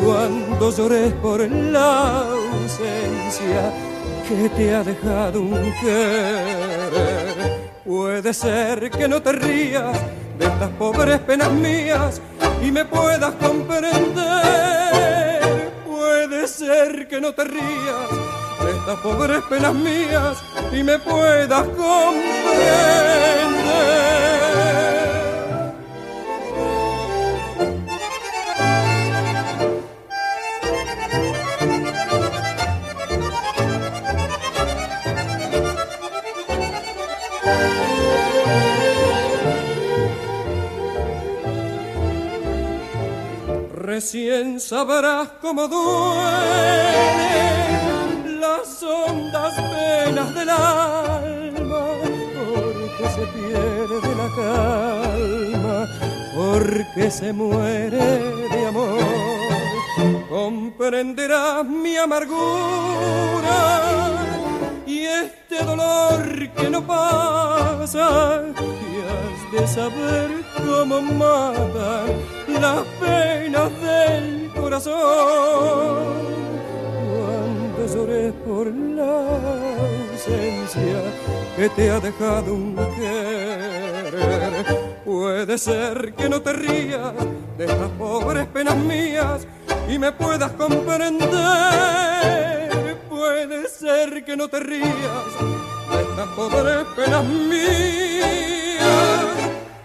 Cuando 0.03 0.71
llores 0.71 1.13
por 1.13 1.39
la 1.49 2.21
ausencia 2.21 3.73
que 4.27 4.49
te 4.49 4.75
ha 4.75 4.83
dejado 4.83 5.41
un 5.41 5.73
querer. 5.81 7.69
Puede 7.85 8.33
ser 8.33 8.91
que 8.91 9.07
no 9.07 9.21
te 9.21 9.31
rías 9.31 9.97
de 10.37 10.45
estas 10.45 10.69
pobres 10.71 11.19
penas 11.21 11.51
mías 11.51 12.21
y 12.61 12.71
me 12.71 12.85
puedas 12.85 13.33
comprender. 13.35 14.11
Puede 15.87 16.47
ser 16.47 17.07
que 17.07 17.19
no 17.19 17.33
te 17.33 17.43
rías 17.43 18.09
de 18.63 18.71
estas 18.71 18.99
pobres 18.99 19.41
penas 19.49 19.73
mías 19.73 20.37
y 20.71 20.83
me 20.83 20.99
puedas 20.99 21.67
comprender. 21.69 22.99
Recién 43.89 44.59
sabrás 44.59 45.29
cómo 45.41 45.67
duelen 45.67 45.89
las 48.39 48.83
hondas 48.83 49.53
penas 49.73 50.35
del 50.35 50.49
alma, 50.49 51.85
porque 52.37 53.05
se 53.15 53.25
pierde 53.35 54.09
la 54.21 54.29
calma, 54.41 55.77
porque 56.35 57.09
se 57.09 57.33
muere 57.33 57.97
de 58.53 58.67
amor. 58.67 58.99
Comprenderás 60.29 61.65
mi 61.65 61.97
amargura 61.97 63.57
y 64.85 64.99
este 64.99 65.63
dolor 65.65 66.21
que 66.57 66.69
no 66.69 66.85
pasa 66.85 68.43
de 69.51 69.67
saber 69.67 70.29
cómo 70.63 71.01
mata 71.01 72.05
las 72.59 72.83
penas 72.99 73.69
del 73.81 74.51
corazón. 74.53 74.93
Cuando 77.09 77.87
llores 77.93 78.33
por 78.45 78.67
la 78.67 79.27
ausencia 80.11 81.01
que 81.55 81.69
te 81.69 81.89
ha 81.89 81.99
dejado 81.99 82.53
un 82.53 82.75
querer, 82.97 84.65
puede 85.05 85.57
ser 85.57 86.13
que 86.13 86.29
no 86.29 86.41
te 86.41 86.53
rías 86.53 87.13
de 87.57 87.65
estas 87.65 87.89
pobres 87.91 88.47
penas 88.47 88.75
mías 88.75 89.47
y 89.87 89.97
me 89.97 90.11
puedas 90.11 90.51
comprender. 90.51 91.19
Puede 93.09 93.67
ser 93.69 94.23
que 94.25 94.35
no 94.35 94.47
te 94.47 94.59
rías 94.59 94.89
de 95.91 96.01
estas 96.01 96.27
pobres 96.35 96.85
penas 96.95 97.23
mías 97.25 98.19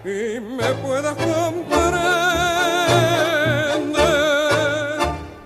y 0.05 0.41
me 0.41 0.75
puedas 0.83 1.15
comprender. 1.15 2.34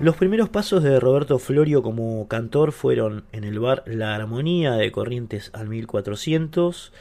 Los 0.00 0.14
primeros 0.14 0.48
pasos 0.48 0.84
de 0.84 1.00
Roberto 1.00 1.40
Florio 1.40 1.82
como 1.82 2.28
cantor 2.28 2.70
fueron 2.70 3.24
en 3.32 3.42
el 3.42 3.58
bar 3.58 3.82
La 3.84 4.14
Armonía 4.14 4.74
de 4.74 4.92
Corrientes 4.92 5.50
al 5.54 5.68
1400. 5.68 6.92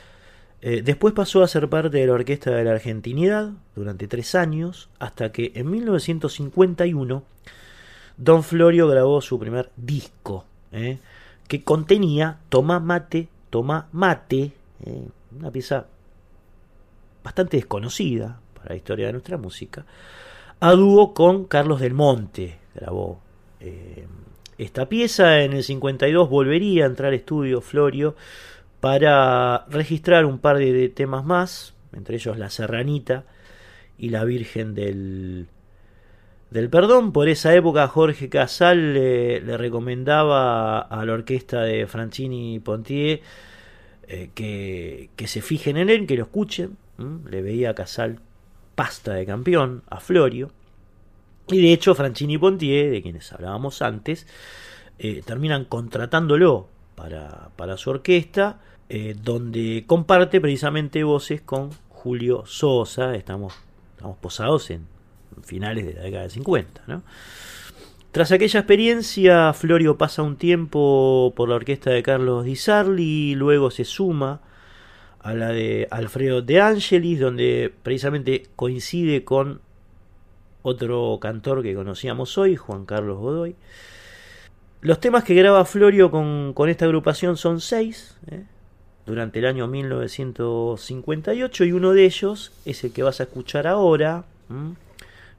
Eh, 0.63 0.81
después 0.83 1.13
pasó 1.13 1.43
a 1.43 1.47
ser 1.47 1.69
parte 1.69 1.95
de 1.99 2.07
la 2.07 2.13
Orquesta 2.13 2.49
de 2.49 2.63
la 2.63 2.71
Argentinidad 2.71 3.51
durante 3.75 4.07
tres 4.07 4.33
años, 4.33 4.89
hasta 4.97 5.31
que 5.31 5.51
en 5.53 5.69
1951 5.69 7.23
Don 8.17 8.43
Florio 8.43 8.87
grabó 8.87 9.21
su 9.21 9.37
primer 9.37 9.69
disco, 9.75 10.45
eh, 10.71 10.97
que 11.47 11.63
contenía 11.63 12.39
Toma 12.49 12.79
Mate, 12.79 13.29
Toma 13.51 13.89
Mate, 13.91 14.53
eh, 14.83 15.07
una 15.37 15.51
pieza 15.51 15.85
bastante 17.23 17.57
desconocida 17.57 18.39
para 18.55 18.69
la 18.69 18.75
historia 18.75 19.05
de 19.05 19.11
nuestra 19.11 19.37
música, 19.37 19.85
a 20.59 20.71
dúo 20.71 21.13
con 21.13 21.45
Carlos 21.45 21.79
del 21.79 21.93
Monte. 21.93 22.57
Grabó 22.77 23.19
eh, 23.59 24.05
esta 24.57 24.87
pieza. 24.87 25.41
En 25.41 25.53
el 25.53 25.63
52 25.63 26.29
volvería 26.29 26.83
a 26.83 26.87
entrar 26.87 27.13
estudio 27.13 27.61
Florio 27.61 28.15
para 28.79 29.65
registrar 29.69 30.25
un 30.25 30.39
par 30.39 30.57
de, 30.57 30.89
temas 30.89 31.25
más, 31.25 31.73
entre 31.93 32.15
ellos 32.15 32.37
La 32.37 32.49
Serranita 32.49 33.25
y 33.97 34.09
La 34.09 34.23
Virgen 34.23 34.75
del, 34.75 35.47
del 36.51 36.69
Perdón. 36.69 37.11
Por 37.11 37.29
esa 37.29 37.55
época 37.55 37.87
Jorge 37.87 38.29
Casal 38.29 38.93
le, 38.93 39.57
recomendaba 39.57 40.79
a 40.79 41.05
la 41.05 41.13
orquesta 41.13 41.63
de 41.63 41.87
Francini 41.87 42.59
Pontier 42.59 43.21
eh, 44.07 44.29
que, 44.35 45.09
que, 45.15 45.27
se 45.27 45.41
fijen 45.41 45.77
en 45.77 45.89
él, 45.89 46.05
que 46.05 46.15
lo 46.15 46.23
escuchen, 46.23 46.77
le 47.29 47.41
veía 47.41 47.71
a 47.71 47.75
Casal 47.75 48.19
pasta 48.75 49.13
de 49.13 49.25
campeón 49.25 49.81
a 49.89 49.99
Florio. 49.99 50.51
Y 51.49 51.61
de 51.61 51.73
hecho, 51.73 51.95
Franchini 51.95 52.33
y 52.33 52.37
Pontier, 52.37 52.91
de 52.91 53.01
quienes 53.01 53.31
hablábamos 53.31 53.81
antes, 53.81 54.27
eh, 54.99 55.21
terminan 55.25 55.65
contratándolo 55.65 56.67
para, 56.95 57.49
para 57.55 57.77
su 57.77 57.89
orquesta, 57.89 58.59
eh, 58.89 59.15
donde 59.21 59.85
comparte 59.87 60.41
precisamente 60.41 61.03
voces 61.03 61.41
con 61.41 61.71
Julio 61.89 62.43
Sosa. 62.45 63.15
Estamos, 63.15 63.53
estamos 63.95 64.17
posados 64.17 64.69
en 64.71 64.87
finales 65.43 65.85
de 65.85 65.93
la 65.93 66.01
década 66.01 66.23
de 66.23 66.29
50. 66.31 67.01
Tras 68.11 68.31
aquella 68.31 68.61
experiencia, 68.61 69.53
Florio 69.53 69.97
pasa 69.97 70.23
un 70.23 70.37
tiempo 70.37 71.33
por 71.35 71.49
la 71.49 71.55
orquesta 71.55 71.91
de 71.91 72.01
Carlos 72.01 72.45
Di 72.45 72.55
Sarli, 72.55 73.35
luego 73.35 73.69
se 73.69 73.85
suma 73.85 74.41
a 75.19 75.33
la 75.33 75.49
de 75.49 75.87
Alfredo 75.91 76.41
de 76.41 76.61
Angelis, 76.61 77.19
donde 77.19 77.73
precisamente 77.83 78.47
coincide 78.55 79.23
con 79.23 79.61
otro 80.68 81.18
cantor 81.22 81.64
que 81.64 81.73
conocíamos 81.73 82.38
hoy, 82.38 82.57
Juan 82.57 82.85
Carlos 82.85 83.18
Godoy. 83.19 83.56
Los 84.81 84.99
temas 84.99 85.23
que 85.23 85.34
graba 85.34 85.64
Florio 85.65 86.11
con, 86.11 86.53
esta 86.68 86.84
agrupación 86.85 87.38
son 87.38 87.61
seis, 87.61 88.18
¿eh? 88.30 88.44
durante 89.06 89.39
el 89.39 89.45
año 89.45 89.68
1958, 89.68 91.64
y 91.64 91.72
uno 91.72 91.94
de 91.94 92.03
ellos 92.06 92.52
es 92.65 92.84
el 92.84 92.91
que 92.91 93.03
vas 93.03 93.22
a 93.22 93.23
escuchar 93.23 93.65
ahora, 93.65 94.26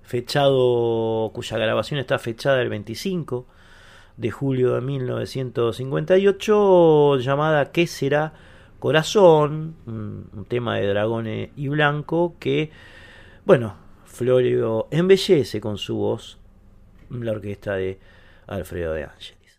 fechado, 0.02 1.30
cuya 1.34 1.58
grabación 1.58 2.00
está 2.00 2.18
fechada 2.18 2.62
el 2.62 2.70
25 2.70 3.44
de 4.16 4.30
julio 4.30 4.72
de 4.74 4.80
1958, 4.80 7.18
llamada 7.18 7.70
¿Qué 7.70 7.86
será? 7.86 8.32
Corazón, 8.78 9.74
un, 9.86 10.46
tema 10.48 10.76
de 10.76 10.86
Dragones 10.86 11.50
y 11.56 11.68
Blanco 11.68 12.36
que, 12.38 12.70
bueno, 13.44 13.87
Florio 14.18 14.88
embellece 14.90 15.60
con 15.60 15.78
su 15.78 15.96
voz 15.96 16.38
la 17.08 17.30
orquesta 17.30 17.74
de 17.74 18.00
Alfredo 18.48 18.92
de 18.92 19.04
Ángeles. 19.04 19.58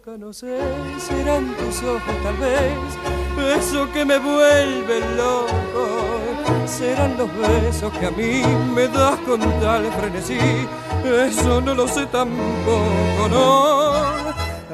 Boca, 0.00 0.16
no 0.16 0.32
sé, 0.32 0.58
serán 0.98 1.54
tus 1.56 1.82
ojos 1.82 2.14
tal 2.22 2.36
vez, 2.38 2.72
eso 3.58 3.86
que 3.92 4.02
me 4.02 4.18
vuelve 4.18 5.00
loco. 5.14 5.88
Serán 6.66 7.18
los 7.18 7.28
besos 7.36 7.92
que 7.98 8.06
a 8.06 8.10
mí 8.10 8.42
me 8.74 8.88
das 8.88 9.18
con 9.20 9.40
tal 9.60 9.92
frenesí 9.92 10.38
eso 11.04 11.60
no 11.60 11.74
lo 11.74 11.86
sé 11.86 12.06
tampoco, 12.06 13.28
no. 13.30 13.92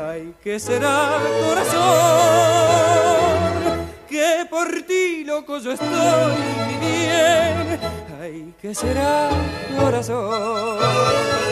Ay, 0.09 0.32
¿qué 0.44 0.61
será, 0.61 1.19
corazón? 1.44 1.74
Que 4.09 4.47
por 4.48 4.82
ti 4.82 5.24
loco 5.24 5.59
yo 5.59 5.73
estoy, 5.73 6.36
bien. 6.78 7.81
Ay, 8.20 8.55
¿qué 8.62 8.73
será, 8.73 9.31
corazón? 9.77 11.45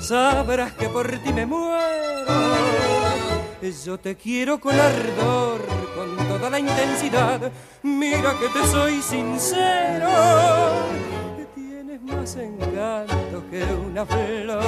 Sabrás, 0.00 0.72
que 0.72 0.88
por 0.88 1.08
ti 1.18 1.32
me 1.32 1.46
muero. 1.46 1.92
Yo 3.84 3.98
te 3.98 4.16
quiero 4.16 4.58
con 4.58 4.74
ardor, 4.74 5.60
con 5.94 6.16
toda 6.28 6.50
la 6.50 6.58
intensidad. 6.58 7.40
Mira 7.82 8.34
que 8.38 8.48
te 8.48 8.66
soy 8.66 9.00
sincero. 9.00 10.08
Tienes 11.54 12.02
más 12.02 12.36
encanto 12.36 13.44
que 13.50 13.62
una 13.64 14.04
flor 14.04 14.62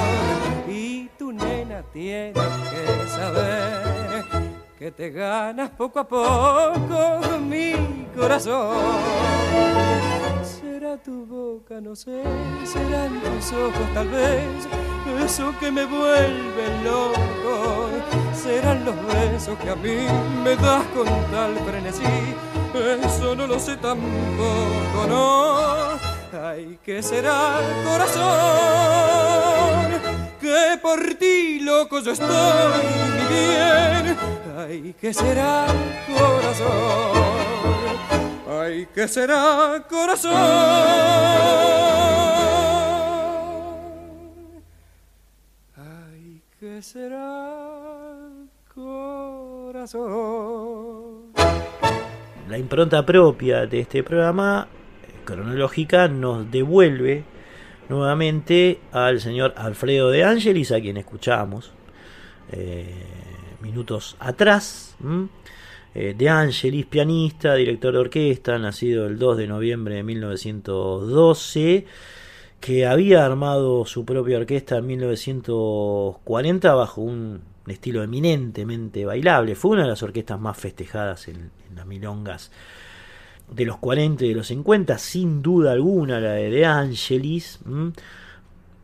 y 0.67 1.07
tu 1.17 1.31
nena 1.31 1.83
tiene 1.91 2.33
que 2.33 3.07
saber 3.09 4.23
que 4.79 4.91
te 4.91 5.09
ganas 5.09 5.69
poco 5.71 5.99
a 5.99 6.07
poco 6.07 7.39
mi 7.39 7.73
corazón 8.15 8.75
será 10.45 10.97
tu 10.97 11.25
boca, 11.25 11.81
no 11.81 11.95
sé, 11.95 12.21
serán 12.65 13.19
tus 13.19 13.51
ojos 13.51 13.93
tal 13.93 14.07
vez, 14.09 14.67
eso 15.23 15.53
que 15.59 15.71
me 15.71 15.85
vuelve 15.85 16.83
loco, 16.83 17.89
serán 18.33 18.85
los 18.85 18.95
besos 19.07 19.57
que 19.59 19.69
a 19.71 19.75
mí 19.75 20.05
me 20.43 20.55
das 20.55 20.83
con 20.95 21.07
tal 21.31 21.55
frenesí, 21.65 22.03
eso 23.03 23.35
no 23.35 23.47
lo 23.47 23.59
sé 23.59 23.75
tampoco, 23.77 25.07
no, 25.09 25.97
ay, 26.47 26.77
que 26.83 27.01
será 27.01 27.59
corazón, 27.83 28.21
que 30.39 30.77
por 30.81 31.15
ti 31.15 31.59
loco 31.61 31.99
yo 32.01 32.11
estoy, 32.11 32.27
mi 33.17 33.25
bien, 33.33 34.15
ay, 34.57 34.95
que 34.99 35.13
será 35.13 35.65
corazón 36.07 37.35
Ay, 38.65 38.87
¿qué 38.95 39.07
será, 39.07 39.85
corazón? 39.87 40.33
Ay, 45.75 46.41
¿qué 46.59 46.81
será, 46.81 48.25
corazón? 48.73 50.05
La 52.49 52.57
impronta 52.57 53.05
propia 53.05 53.67
de 53.67 53.81
este 53.81 54.01
programa 54.01 54.67
eh, 55.03 55.11
cronológica 55.23 56.07
nos 56.07 56.49
devuelve 56.49 57.23
nuevamente 57.87 58.79
al 58.91 59.21
señor 59.21 59.53
Alfredo 59.57 60.09
de 60.09 60.23
Ángelis, 60.23 60.71
a 60.71 60.81
quien 60.81 60.97
escuchamos 60.97 61.71
eh, 62.51 62.95
minutos 63.61 64.17
atrás. 64.19 64.95
De 65.95 66.29
Angelis, 66.29 66.85
pianista, 66.85 67.55
director 67.55 67.93
de 67.93 67.99
orquesta, 67.99 68.59
nacido 68.59 69.07
el 69.07 69.17
2 69.17 69.37
de 69.37 69.47
noviembre 69.47 69.95
de 69.95 70.03
1912, 70.03 71.85
que 72.59 72.85
había 72.85 73.25
armado 73.25 73.85
su 73.85 74.03
propia 74.03 74.37
orquesta 74.37 74.77
en 74.77 74.87
1940 74.87 76.73
bajo 76.73 77.01
un 77.01 77.41
estilo 77.67 78.03
eminentemente 78.03 79.05
bailable. 79.05 79.55
Fue 79.55 79.71
una 79.71 79.83
de 79.83 79.89
las 79.89 80.03
orquestas 80.03 80.39
más 80.39 80.57
festejadas 80.57 81.27
en, 81.27 81.51
las 81.73 81.85
milongas 81.85 82.51
de 83.49 83.65
los 83.65 83.77
40 83.77 84.25
y 84.25 84.29
de 84.29 84.35
los 84.35 84.47
50, 84.47 84.97
sin 84.97 85.41
duda 85.41 85.71
alguna 85.71 86.19
la 86.19 86.31
de 86.31 86.49
De 86.49 86.65
Angelis. 86.65 87.59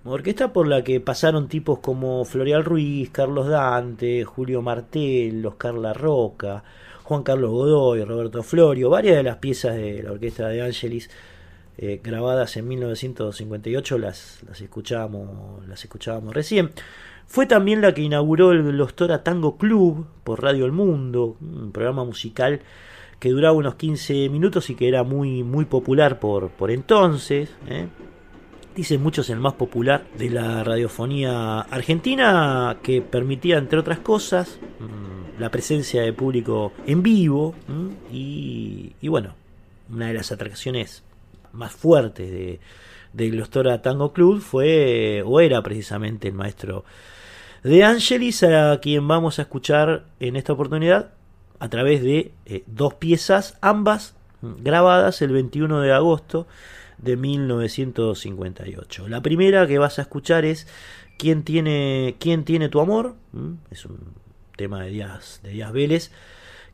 Orquesta 0.04 0.52
por 0.52 0.68
la 0.68 0.84
que 0.84 1.00
pasaron 1.00 1.48
tipos 1.48 1.80
como 1.80 2.26
Florial 2.26 2.66
Ruiz, 2.66 3.10
Carlos 3.12 3.48
Dante, 3.48 4.24
Julio 4.24 4.62
Martel, 4.62 5.46
Oscar 5.46 5.76
La 5.76 5.94
Roca, 5.94 6.64
Juan 7.12 7.24
Carlos 7.24 7.52
Godoy, 7.52 8.06
Roberto 8.06 8.42
Florio, 8.42 8.90
varias 8.90 9.18
de 9.18 9.24
las 9.24 9.36
piezas 9.36 9.76
de 9.76 10.02
la 10.02 10.14
orquesta 10.14 10.48
de 10.48 10.62
Angelis 10.62 11.10
eh, 11.78 12.00
grabadas 12.02 12.56
en 12.56 12.70
1958 12.70 13.98
las, 13.98 14.42
las, 14.48 14.62
escuchábamos, 14.62 15.68
las 15.68 15.84
escuchábamos 15.84 16.34
recién. 16.34 16.72
Fue 17.28 17.48
también 17.48 17.82
la 17.82 17.94
que 17.94 18.02
inauguró 18.02 18.54
el 18.54 18.78
Los 18.78 18.94
Tora 18.94 19.24
Tango 19.24 19.58
Club 19.58 20.06
por 20.24 20.42
Radio 20.42 20.66
El 20.66 20.72
Mundo, 20.72 21.36
un 21.42 21.74
programa 21.74 22.06
musical 22.06 22.62
que 23.20 23.32
duraba 23.32 23.58
unos 23.58 23.76
15 23.76 24.30
minutos 24.30 24.70
y 24.70 24.76
que 24.76 24.88
era 24.88 25.04
muy, 25.04 25.44
muy 25.44 25.66
popular 25.66 26.18
por, 26.18 26.48
por 26.52 26.72
entonces. 26.72 27.50
¿eh? 27.68 27.88
Dicen 28.74 29.04
muchos 29.04 29.30
el 29.30 29.42
más 29.42 29.56
popular 29.56 30.06
de 30.18 30.30
la 30.30 30.64
radiofonía 30.64 31.60
argentina, 31.60 32.78
que 32.82 33.02
permitía, 33.02 33.58
entre 33.58 33.80
otras 33.80 34.00
cosas, 34.00 34.62
mm, 34.80 35.21
la 35.40 35.50
presencia 35.50 36.02
de 36.02 36.14
público 36.14 36.72
en 36.86 37.04
vivo 37.04 37.56
y, 38.12 38.94
bueno, 39.08 39.36
una 39.92 40.08
de 40.08 40.14
las 40.14 40.32
atracciones 40.32 41.04
más 41.52 41.72
fuertes 41.74 42.32
de, 42.32 42.60
de 43.14 43.30
Glostora 43.30 43.82
Tango 43.82 44.14
Club 44.14 44.42
fue 44.42 45.24
o 45.26 45.40
era 45.40 45.62
precisamente 45.62 46.30
el 46.30 46.34
maestro 46.34 46.86
de 47.64 47.84
Angelis 47.84 48.44
a 48.44 48.80
quien 48.82 49.08
vamos 49.08 49.40
a 49.40 49.44
escuchar 49.44 50.06
en 50.20 50.36
esta 50.36 50.54
oportunidad 50.54 51.12
a 51.60 51.70
través 51.70 52.02
de 52.02 52.32
eh, 52.46 52.64
dos 52.68 52.96
piezas, 52.96 53.58
ambas 53.62 54.16
grabadas 54.42 55.22
el 55.22 55.32
21 55.32 55.82
de 55.82 55.92
agosto 55.92 56.48
de 56.98 57.18
1958. 57.18 59.08
La 59.08 59.22
primera 59.22 59.68
que 59.68 59.78
vas 59.78 60.00
a 60.00 60.04
escuchar 60.04 60.46
es 60.46 60.68
¿Quién 61.22 61.44
tiene, 61.44 62.16
quién 62.18 62.46
tiene 62.46 62.68
tu 62.68 62.80
amor? 62.80 63.14
Es 63.70 63.86
un 63.86 64.00
tema 64.62 64.84
de 64.84 64.92
Díaz, 64.92 65.40
de 65.42 65.50
Díaz 65.50 65.74
Vélez, 65.74 66.12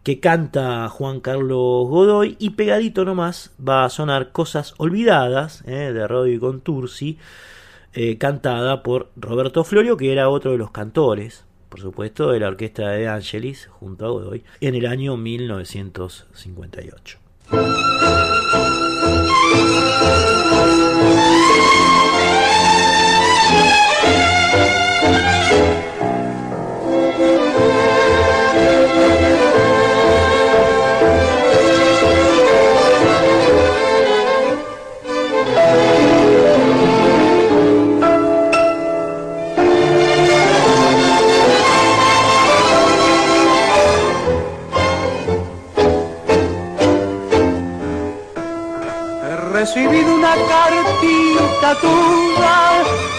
que 0.04 0.20
canta 0.20 0.90
Juan 0.90 1.22
Carlos 1.22 1.88
Godoy 1.88 2.36
y 2.38 2.50
pegadito 2.50 3.06
nomás 3.06 3.54
va 3.66 3.86
a 3.86 3.90
sonar 3.90 4.34
Cosas 4.34 4.74
Olvidadas 4.78 5.64
eh, 5.66 5.94
de 5.94 6.06
Roddy 6.06 6.38
Contursi, 6.38 7.18
eh, 7.94 8.18
cantada 8.18 8.84
por 8.84 9.10
Roberto 9.16 9.64
Florio, 9.64 9.96
que 9.96 10.12
era 10.12 10.28
otro 10.28 10.52
de 10.52 10.58
los 10.58 10.72
cantores, 10.72 11.46
por 11.70 11.80
supuesto, 11.80 12.32
de 12.32 12.42
la 12.42 12.50
orquesta 12.50 12.90
de 12.90 13.08
Angelis 13.08 13.68
junto 13.68 14.06
a 14.06 14.10
Godoy, 14.10 14.44
en 14.60 14.76
el 14.76 14.86
año 14.86 15.16
1958. 15.16 17.20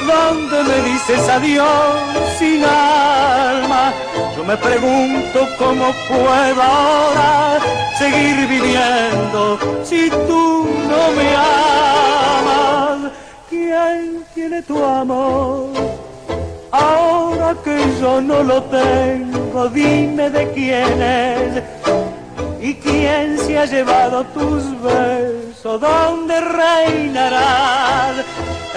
Donde 0.07 0.65
me 0.65 0.91
dices 0.91 1.29
adiós 1.29 2.01
sin 2.39 2.65
alma. 2.65 3.93
Yo 4.37 4.45
me 4.45 4.57
pregunto 4.57 5.47
cómo 5.59 5.93
puedo 6.09 6.63
ahora 6.63 7.59
seguir 7.99 8.49
viviendo 8.49 9.59
si 9.85 10.09
tú 10.09 10.67
no 10.89 11.11
me 11.17 11.37
amas. 11.37 13.13
¿Quién 13.51 14.25
tiene 14.35 14.63
tu 14.63 14.83
amor? 14.83 15.69
Ahora 16.71 17.55
que 17.63 17.79
yo 18.01 18.21
no 18.21 18.43
lo 18.43 18.63
tengo, 18.65 19.69
dime 19.69 20.31
de 20.31 20.51
quién 20.53 21.03
es 21.03 21.63
y 22.61 22.75
quién 22.75 23.39
se 23.39 23.59
ha 23.59 23.67
llevado 23.67 24.25
tus 24.25 24.63
besos 24.83 25.81
donde 25.81 26.41
reinará 26.41 28.15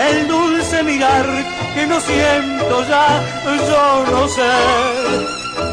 el 0.09 0.27
dulce 0.27 0.83
mirar 0.83 1.25
que 1.73 1.87
no 1.87 1.99
siento 1.99 2.83
ya, 2.87 3.21
yo 3.45 4.05
no 4.11 4.27
sé 4.27 4.51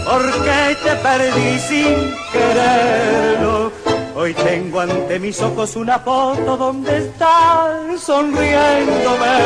por 0.05 0.23
qué 0.45 0.77
te 0.85 0.97
perdí 0.97 1.59
sin 1.59 2.15
quererlo. 2.33 3.73
Hoy 4.15 4.35
tengo 4.35 4.81
ante 4.81 5.19
mis 5.21 5.41
ojos 5.41 5.77
una 5.77 5.99
foto 6.01 6.57
donde 6.57 6.99
estás 6.99 8.01
sonriéndome, 8.01 9.37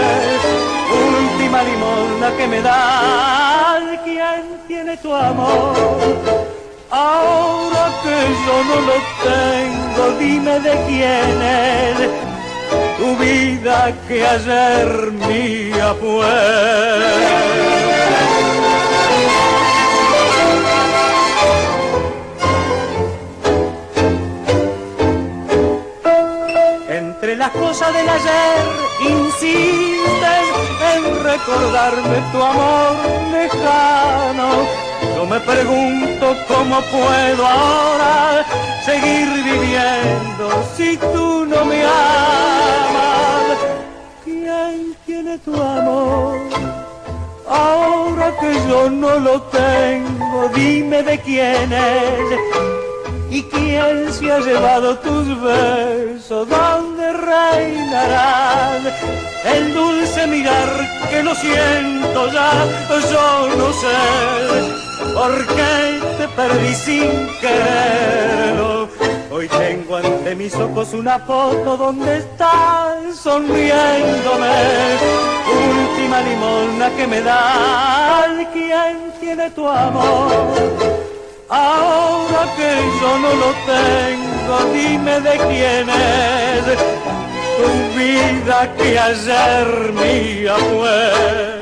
última 1.19 1.63
limosna 1.63 2.37
que 2.37 2.47
me 2.47 2.63
das, 2.63 3.83
¿quién 4.05 4.43
tiene 4.67 4.97
tu 4.97 5.15
amor? 5.15 5.77
Ahora 6.91 7.91
que 8.03 8.17
yo 8.47 8.65
no 8.71 8.77
lo 8.89 8.97
tengo, 9.29 10.19
dime 10.19 10.61
de 10.61 10.85
quién 10.87 11.43
es 11.43 12.32
tu 12.99 13.17
vida 13.17 13.93
que 14.09 14.27
ayer 14.27 15.13
mía 15.13 15.95
fue. 16.01 17.53
Entre 26.89 27.37
las 27.37 27.51
cosas 27.51 27.93
del 27.95 28.09
ayer 28.09 28.65
insistes 29.01 30.47
en 30.95 31.25
recordarme 31.25 32.23
tu 32.33 32.43
amor 32.43 32.97
lejano. 33.33 34.82
Yo 35.15 35.27
me 35.27 35.41
pregunto 35.41 36.37
cómo 36.49 36.81
puedo 36.83 37.47
ahora 37.47 38.45
seguir 38.85 39.29
viviendo 39.45 40.65
si 40.77 40.97
tú 40.97 41.47
no 41.47 41.65
me 41.65 41.85
amas. 41.85 43.59
¿Quién 44.25 44.97
tiene 45.07 45.39
tu 45.39 45.55
amor? 45.55 46.39
Ahora 47.49 48.33
que 48.41 48.55
yo 48.69 48.91
no 48.91 49.19
lo 49.19 49.43
tengo, 49.43 50.49
dime 50.55 51.03
de 51.03 51.19
quién 51.21 51.73
es. 51.73 52.39
¿Y 53.31 53.43
quién 53.45 54.13
se 54.13 54.31
ha 54.31 54.41
llevado 54.41 54.99
tus 54.99 55.27
besos? 55.41 56.49
¿Dónde 56.49 57.13
reinarán? 57.13 58.83
El 59.45 59.73
dulce 59.73 60.27
mirar 60.27 60.69
que 61.11 61.23
lo 61.23 61.35
siento 61.35 62.27
ya, 62.33 62.51
yo 63.11 63.57
no 63.57 63.73
sé 63.73 64.82
por 65.15 65.47
qué 65.47 66.01
te 66.19 66.29
perdí 66.29 66.75
sin 66.75 67.29
quererlo. 67.41 68.89
Hoy 69.31 69.49
tengo 69.49 69.97
ante 69.97 70.35
mis 70.35 70.55
ojos 70.55 70.93
una 70.93 71.19
foto 71.21 71.77
donde 71.77 72.19
estás 72.19 73.17
sonriéndome. 73.17 74.99
Última 75.71 76.21
limosna 76.21 76.91
que 76.97 77.07
me 77.07 77.21
da, 77.21 78.27
¿quién 78.53 79.13
tiene 79.21 79.51
tu 79.51 79.67
amor? 79.67 80.31
Ahora 81.49 82.47
que 82.57 82.71
yo 83.01 83.19
no 83.19 83.35
lo 83.43 83.51
tengo, 83.67 84.73
dime 84.73 85.21
de 85.21 85.37
quién 85.49 85.89
es 85.91 87.13
tu 87.57 87.99
vida 87.99 88.73
que 88.77 88.99
ayer 88.99 89.93
mía 89.93 90.55
fue. 90.57 91.62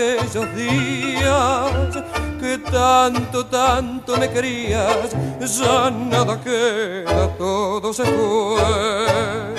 Aquellos 0.00 0.54
días 0.54 2.04
que 2.40 2.58
tanto, 2.70 3.44
tanto 3.46 4.16
me 4.16 4.30
querías. 4.30 5.10
Ya 5.40 5.90
nada 5.90 6.40
queda, 6.40 7.28
todo 7.36 7.92
se 7.92 8.04
fue. 8.04 9.54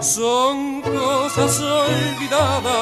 Son 0.00 0.82
cosas 0.82 1.60
olvidadas, 1.60 2.72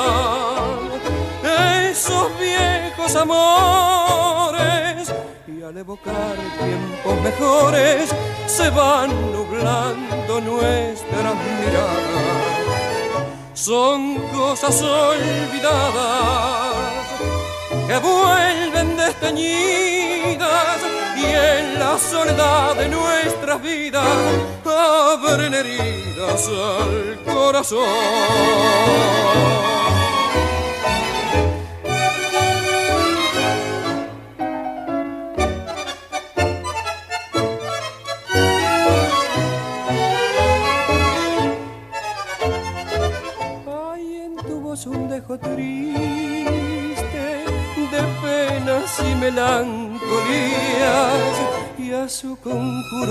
esos 1.90 2.30
viejos 2.38 3.14
amores. 3.16 5.12
Y 5.46 5.62
al 5.62 5.76
evocar 5.76 6.36
tiempos 6.58 7.20
mejores, 7.22 8.10
se 8.46 8.70
van 8.70 9.10
nublando 9.32 10.40
nuestras 10.40 11.34
miradas. 11.34 12.36
Son 13.52 14.16
cosas 14.32 14.82
olvidadas 14.82 16.75
que 17.86 17.98
vuelven 17.98 18.96
desteñidas 18.96 20.78
y 21.16 21.24
en 21.24 21.78
la 21.78 21.98
soledad 21.98 22.74
de 22.76 22.88
nuestras 22.88 23.62
vidas 23.62 24.06
abren 24.64 25.54
heridas 25.54 26.48
al 26.48 27.18
corazón. 27.24 27.78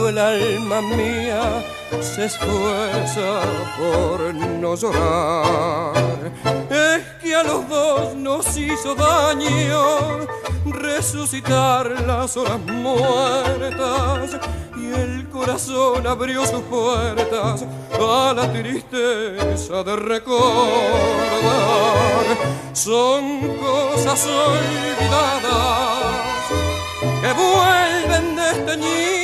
El 0.04 0.18
alma 0.18 0.82
mía 0.82 1.64
se 2.02 2.26
esfuerza 2.26 3.42
por 3.78 4.34
no 4.36 4.76
llorar. 4.76 6.32
Es 6.70 7.02
que 7.22 7.34
a 7.34 7.44
los 7.44 7.68
dos 7.70 8.14
nos 8.16 8.58
hizo 8.58 8.94
daño 8.94 10.28
resucitar 10.66 11.90
las 12.06 12.36
horas 12.36 12.60
muertas 12.60 14.38
y 14.78 14.94
el 14.94 15.30
corazón 15.30 16.06
abrió 16.06 16.46
sus 16.46 16.62
puertas 16.64 17.66
a 17.94 18.34
la 18.36 18.52
tristeza 18.52 19.82
de 19.84 19.96
recordar. 19.96 21.16
Son 22.74 23.58
cosas 23.58 24.28
olvidadas 24.28 25.56
que 27.22 27.34
vuelven 27.34 28.36
desteñidas 28.36 29.15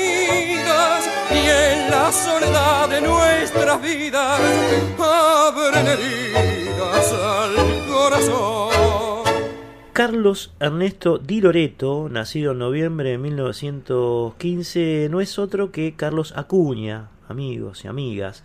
y 1.33 1.47
en 1.47 1.91
la 1.91 2.11
soledad 2.11 2.89
de 2.89 3.01
nuestras 3.01 3.81
vidas 3.81 4.39
al 7.09 7.55
corazón. 7.87 8.71
Carlos 9.93 10.53
Ernesto 10.59 11.17
Di 11.17 11.41
Loreto, 11.41 12.07
nacido 12.09 12.53
en 12.53 12.59
noviembre 12.59 13.11
de 13.11 13.17
1915, 13.17 15.07
no 15.11 15.21
es 15.21 15.37
otro 15.37 15.71
que 15.71 15.95
Carlos 15.95 16.33
Acuña, 16.35 17.09
amigos 17.27 17.85
y 17.85 17.87
amigas, 17.87 18.43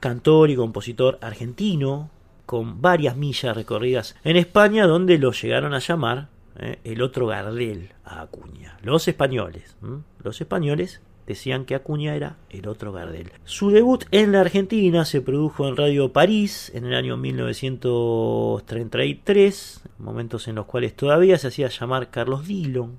cantor 0.00 0.50
y 0.50 0.56
compositor 0.56 1.18
argentino, 1.20 2.10
con 2.46 2.80
varias 2.80 3.16
millas 3.16 3.56
recorridas 3.56 4.16
en 4.22 4.36
España, 4.36 4.86
donde 4.86 5.18
lo 5.18 5.32
llegaron 5.32 5.74
a 5.74 5.80
llamar 5.80 6.28
eh, 6.58 6.78
el 6.84 7.02
otro 7.02 7.26
Gardel 7.26 7.90
a 8.04 8.22
Acuña. 8.22 8.78
Los 8.82 9.08
españoles, 9.08 9.76
los 10.22 10.40
españoles 10.40 11.02
decían 11.26 11.64
que 11.64 11.74
Acuña 11.74 12.14
era 12.14 12.36
el 12.50 12.68
otro 12.68 12.92
Gardel. 12.92 13.32
Su 13.44 13.70
debut 13.70 14.04
en 14.10 14.32
la 14.32 14.40
Argentina 14.40 15.04
se 15.04 15.20
produjo 15.20 15.66
en 15.66 15.76
Radio 15.76 16.12
París 16.12 16.70
en 16.74 16.86
el 16.86 16.94
año 16.94 17.16
1933, 17.16 19.82
momentos 19.98 20.46
en 20.48 20.54
los 20.54 20.66
cuales 20.66 20.94
todavía 20.94 21.38
se 21.38 21.48
hacía 21.48 21.68
llamar 21.68 22.10
Carlos 22.10 22.46
Dillon. 22.46 22.98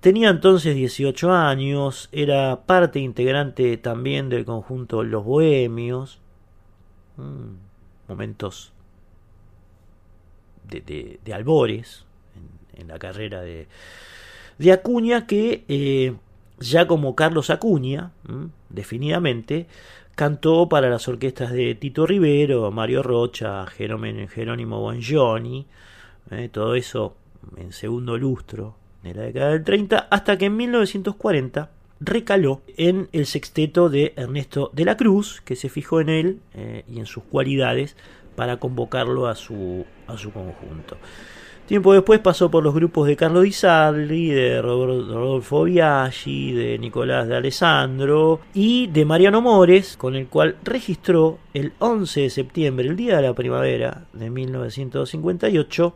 Tenía 0.00 0.30
entonces 0.30 0.74
18 0.74 1.32
años, 1.32 2.08
era 2.10 2.62
parte 2.66 2.98
integrante 3.00 3.76
también 3.76 4.28
del 4.28 4.44
conjunto 4.44 5.04
Los 5.04 5.24
Bohemios. 5.24 6.18
Mm, 7.16 7.54
momentos 8.08 8.72
de, 10.68 11.20
de, 11.22 11.34
albores 11.34 12.04
en, 12.74 12.80
en, 12.80 12.88
la 12.88 12.98
carrera 12.98 13.40
de, 13.40 13.68
de 14.58 14.72
Acuña 14.72 15.26
que 15.26 15.64
eh, 15.68 16.14
ya 16.60 16.86
como 16.86 17.16
Carlos 17.16 17.50
Acuña, 17.50 18.12
definidamente, 18.68 19.66
cantó 20.14 20.68
para 20.68 20.90
las 20.90 21.08
orquestas 21.08 21.50
de 21.50 21.74
Tito 21.74 22.06
Rivero, 22.06 22.70
Mario 22.70 23.02
Rocha, 23.02 23.66
Jerónimo 23.66 24.80
Bongioni, 24.80 25.66
eh, 26.30 26.48
todo 26.52 26.74
eso 26.74 27.16
en 27.56 27.72
segundo 27.72 28.18
lustro 28.18 28.76
de 29.02 29.14
la 29.14 29.22
década 29.22 29.52
del 29.52 29.64
30, 29.64 30.08
hasta 30.10 30.36
que 30.36 30.46
en 30.46 30.56
1940 30.58 31.70
recaló 32.00 32.62
en 32.76 33.08
el 33.12 33.26
sexteto 33.26 33.88
de 33.88 34.12
Ernesto 34.16 34.70
de 34.74 34.84
la 34.84 34.96
Cruz, 34.96 35.40
que 35.42 35.56
se 35.56 35.68
fijó 35.68 36.00
en 36.00 36.08
él 36.08 36.40
eh, 36.54 36.84
y 36.88 36.98
en 36.98 37.06
sus 37.06 37.24
cualidades 37.24 37.96
para 38.36 38.58
convocarlo 38.58 39.26
a 39.26 39.34
su, 39.34 39.86
a 40.06 40.16
su 40.16 40.32
conjunto. 40.32 40.98
Tiempo 41.70 41.92
después 41.92 42.18
pasó 42.18 42.50
por 42.50 42.64
los 42.64 42.74
grupos 42.74 43.06
de 43.06 43.14
Carlo 43.14 43.42
Di 43.42 43.52
Sarli, 43.52 44.30
de 44.30 44.60
Rodolfo 44.60 45.62
Biaggi, 45.62 46.52
de 46.52 46.76
Nicolás 46.80 47.28
de 47.28 47.36
Alessandro 47.36 48.40
y 48.52 48.88
de 48.88 49.04
Mariano 49.04 49.40
Mores, 49.40 49.96
con 49.96 50.16
el 50.16 50.26
cual 50.26 50.56
registró 50.64 51.38
el 51.54 51.72
11 51.78 52.22
de 52.22 52.30
septiembre, 52.30 52.88
el 52.88 52.96
día 52.96 53.18
de 53.18 53.22
la 53.22 53.34
primavera 53.34 54.06
de 54.12 54.30
1958, 54.30 55.94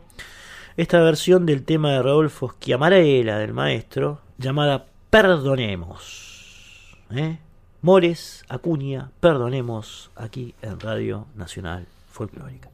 esta 0.77 1.01
versión 1.01 1.45
del 1.45 1.65
tema 1.65 1.91
de 1.91 2.03
Rodolfo 2.03 2.51
Schiamarella, 2.51 3.37
del 3.37 3.51
maestro, 3.51 4.21
llamada 4.37 4.85
Perdonemos. 5.09 6.95
¿eh? 7.11 7.37
Mores, 7.81 8.45
Acuña, 8.47 9.11
Perdonemos, 9.19 10.09
aquí 10.15 10.55
en 10.61 10.79
Radio 10.79 11.27
Nacional 11.35 11.85
Folclórica. 12.07 12.69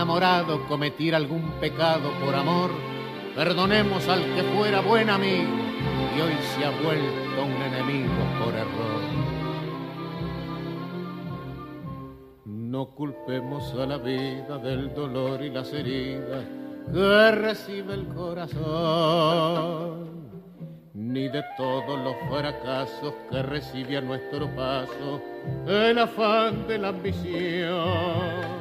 Enamorado 0.00 0.66
cometiera 0.66 1.18
algún 1.18 1.42
pecado 1.60 2.10
por 2.24 2.34
amor, 2.34 2.70
perdonemos 3.36 4.08
al 4.08 4.22
que 4.34 4.42
fuera 4.44 4.80
buen 4.80 5.10
amigo 5.10 5.52
y 6.16 6.20
hoy 6.22 6.32
se 6.54 6.64
ha 6.64 6.70
vuelto 6.70 7.44
un 7.44 7.60
enemigo 7.62 8.08
por 8.42 8.54
error. 8.54 9.02
No 12.46 12.86
culpemos 12.94 13.74
a 13.74 13.84
la 13.84 13.98
vida 13.98 14.56
del 14.56 14.94
dolor 14.94 15.42
y 15.42 15.50
las 15.50 15.70
heridas 15.74 16.46
que 16.90 17.30
recibe 17.32 17.92
el 17.92 18.08
corazón, 18.08 18.70
ni 20.94 21.28
de 21.28 21.44
todos 21.58 22.00
los 22.02 22.16
fracasos 22.30 23.12
que 23.30 23.42
recibe 23.42 23.98
a 23.98 24.00
nuestro 24.00 24.48
paso 24.56 25.20
el 25.66 25.98
afán 25.98 26.66
de 26.66 26.78
la 26.78 26.88
ambición 26.88 28.59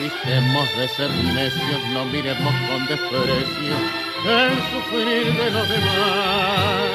Evitemos 0.00 0.66
de 0.78 0.88
ser 0.88 1.10
necios, 1.10 1.80
no 1.92 2.06
miremos 2.06 2.54
con 2.70 2.86
desprecio 2.86 3.74
el 4.26 4.54
sufrir 4.70 5.26
de 5.36 5.50
los 5.50 5.68
demás. 5.68 6.88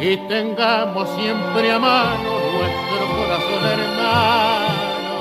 Y 0.00 0.16
tengamos 0.28 1.08
siempre 1.16 1.72
a 1.72 1.80
mano 1.80 2.30
nuestro 2.52 3.08
corazón 3.16 3.64
hermano, 3.76 5.18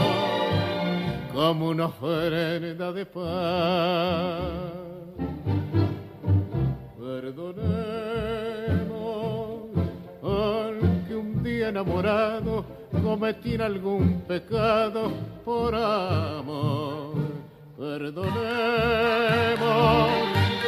como 1.33 1.69
una 1.69 1.85
ofrenda 1.87 2.91
de 2.91 3.05
paz. 3.07 4.41
Perdonemos 6.99 7.71
al 10.21 10.77
que 11.07 11.15
un 11.15 11.41
día 11.43 11.69
enamorado 11.69 12.63
cometir 13.01 13.63
algún 13.63 14.21
pecado 14.27 15.11
por 15.45 15.73
amor. 15.75 17.13
Perdonemos 17.77 18.31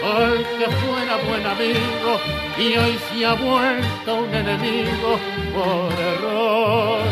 al 0.03 0.37
que 0.57 0.67
fuera 0.81 1.17
buen 1.27 1.45
amigo 1.45 2.19
y 2.57 2.77
hoy 2.77 2.97
se 3.09 3.25
ha 3.25 3.33
vuelto 3.33 4.15
un 4.15 4.33
enemigo 4.33 5.19
por 5.53 5.93
error. 6.11 7.03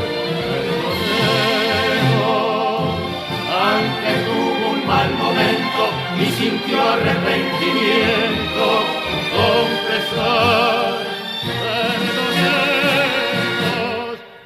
Perdonemos 0.72 2.16
al 3.64 3.84
que 4.02 4.14
tuvo 4.28 4.64
un 4.72 4.82
mal 4.88 5.10
momento 5.16 5.82
y 6.20 6.26
sintió 6.32 6.82
arrepentimiento, 6.82 8.66
confesar 9.38 11.11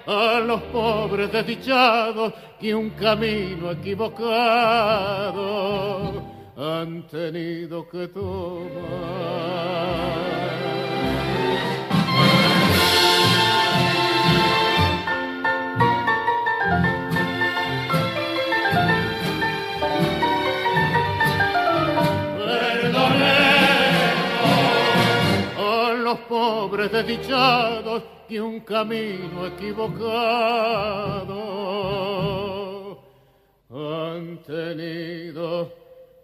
a 0.08 0.40
los 0.40 0.62
pobres 0.64 1.32
desdichados 1.32 2.34
que 2.60 2.76
un 2.76 2.92
camino 2.92 3.72
equivocado 3.72 4.26
han 6.58 7.08
tenido 7.08 7.88
que 7.90 8.08
tomar. 8.08 8.66
Los 26.06 26.20
pobres 26.20 26.92
desdichados 26.92 28.04
que 28.30 28.40
un 28.40 28.60
camino 28.60 29.48
equivocado 29.48 30.12
han 33.72 34.38
tenido 34.44 35.74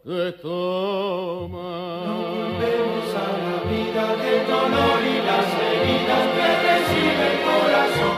que 0.04 0.34
tomar. 0.40 2.06
No 2.06 2.16
volvemos 2.30 3.16
a 3.16 3.28
la 3.46 3.58
vida 3.72 4.06
del 4.18 4.42
dolor 4.46 5.00
y 5.02 5.18
las 5.26 5.50
heridas 5.66 6.26
que 6.36 6.48
recibe 6.70 7.24
el 7.32 7.38
corazón. 7.50 8.18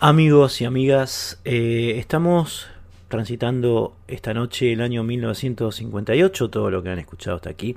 Amigos 0.00 0.60
y 0.60 0.64
amigas, 0.64 1.40
eh, 1.44 1.94
estamos 1.96 2.66
transitando 3.10 3.96
esta 4.08 4.32
noche 4.32 4.72
el 4.72 4.80
año 4.80 5.02
1958, 5.02 6.48
todo 6.48 6.70
lo 6.70 6.82
que 6.82 6.90
han 6.90 6.98
escuchado 7.00 7.36
hasta 7.36 7.50
aquí 7.50 7.76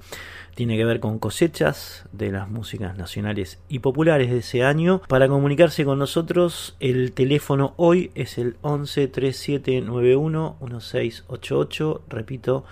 tiene 0.56 0.78
que 0.78 0.86
ver 0.86 1.00
con 1.00 1.18
cosechas 1.18 2.06
de 2.12 2.32
las 2.32 2.50
músicas 2.50 2.96
nacionales 2.98 3.60
y 3.68 3.80
populares 3.80 4.30
de 4.30 4.38
ese 4.38 4.64
año. 4.64 5.02
Para 5.10 5.28
comunicarse 5.28 5.84
con 5.84 5.98
nosotros, 6.00 6.78
el 6.80 7.12
teléfono 7.14 7.74
hoy 7.78 8.12
es 8.14 8.38
el 8.38 8.56
11 8.62 9.08
3791 9.08 10.58
1688, 10.62 12.02
repito, 12.08 12.64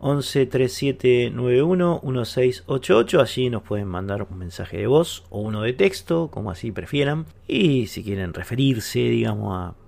11 0.00 0.46
3791 0.46 2.00
1688. 2.04 3.20
Allí 3.20 3.48
nos 3.48 3.62
pueden 3.62 3.88
mandar 3.88 4.26
un 4.30 4.38
mensaje 4.38 4.76
de 4.76 4.86
voz 4.86 5.24
o 5.30 5.40
uno 5.40 5.62
de 5.62 5.72
texto, 5.72 6.28
como 6.30 6.50
así 6.50 6.70
prefieran. 6.70 7.24
Y 7.48 7.86
si 7.86 8.04
quieren 8.04 8.34
referirse, 8.34 8.98
digamos, 8.98 9.56
a 9.56 9.83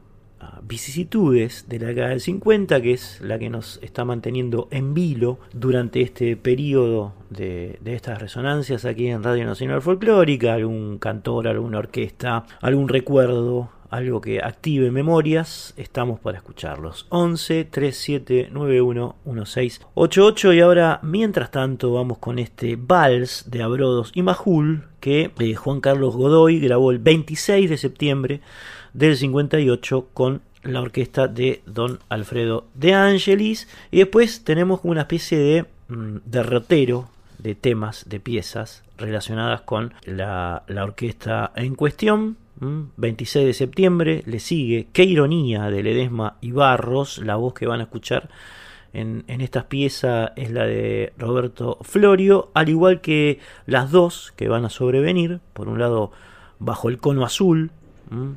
vicisitudes 0.62 1.68
de 1.68 1.78
la 1.78 1.88
década 1.88 2.08
del 2.08 2.20
50, 2.20 2.80
que 2.80 2.92
es 2.92 3.20
la 3.20 3.38
que 3.38 3.50
nos 3.50 3.78
está 3.82 4.04
manteniendo 4.04 4.68
en 4.70 4.94
vilo 4.94 5.38
durante 5.52 6.00
este 6.00 6.36
periodo 6.36 7.14
de, 7.30 7.78
estas 7.84 8.20
resonancias 8.20 8.84
aquí 8.84 9.08
en 9.08 9.22
Radio 9.22 9.44
Nacional 9.46 9.82
Folclórica, 9.82 10.54
algún 10.54 10.98
cantor, 10.98 11.48
alguna 11.48 11.78
orquesta, 11.78 12.44
algún 12.60 12.88
recuerdo, 12.88 13.70
algo 13.90 14.20
que 14.20 14.40
active 14.40 14.90
memorias, 14.90 15.72
estamos 15.76 16.20
para 16.20 16.38
escucharlos. 16.38 17.06
11 17.10 17.64
3791 17.64 19.16
1688 19.24 20.52
y 20.52 20.60
ahora, 20.60 21.00
mientras 21.02 21.50
tanto, 21.50 21.92
vamos 21.92 22.18
con 22.18 22.38
este 22.38 22.76
vals 22.76 23.50
de 23.50 23.62
Abrodos 23.62 24.10
y 24.14 24.22
Majul 24.22 24.84
que 25.00 25.30
eh, 25.38 25.54
Juan 25.54 25.80
Carlos 25.80 26.16
Godoy 26.16 26.58
grabó 26.58 26.90
el 26.90 26.98
26 26.98 27.70
de 27.70 27.76
septiembre 27.76 28.40
del 28.96 29.16
58 29.16 30.08
con 30.12 30.40
la 30.62 30.80
orquesta 30.80 31.28
de 31.28 31.62
Don 31.66 32.00
Alfredo 32.08 32.66
de 32.74 32.94
Angelis. 32.94 33.68
Y 33.90 33.98
después 33.98 34.42
tenemos 34.42 34.80
una 34.82 35.02
especie 35.02 35.38
de 35.38 35.66
mm, 35.88 36.16
derrotero 36.24 37.08
de 37.38 37.54
temas, 37.54 38.06
de 38.08 38.20
piezas 38.20 38.82
relacionadas 38.96 39.60
con 39.60 39.92
la, 40.04 40.64
la 40.66 40.84
orquesta 40.84 41.52
en 41.54 41.74
cuestión 41.74 42.38
26 42.58 43.46
de 43.46 43.52
septiembre, 43.52 44.22
le 44.24 44.40
sigue 44.40 44.88
Qué 44.94 45.04
ironía 45.04 45.70
de 45.70 45.82
Ledesma 45.82 46.38
y 46.40 46.52
Barros, 46.52 47.18
la 47.18 47.36
voz 47.36 47.52
que 47.52 47.66
van 47.66 47.80
a 47.80 47.82
escuchar 47.84 48.30
en, 48.94 49.24
en 49.26 49.42
estas 49.42 49.64
piezas 49.64 50.32
es 50.36 50.50
la 50.50 50.64
de 50.64 51.12
Roberto 51.18 51.76
Florio, 51.82 52.50
al 52.54 52.70
igual 52.70 53.02
que 53.02 53.40
las 53.66 53.90
dos 53.90 54.32
que 54.36 54.48
van 54.48 54.64
a 54.64 54.70
sobrevenir, 54.70 55.40
por 55.52 55.68
un 55.68 55.78
lado 55.78 56.12
bajo 56.58 56.88
el 56.88 56.96
cono 56.96 57.26
azul, 57.26 57.72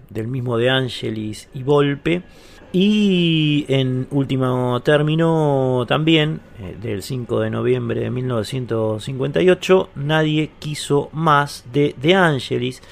del 0.09 0.27
mismo 0.27 0.57
de 0.57 0.69
Angelis 0.69 1.49
y 1.53 1.63
Volpe, 1.63 2.23
y 2.71 3.65
en 3.67 4.07
último 4.11 4.79
término 4.81 5.85
también, 5.87 6.41
eh, 6.59 6.77
del 6.79 7.01
5 7.01 7.39
de 7.39 7.49
noviembre 7.49 8.01
de 8.01 8.11
1958, 8.11 9.89
Nadie 9.95 10.51
quiso 10.59 11.09
más 11.11 11.65
de 11.73 11.95
De 11.99 12.13
Angelis 12.13 12.83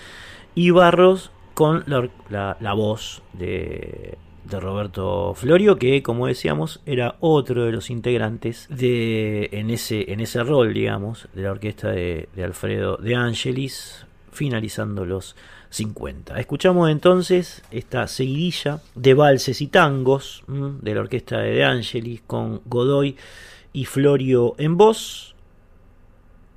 y 0.55 0.71
Barros 0.71 1.31
con 1.53 1.83
la, 1.85 2.57
la, 2.59 2.73
voz 2.73 3.21
de, 3.33 4.17
de, 4.45 4.59
Roberto 4.59 5.33
Florio, 5.35 5.77
que 5.77 6.01
como 6.01 6.27
decíamos 6.27 6.81
era 6.85 7.15
otro 7.19 7.65
de 7.65 7.71
los 7.71 7.89
integrantes 7.91 8.67
de, 8.69 9.49
en, 9.51 9.69
ese, 9.69 10.11
en 10.11 10.19
ese 10.19 10.43
rol, 10.43 10.73
digamos, 10.73 11.27
de 11.33 11.43
la 11.43 11.51
orquesta 11.51 11.89
de, 11.89 12.29
de 12.35 12.43
Alfredo 12.43 12.97
De 12.97 13.15
Angelis, 13.15 14.05
finalizando 14.31 15.05
los 15.05 15.35
50. 15.69 16.39
Escuchamos 16.39 16.89
entonces 16.89 17.63
esta 17.71 18.07
seguidilla 18.07 18.81
de 18.95 19.13
valses 19.13 19.61
y 19.61 19.67
tangos 19.67 20.43
de 20.47 20.95
la 20.95 21.01
orquesta 21.01 21.39
de 21.39 21.51
De 21.51 21.63
Angelis 21.65 22.21
con 22.25 22.61
Godoy 22.65 23.15
y 23.73 23.85
Florio 23.85 24.55
en 24.57 24.77
voz. 24.77 25.35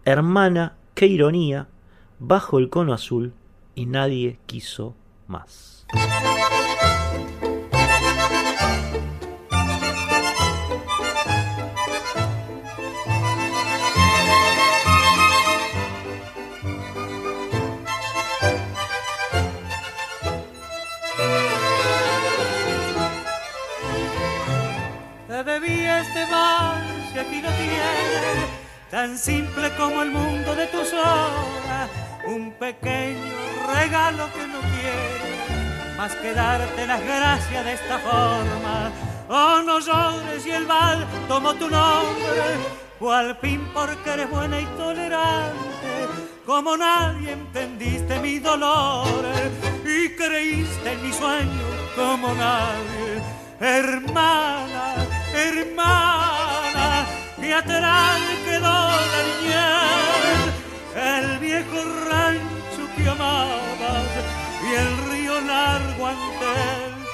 Hermana, 0.04 0.76
qué 0.94 1.06
ironía, 1.06 1.68
bajo 2.18 2.58
el 2.58 2.68
cono 2.68 2.92
azul 2.92 3.32
y 3.74 3.86
nadie 3.86 4.38
quiso 4.46 4.94
más. 5.26 5.86
Aquí 27.18 27.40
lo 27.40 27.50
tienes, 27.50 28.48
tan 28.90 29.16
simple 29.16 29.70
como 29.76 30.02
el 30.02 30.10
mundo 30.10 30.54
de 30.54 30.66
tus 30.66 30.92
horas, 30.92 31.88
un 32.26 32.52
pequeño 32.52 33.34
regalo 33.74 34.28
que 34.32 34.46
no 34.46 34.60
quiere 34.60 35.30
más 35.96 36.14
que 36.16 36.32
darte 36.32 36.86
las 36.86 37.02
gracias 37.04 37.64
de 37.64 37.72
esta 37.72 37.98
forma. 37.98 38.90
Oh, 39.28 39.62
no 39.62 39.78
llores 39.80 40.44
y 40.46 40.50
el 40.50 40.66
mal 40.66 41.06
tomó 41.28 41.54
tu 41.54 41.68
nombre, 41.68 42.58
o 42.98 43.12
al 43.12 43.36
fin 43.36 43.68
porque 43.72 44.10
eres 44.10 44.30
buena 44.30 44.60
y 44.60 44.66
tolerante, 44.76 46.08
como 46.44 46.76
nadie 46.76 47.32
entendiste 47.32 48.18
mi 48.20 48.38
dolor 48.38 49.06
y 49.84 50.16
creíste 50.16 50.92
en 50.92 51.02
mi 51.02 51.12
sueño 51.12 51.66
como 51.94 52.34
nadie. 52.34 53.22
Hermana, 53.60 54.94
hermana, 55.34 57.06
y 57.42 57.52
atrás 57.52 58.20
quedó 58.44 58.78
la 59.12 59.20
niñez, 59.28 60.40
el 60.96 61.38
viejo 61.38 61.78
rancho 62.08 62.82
que 62.96 63.08
amabas 63.08 64.10
y 64.66 64.74
el 64.74 65.10
río 65.10 65.40
largo 65.40 66.06
ante 66.06 66.54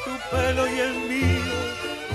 tu 0.05 0.37
pelo 0.37 0.67
y 0.69 0.81
el 0.81 0.95
mío 1.09 1.37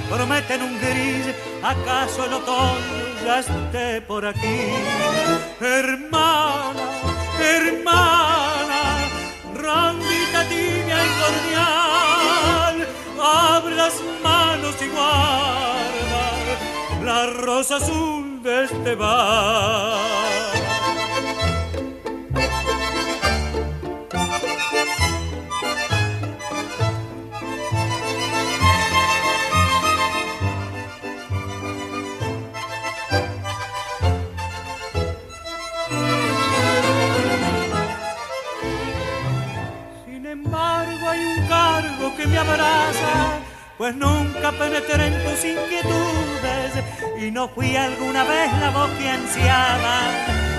prometen 0.10 0.61
un 0.61 0.78
gris, 0.80 1.34
acaso 1.64 2.26
el 2.26 2.34
otoño 2.34 3.02
ya 3.26 3.40
esté 3.40 4.02
por 4.02 4.26
aquí. 4.26 4.60
Hermana, 5.60 6.86
hermana, 7.40 8.82
rondita 9.56 10.44
tibia 10.49 10.98
y 11.06 11.11
cordial, 11.22 12.88
abre 13.22 13.76
las 13.76 13.94
manos 14.23 14.76
guarda 14.94 15.60
la 17.11 17.25
rosa 17.45 17.75
azul 17.75 18.41
de 18.41 18.63
este 18.63 18.95
bar. 18.95 20.53
Sin 40.05 40.25
embargo 40.25 41.03
hay 41.11 41.21
un 41.33 41.47
cargo 41.47 42.15
que 42.15 42.25
me 42.27 42.38
abraza 42.38 43.51
pues 43.82 43.95
nunca 43.95 44.52
penetré 44.52 45.08
en 45.08 45.24
tus 45.24 45.44
inquietudes 45.44 46.72
y 47.20 47.32
no 47.32 47.49
fui 47.49 47.76
alguna 47.76 48.24
vez 48.26 48.53
la 48.60 48.70
voz 48.70 48.91
que 48.91 49.10
ansiaba. 49.10 50.02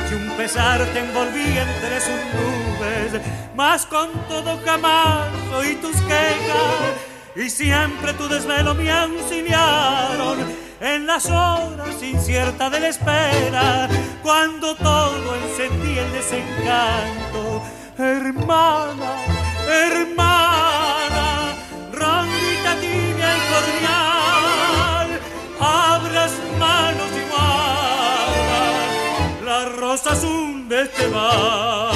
Si 0.09 0.17
un 0.17 0.29
pesar 0.31 0.85
te 0.87 0.99
envolvía 0.99 1.63
entre 1.63 2.01
sus 2.01 2.21
nubes, 2.35 3.23
mas 3.55 3.87
con 3.87 4.11
todo 4.29 4.59
jamás 4.65 5.29
oí 5.55 5.77
tus 5.77 5.95
quejas 5.99 6.97
y 7.37 7.49
siempre 7.49 8.13
tu 8.15 8.27
desvelo 8.27 8.75
me 8.75 8.91
auxiliaron 8.91 10.39
en 10.81 11.07
las 11.07 11.27
horas 11.27 12.03
inciertas 12.03 12.73
de 12.73 12.81
la 12.81 12.89
espera, 12.89 13.89
cuando 14.21 14.75
todo 14.75 15.37
encendía 15.37 16.05
el 16.07 16.13
desencanto. 16.13 17.63
Hermana, 17.97 19.15
hermana, 19.69 20.42
las 26.13 26.33
manos 26.59 27.11
y 27.17 27.23
guarda 27.31 28.65
la 29.45 29.65
rosa 29.77 30.13
azul 30.13 30.69
de 30.69 30.83
este 30.83 31.07
bar. 31.09 31.93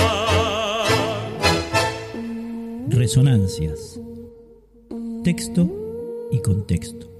Resonancias. 2.89 4.01
Texto 5.25 5.69
y 6.31 6.41
contexto. 6.41 7.16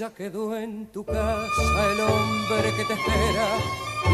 Ya 0.00 0.08
quedó 0.14 0.56
en 0.56 0.86
tu 0.86 1.04
casa 1.04 1.92
el 1.92 2.00
hombre 2.00 2.74
que 2.74 2.86
te 2.86 2.94
espera 2.94 3.48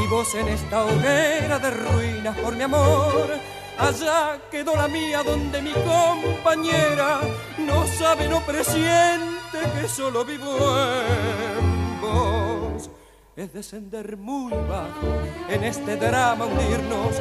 y 0.02 0.06
vos 0.08 0.34
en 0.34 0.48
esta 0.48 0.84
hoguera 0.84 1.60
de 1.60 1.70
ruinas 1.70 2.36
por 2.38 2.56
mi 2.56 2.64
amor. 2.64 3.30
Allá 3.78 4.40
quedó 4.50 4.74
la 4.74 4.88
mía 4.88 5.22
donde 5.22 5.62
mi 5.62 5.70
compañera 5.70 7.20
no 7.58 7.86
sabe, 7.86 8.28
no 8.28 8.40
presiente 8.40 9.58
que 9.80 9.86
solo 9.86 10.24
vivo 10.24 10.56
en 10.58 12.00
vos. 12.00 12.90
Es 13.36 13.52
descender 13.52 14.16
muy 14.16 14.54
bajo, 14.68 15.06
en 15.48 15.62
este 15.62 15.94
drama 15.94 16.46
hundirnos. 16.46 17.14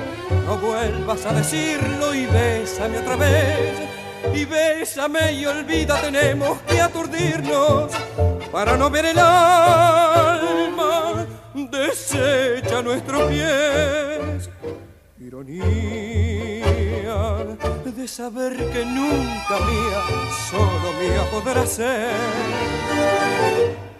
No 0.48 0.58
vuelvas 0.58 1.24
a 1.28 1.34
decirlo 1.34 2.16
y 2.16 2.26
bésame 2.26 2.98
otra 2.98 3.16
vez. 3.16 3.95
Y 4.34 4.46
bésame 4.46 5.34
y 5.34 5.46
olvida, 5.46 6.02
tenemos 6.02 6.60
que 6.62 6.82
aturdirnos 6.82 7.92
para 8.52 8.76
no 8.78 8.90
ver 8.90 9.06
el 9.06 9.20
alma 9.20 11.26
desecha 11.54 12.82
nuestros 12.82 13.30
pies. 13.30 14.50
Ironía 15.20 16.56
de 17.86 18.08
saber 18.08 18.56
que 18.72 18.86
nunca 18.86 19.60
mía, 19.60 20.02
solo 20.50 20.94
mía 21.00 21.30
podrá 21.32 21.66
ser. 21.66 22.14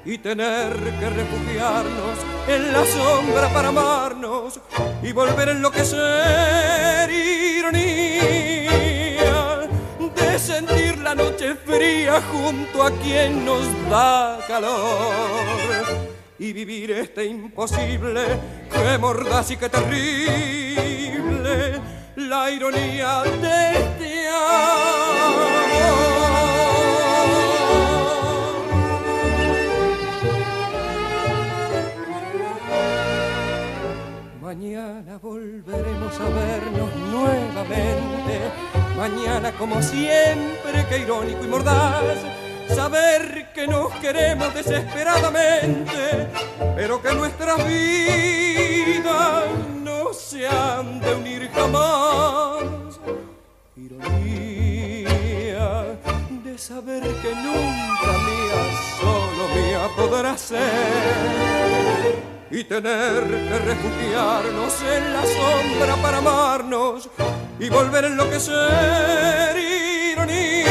y 0.06 0.18
tener 0.20 0.72
que 1.00 1.10
refugiarnos 1.10 2.20
en 2.48 2.72
la 2.72 2.86
sombra 2.86 3.50
para 3.50 3.70
amarnos 3.70 4.60
y 5.02 5.12
volver 5.12 5.50
a 5.50 5.54
enloquecer 5.54 7.10
ironía 7.10 9.05
sentir 10.56 10.98
la 11.00 11.14
noche 11.14 11.56
fría 11.56 12.22
junto 12.32 12.84
a 12.84 12.92
quien 13.02 13.44
nos 13.44 13.66
da 13.90 14.40
calor 14.48 15.86
y 16.40 16.54
vivir 16.54 16.92
este 16.92 17.26
imposible 17.26 18.22
que 18.72 18.98
mordaz 18.98 19.52
y 19.52 19.58
que 19.58 19.68
terrible 19.68 21.54
la 22.16 22.50
ironía 22.52 23.24
de 23.44 23.58
este 23.80 24.28
amor. 24.30 25.56
Mañana 34.42 35.18
volveremos 35.18 36.14
a 36.26 36.30
vernos 36.40 36.96
nuevamente. 37.12 38.75
Mañana, 38.98 39.52
como 39.52 39.82
siempre, 39.82 40.86
que 40.88 41.00
irónico 41.00 41.44
y 41.44 41.48
mordaz. 41.48 42.18
Saber 42.74 43.52
que 43.54 43.68
nos 43.68 43.94
queremos 43.96 44.54
desesperadamente, 44.54 46.28
pero 46.76 47.02
que 47.02 47.14
nuestras 47.14 47.58
vidas 47.68 49.44
no 49.84 50.14
se 50.14 50.48
han 50.48 51.02
de 51.02 51.14
unir 51.14 51.52
jamás. 51.54 53.00
Ironía 53.76 54.28
de 56.44 56.58
saber 56.58 57.04
que 57.04 57.36
nunca 57.36 58.12
mía, 58.28 58.62
solo 59.00 59.48
mía 59.56 59.90
podrá 59.96 60.38
ser 60.38 61.36
y 62.50 62.64
tener 62.64 63.24
que 63.24 63.60
refugiarnos 63.60 64.82
en 64.82 65.14
la 65.14 65.24
sombra 65.24 65.96
para 66.02 66.18
amarnos 66.20 67.10
y 67.60 67.70
volver 67.70 68.06
a 68.06 68.08
enloquecer. 68.08 69.56
Ironía 70.12 70.66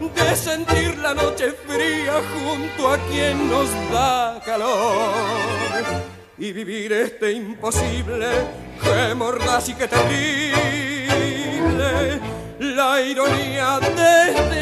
de 0.00 0.36
sentir 0.36 0.98
la 0.98 1.14
noche 1.14 1.54
fría 1.66 2.20
junto 2.34 2.92
a 2.92 2.98
quien 3.08 3.48
nos 3.48 3.70
da 3.92 4.42
calor 4.44 5.14
y 6.38 6.52
vivir 6.52 6.92
este 6.92 7.32
imposible 7.32 8.28
que 8.82 9.14
mordaz 9.14 9.68
y 9.68 9.74
que 9.74 9.88
terrible. 9.88 10.60
La 12.58 13.00
ironía 13.00 13.78
de 13.80 14.30
este 14.30 14.60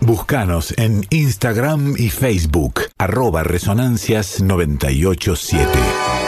Búscanos 0.00 0.72
en 0.78 1.06
Instagram 1.10 1.94
y 1.98 2.08
Facebook, 2.08 2.80
arroba 2.96 3.42
Resonancias 3.42 4.40
987. 4.40 6.27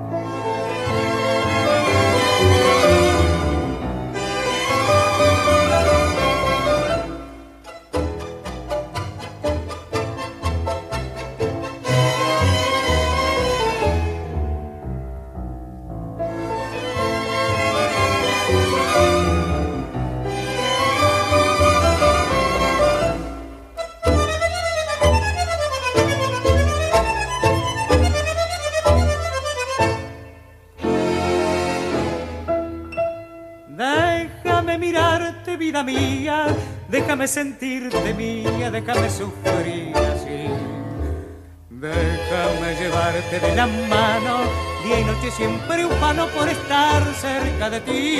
De 47.69 47.81
ti. 47.81 48.17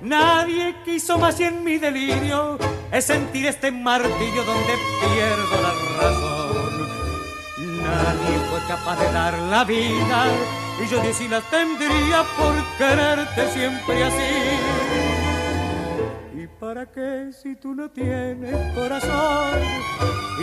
Nadie 0.00 0.76
quiso 0.84 1.18
más 1.18 1.38
y 1.40 1.44
en 1.44 1.62
mi 1.62 1.78
delirio 1.78 2.58
es 2.90 3.04
sentir 3.04 3.46
este 3.46 3.70
martillo 3.70 4.44
donde 4.44 4.72
pierdo 5.00 5.62
la 5.62 5.72
razón. 6.00 6.72
Nadie 7.82 8.38
fue 8.48 8.60
capaz 8.66 8.98
de 8.98 9.12
dar 9.12 9.38
la 9.38 9.64
vida 9.64 10.26
y 10.82 10.88
yo 10.88 11.02
ni 11.02 11.12
si 11.12 11.28
la 11.28 11.40
tendría 11.42 12.24
por 12.38 12.54
quererte 12.78 13.50
siempre 13.52 14.04
así. 14.04 15.11
¿Y 16.62 16.64
para 16.64 16.86
qué 16.86 17.32
si 17.32 17.56
tú 17.56 17.74
no 17.74 17.90
tienes 17.90 18.54
corazón? 18.72 19.58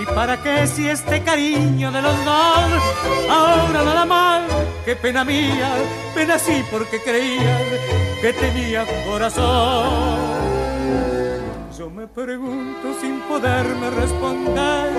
¿Y 0.01 0.05
para 0.13 0.35
qué 0.43 0.67
si 0.67 0.89
este 0.89 1.23
cariño 1.23 1.93
de 1.93 2.01
los 2.01 2.25
dos 2.25 2.81
ahora 3.29 3.83
nada 3.85 4.05
mal? 4.05 4.43
Qué 4.83 4.97
pena 4.97 5.23
mía, 5.23 5.71
pena 6.13 6.37
sí 6.37 6.61
porque 6.69 6.99
creía 7.01 7.57
que 8.21 8.33
tenía 8.33 8.85
corazón. 9.09 10.19
Yo 11.77 11.89
me 11.89 12.05
pregunto 12.05 12.93
sin 12.99 13.21
poderme 13.21 13.89
responder, 13.89 14.91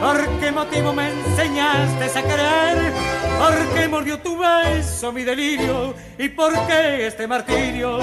¿por 0.00 0.40
qué 0.40 0.50
motivo 0.50 0.92
me 0.92 1.12
enseñaste 1.12 2.18
a 2.18 2.22
querer? 2.24 2.92
¿Por 3.38 3.74
qué 3.76 3.86
mordió 3.86 4.18
tu 4.18 4.36
beso 4.36 5.12
mi 5.12 5.22
delirio? 5.22 5.94
¿Y 6.18 6.28
por 6.28 6.52
qué 6.66 7.06
este 7.06 7.28
martirio 7.28 8.00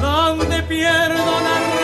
donde 0.00 0.62
pierdo 0.62 1.40
la 1.40 1.77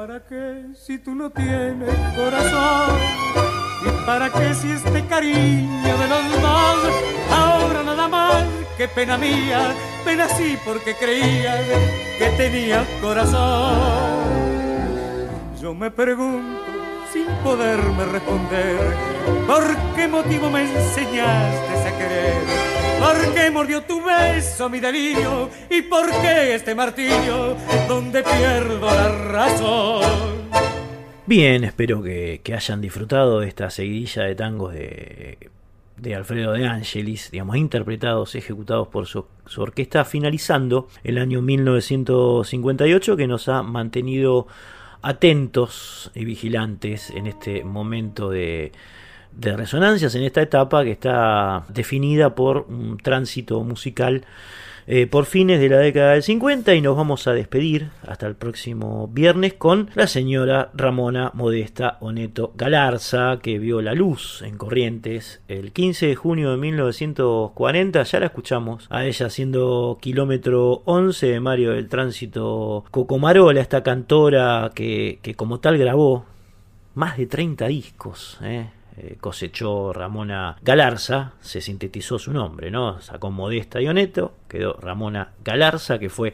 para 0.00 0.24
qué 0.24 0.64
si 0.72 0.98
tú 0.98 1.14
no 1.14 1.28
tienes 1.28 1.94
corazón? 2.16 2.96
¿Y 3.84 4.06
para 4.06 4.30
qué 4.30 4.54
si 4.54 4.70
este 4.70 5.04
cariño 5.04 5.98
de 5.98 6.08
los 6.08 6.40
dos 6.40 6.78
ahora 7.30 7.82
nada 7.82 8.08
más? 8.08 8.44
Qué 8.78 8.88
pena 8.88 9.18
mía, 9.18 9.74
pena 10.02 10.26
sí 10.26 10.56
porque 10.64 10.94
creía 10.94 11.54
que 12.18 12.30
tenía 12.38 12.86
corazón. 13.02 14.24
Yo 15.60 15.74
me 15.74 15.90
pregunto 15.90 16.69
sin 17.12 17.26
poderme 17.42 18.04
responder, 18.04 18.78
¿por 19.46 19.76
qué 19.96 20.06
motivo 20.06 20.48
me 20.50 20.62
enseñaste 20.62 21.88
a 21.88 21.98
querer? 21.98 22.70
¿Por 23.00 23.34
qué 23.34 23.50
mordió 23.50 23.82
tu 23.82 24.00
beso 24.04 24.68
mi 24.68 24.78
delirio? 24.78 25.50
¿Y 25.68 25.82
por 25.82 26.08
qué 26.22 26.54
este 26.54 26.74
martirio 26.74 27.56
donde 27.88 28.22
pierdo 28.22 28.86
la 28.86 29.08
razón? 29.08 30.02
Bien, 31.26 31.64
espero 31.64 32.02
que, 32.02 32.40
hayan 32.54 32.80
disfrutado 32.80 33.40
de 33.40 33.48
esta 33.48 33.70
seguidilla 33.70 34.24
de 34.24 34.34
tangos 34.36 34.72
de, 34.72 35.50
de 35.96 36.14
Alfredo 36.14 36.52
de 36.52 36.66
Angelis, 36.66 37.30
digamos, 37.32 37.56
interpretados, 37.56 38.34
ejecutados 38.36 38.88
por 38.88 39.06
su, 39.06 39.26
su, 39.46 39.62
orquesta, 39.62 40.04
finalizando 40.04 40.88
el 41.02 41.18
año 41.18 41.42
1958 41.42 43.16
que 43.16 43.26
nos 43.26 43.48
ha 43.48 43.62
mantenido 43.62 44.46
atentos 45.02 46.10
y 46.14 46.24
vigilantes 46.24 47.10
en 47.10 47.26
este 47.26 47.64
momento 47.64 48.30
de, 48.30 48.72
de 49.32 49.56
resonancias, 49.56 50.14
en 50.14 50.22
esta 50.22 50.42
etapa 50.42 50.84
que 50.84 50.92
está 50.92 51.64
definida 51.68 52.34
por 52.34 52.66
un 52.68 52.98
tránsito 52.98 53.62
musical 53.62 54.24
eh, 54.92 55.06
por 55.06 55.26
fines 55.26 55.60
de 55.60 55.68
la 55.68 55.78
década 55.78 56.14
del 56.14 56.24
50 56.24 56.74
y 56.74 56.80
nos 56.80 56.96
vamos 56.96 57.28
a 57.28 57.32
despedir 57.32 57.90
hasta 58.04 58.26
el 58.26 58.34
próximo 58.34 59.06
viernes 59.06 59.54
con 59.54 59.88
la 59.94 60.08
señora 60.08 60.72
Ramona 60.74 61.30
Modesta 61.32 61.96
Oneto 62.00 62.52
Galarza 62.56 63.38
que 63.40 63.60
vio 63.60 63.82
la 63.82 63.94
luz 63.94 64.42
en 64.42 64.58
Corrientes 64.58 65.42
el 65.46 65.70
15 65.70 66.08
de 66.08 66.16
junio 66.16 66.50
de 66.50 66.56
1940 66.56 68.02
ya 68.02 68.18
la 68.18 68.26
escuchamos 68.26 68.88
a 68.90 69.04
ella 69.04 69.26
haciendo 69.26 69.96
kilómetro 70.00 70.82
11 70.86 71.24
de 71.24 71.38
Mario 71.38 71.70
del 71.70 71.88
Tránsito 71.88 72.84
Cocomarola 72.90 73.60
esta 73.60 73.84
cantora 73.84 74.72
que, 74.74 75.20
que 75.22 75.36
como 75.36 75.60
tal 75.60 75.78
grabó 75.78 76.24
más 76.94 77.16
de 77.16 77.26
30 77.28 77.68
discos 77.68 78.40
eh 78.42 78.70
cosechó 79.20 79.92
Ramona 79.92 80.56
Galarza, 80.62 81.34
se 81.40 81.60
sintetizó 81.60 82.18
su 82.18 82.32
nombre, 82.32 82.70
¿no? 82.70 83.00
Sacó 83.00 83.30
Modesta 83.30 83.80
y 83.80 83.88
Oneto, 83.88 84.34
quedó 84.48 84.74
Ramona 84.74 85.32
Galarza, 85.44 85.98
que 85.98 86.08
fue 86.08 86.32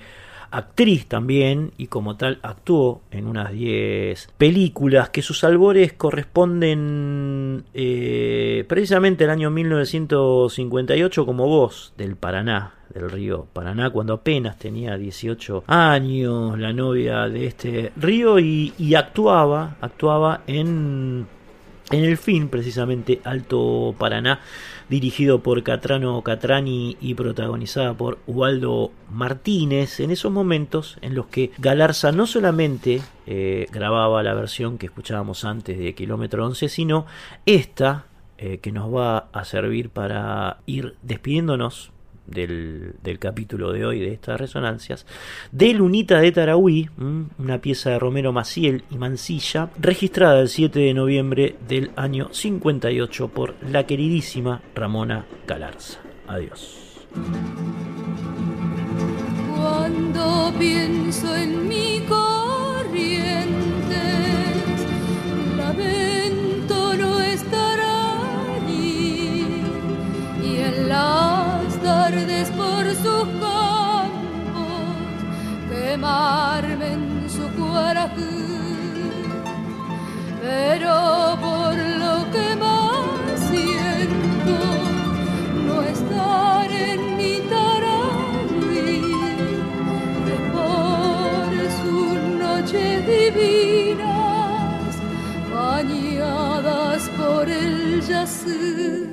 actriz 0.50 1.06
también 1.06 1.72
y 1.76 1.88
como 1.88 2.16
tal 2.16 2.38
actuó 2.42 3.02
en 3.10 3.26
unas 3.26 3.52
10 3.52 4.30
películas 4.38 5.10
que 5.10 5.22
sus 5.22 5.44
albores 5.44 5.92
corresponden 5.92 7.64
eh, 7.74 8.64
precisamente 8.68 9.24
al 9.24 9.30
año 9.30 9.50
1958 9.50 11.26
como 11.26 11.46
voz 11.46 11.92
del 11.96 12.16
Paraná, 12.16 12.74
del 12.92 13.10
río 13.10 13.46
Paraná, 13.52 13.90
cuando 13.90 14.14
apenas 14.14 14.58
tenía 14.58 14.96
18 14.96 15.64
años, 15.66 16.58
la 16.58 16.72
novia 16.72 17.28
de 17.28 17.46
este 17.46 17.92
río 17.96 18.38
y, 18.38 18.72
y 18.78 18.94
actuaba, 18.94 19.76
actuaba 19.80 20.42
en 20.46 21.26
en 21.90 22.04
el 22.04 22.16
fin, 22.16 22.48
precisamente, 22.48 23.20
Alto 23.22 23.94
Paraná, 23.96 24.40
dirigido 24.88 25.42
por 25.42 25.62
Catrano 25.62 26.20
Catrani 26.22 26.96
y 27.00 27.14
protagonizada 27.14 27.94
por 27.94 28.18
Ubaldo 28.26 28.90
Martínez, 29.10 30.00
en 30.00 30.10
esos 30.10 30.32
momentos 30.32 30.98
en 31.00 31.14
los 31.14 31.26
que 31.26 31.52
Galarza 31.58 32.10
no 32.10 32.26
solamente 32.26 33.02
eh, 33.26 33.66
grababa 33.70 34.22
la 34.22 34.34
versión 34.34 34.78
que 34.78 34.86
escuchábamos 34.86 35.44
antes 35.44 35.78
de 35.78 35.94
Kilómetro 35.94 36.44
11, 36.44 36.68
sino 36.68 37.06
esta 37.46 38.06
eh, 38.38 38.58
que 38.58 38.72
nos 38.72 38.92
va 38.94 39.28
a 39.32 39.44
servir 39.44 39.90
para 39.90 40.58
ir 40.66 40.96
despidiéndonos 41.02 41.92
del, 42.26 42.94
del, 43.02 43.18
capítulo 43.18 43.72
de 43.72 43.84
hoy 43.84 44.00
de 44.00 44.12
estas 44.12 44.40
resonancias, 44.40 45.06
de 45.52 45.72
Lunita 45.72 46.20
de 46.20 46.32
Tarahui, 46.32 46.90
una 47.38 47.60
pieza 47.60 47.90
de 47.90 47.98
Romero 47.98 48.32
Maciel 48.32 48.84
y 48.90 48.98
Mancilla, 48.98 49.70
registrada 49.78 50.40
el 50.40 50.48
7 50.48 50.78
de 50.78 50.94
noviembre 50.94 51.56
del 51.68 51.90
año 51.96 52.28
58 52.32 53.28
por 53.28 53.54
la 53.70 53.86
queridísima 53.86 54.62
Ramona 54.74 55.26
Galarza. 55.46 56.00
Adiós. 56.26 56.86
Cuando 59.56 60.52
pienso 60.58 61.34
en 61.34 61.68
mi 61.68 62.02
corriente, 62.08 63.46
lamento 65.56 66.94
no 66.94 67.20
estar 67.20 67.80
allí 67.80 69.46
y 70.42 70.56
en 70.58 70.88
las 70.88 71.45
tardes 71.86 72.50
por 72.50 72.84
sus 73.04 73.26
campos 73.42 74.86
quemarme 75.70 76.88
en 76.98 77.04
su 77.30 77.44
cuarajú. 77.58 78.32
Pero 80.42 80.94
por 81.46 81.74
lo 82.02 82.14
que 82.34 82.46
más 82.64 83.38
siento, 83.50 84.58
no 85.66 85.76
estar 85.94 86.68
en 86.90 87.00
mi 87.18 87.34
es 90.34 90.42
por 90.56 91.50
sus 91.80 92.14
noches 92.44 92.92
divinas, 93.14 94.92
bañadas 95.54 97.02
por 97.20 97.44
el 97.48 98.02
yacer. 98.02 99.06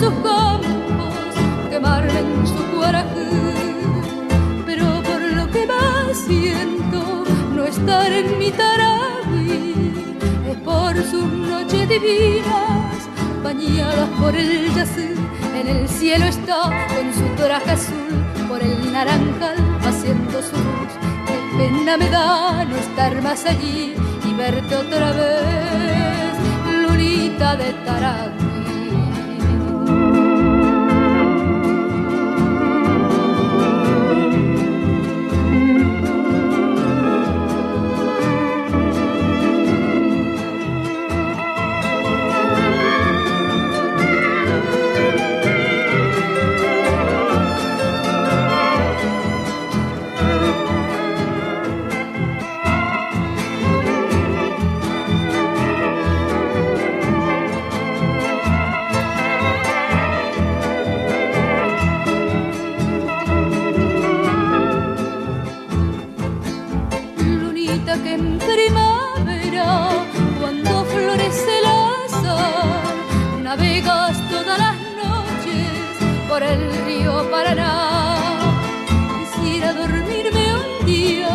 sus 0.00 0.14
campos, 0.24 1.34
quemarla 1.68 2.20
en 2.20 2.46
su 2.46 2.62
cuaraje. 2.74 3.26
Pero 4.64 4.86
por 5.02 5.20
lo 5.20 5.50
que 5.50 5.66
más 5.66 6.16
siento 6.26 7.24
no 7.54 7.64
estar 7.64 8.10
en 8.10 8.38
mi 8.38 8.50
Tarahui, 8.50 9.92
es 10.50 10.56
por 10.64 10.94
sus 11.04 11.26
noches 11.26 11.86
divinas, 11.86 12.98
bañadas 13.44 14.08
por 14.18 14.34
el 14.34 14.74
yacé. 14.74 15.14
En 15.54 15.68
el 15.68 15.86
cielo 15.86 16.24
está 16.24 16.62
con 16.92 17.06
su 17.12 17.26
traje 17.36 17.70
azul, 17.72 18.14
por 18.48 18.62
el 18.62 18.92
naranjal 18.94 19.58
haciendo 19.84 20.40
su 20.40 20.56
luz. 20.56 20.92
Qué 21.26 21.38
pena 21.58 21.98
me 21.98 22.08
da 22.08 22.64
no 22.64 22.76
estar 22.76 23.20
más 23.22 23.44
allí 23.44 23.94
y 24.24 24.32
verte 24.32 24.76
otra 24.76 25.12
vez, 25.12 26.32
lunita 26.84 27.56
de 27.56 27.74
Tarahui. 27.84 28.59
en 68.20 68.38
primavera, 68.38 69.88
cuando 70.38 70.84
florece 70.84 71.58
el 71.60 71.64
azar, 71.64 72.82
navegas 73.42 74.16
todas 74.28 74.58
las 74.58 74.76
noches 75.02 75.70
por 76.28 76.42
el 76.42 76.60
río 76.86 77.12
Paraná. 77.30 77.72
Quisiera 79.16 79.72
dormirme 79.72 80.44
un 80.62 80.86
día, 80.86 81.34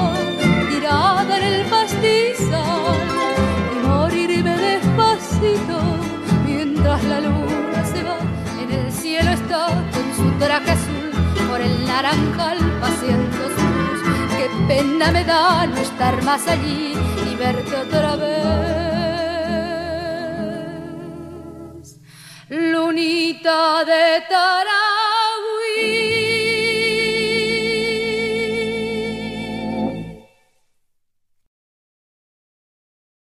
tirada 0.69 1.37
en 1.37 1.43
el 1.53 1.65
pastizal, 1.73 2.99
y 3.73 3.87
morirme 3.87 4.55
despacito 4.69 5.79
mientras 6.45 7.03
la 7.05 7.19
luna 7.21 7.81
se 7.91 8.03
va. 8.03 8.17
En 8.61 8.69
el 8.79 8.91
cielo 8.91 9.31
está 9.31 9.63
con 9.93 10.07
su 10.17 10.27
traje 10.39 10.71
azul, 10.71 11.11
por 11.49 11.59
el 11.61 11.75
naranjal 11.87 12.59
paseando 12.79 13.24
pena 14.75 15.11
me 15.11 15.23
da 15.23 15.65
no 15.67 15.77
estar 15.77 16.21
más 16.23 16.47
allí 16.47 16.93
y 17.29 17.35
verte 17.35 17.75
otra 17.75 18.15
vez. 18.17 18.35
Lunita 22.49 23.83
de 23.85 24.21
Tarán. 24.29 24.84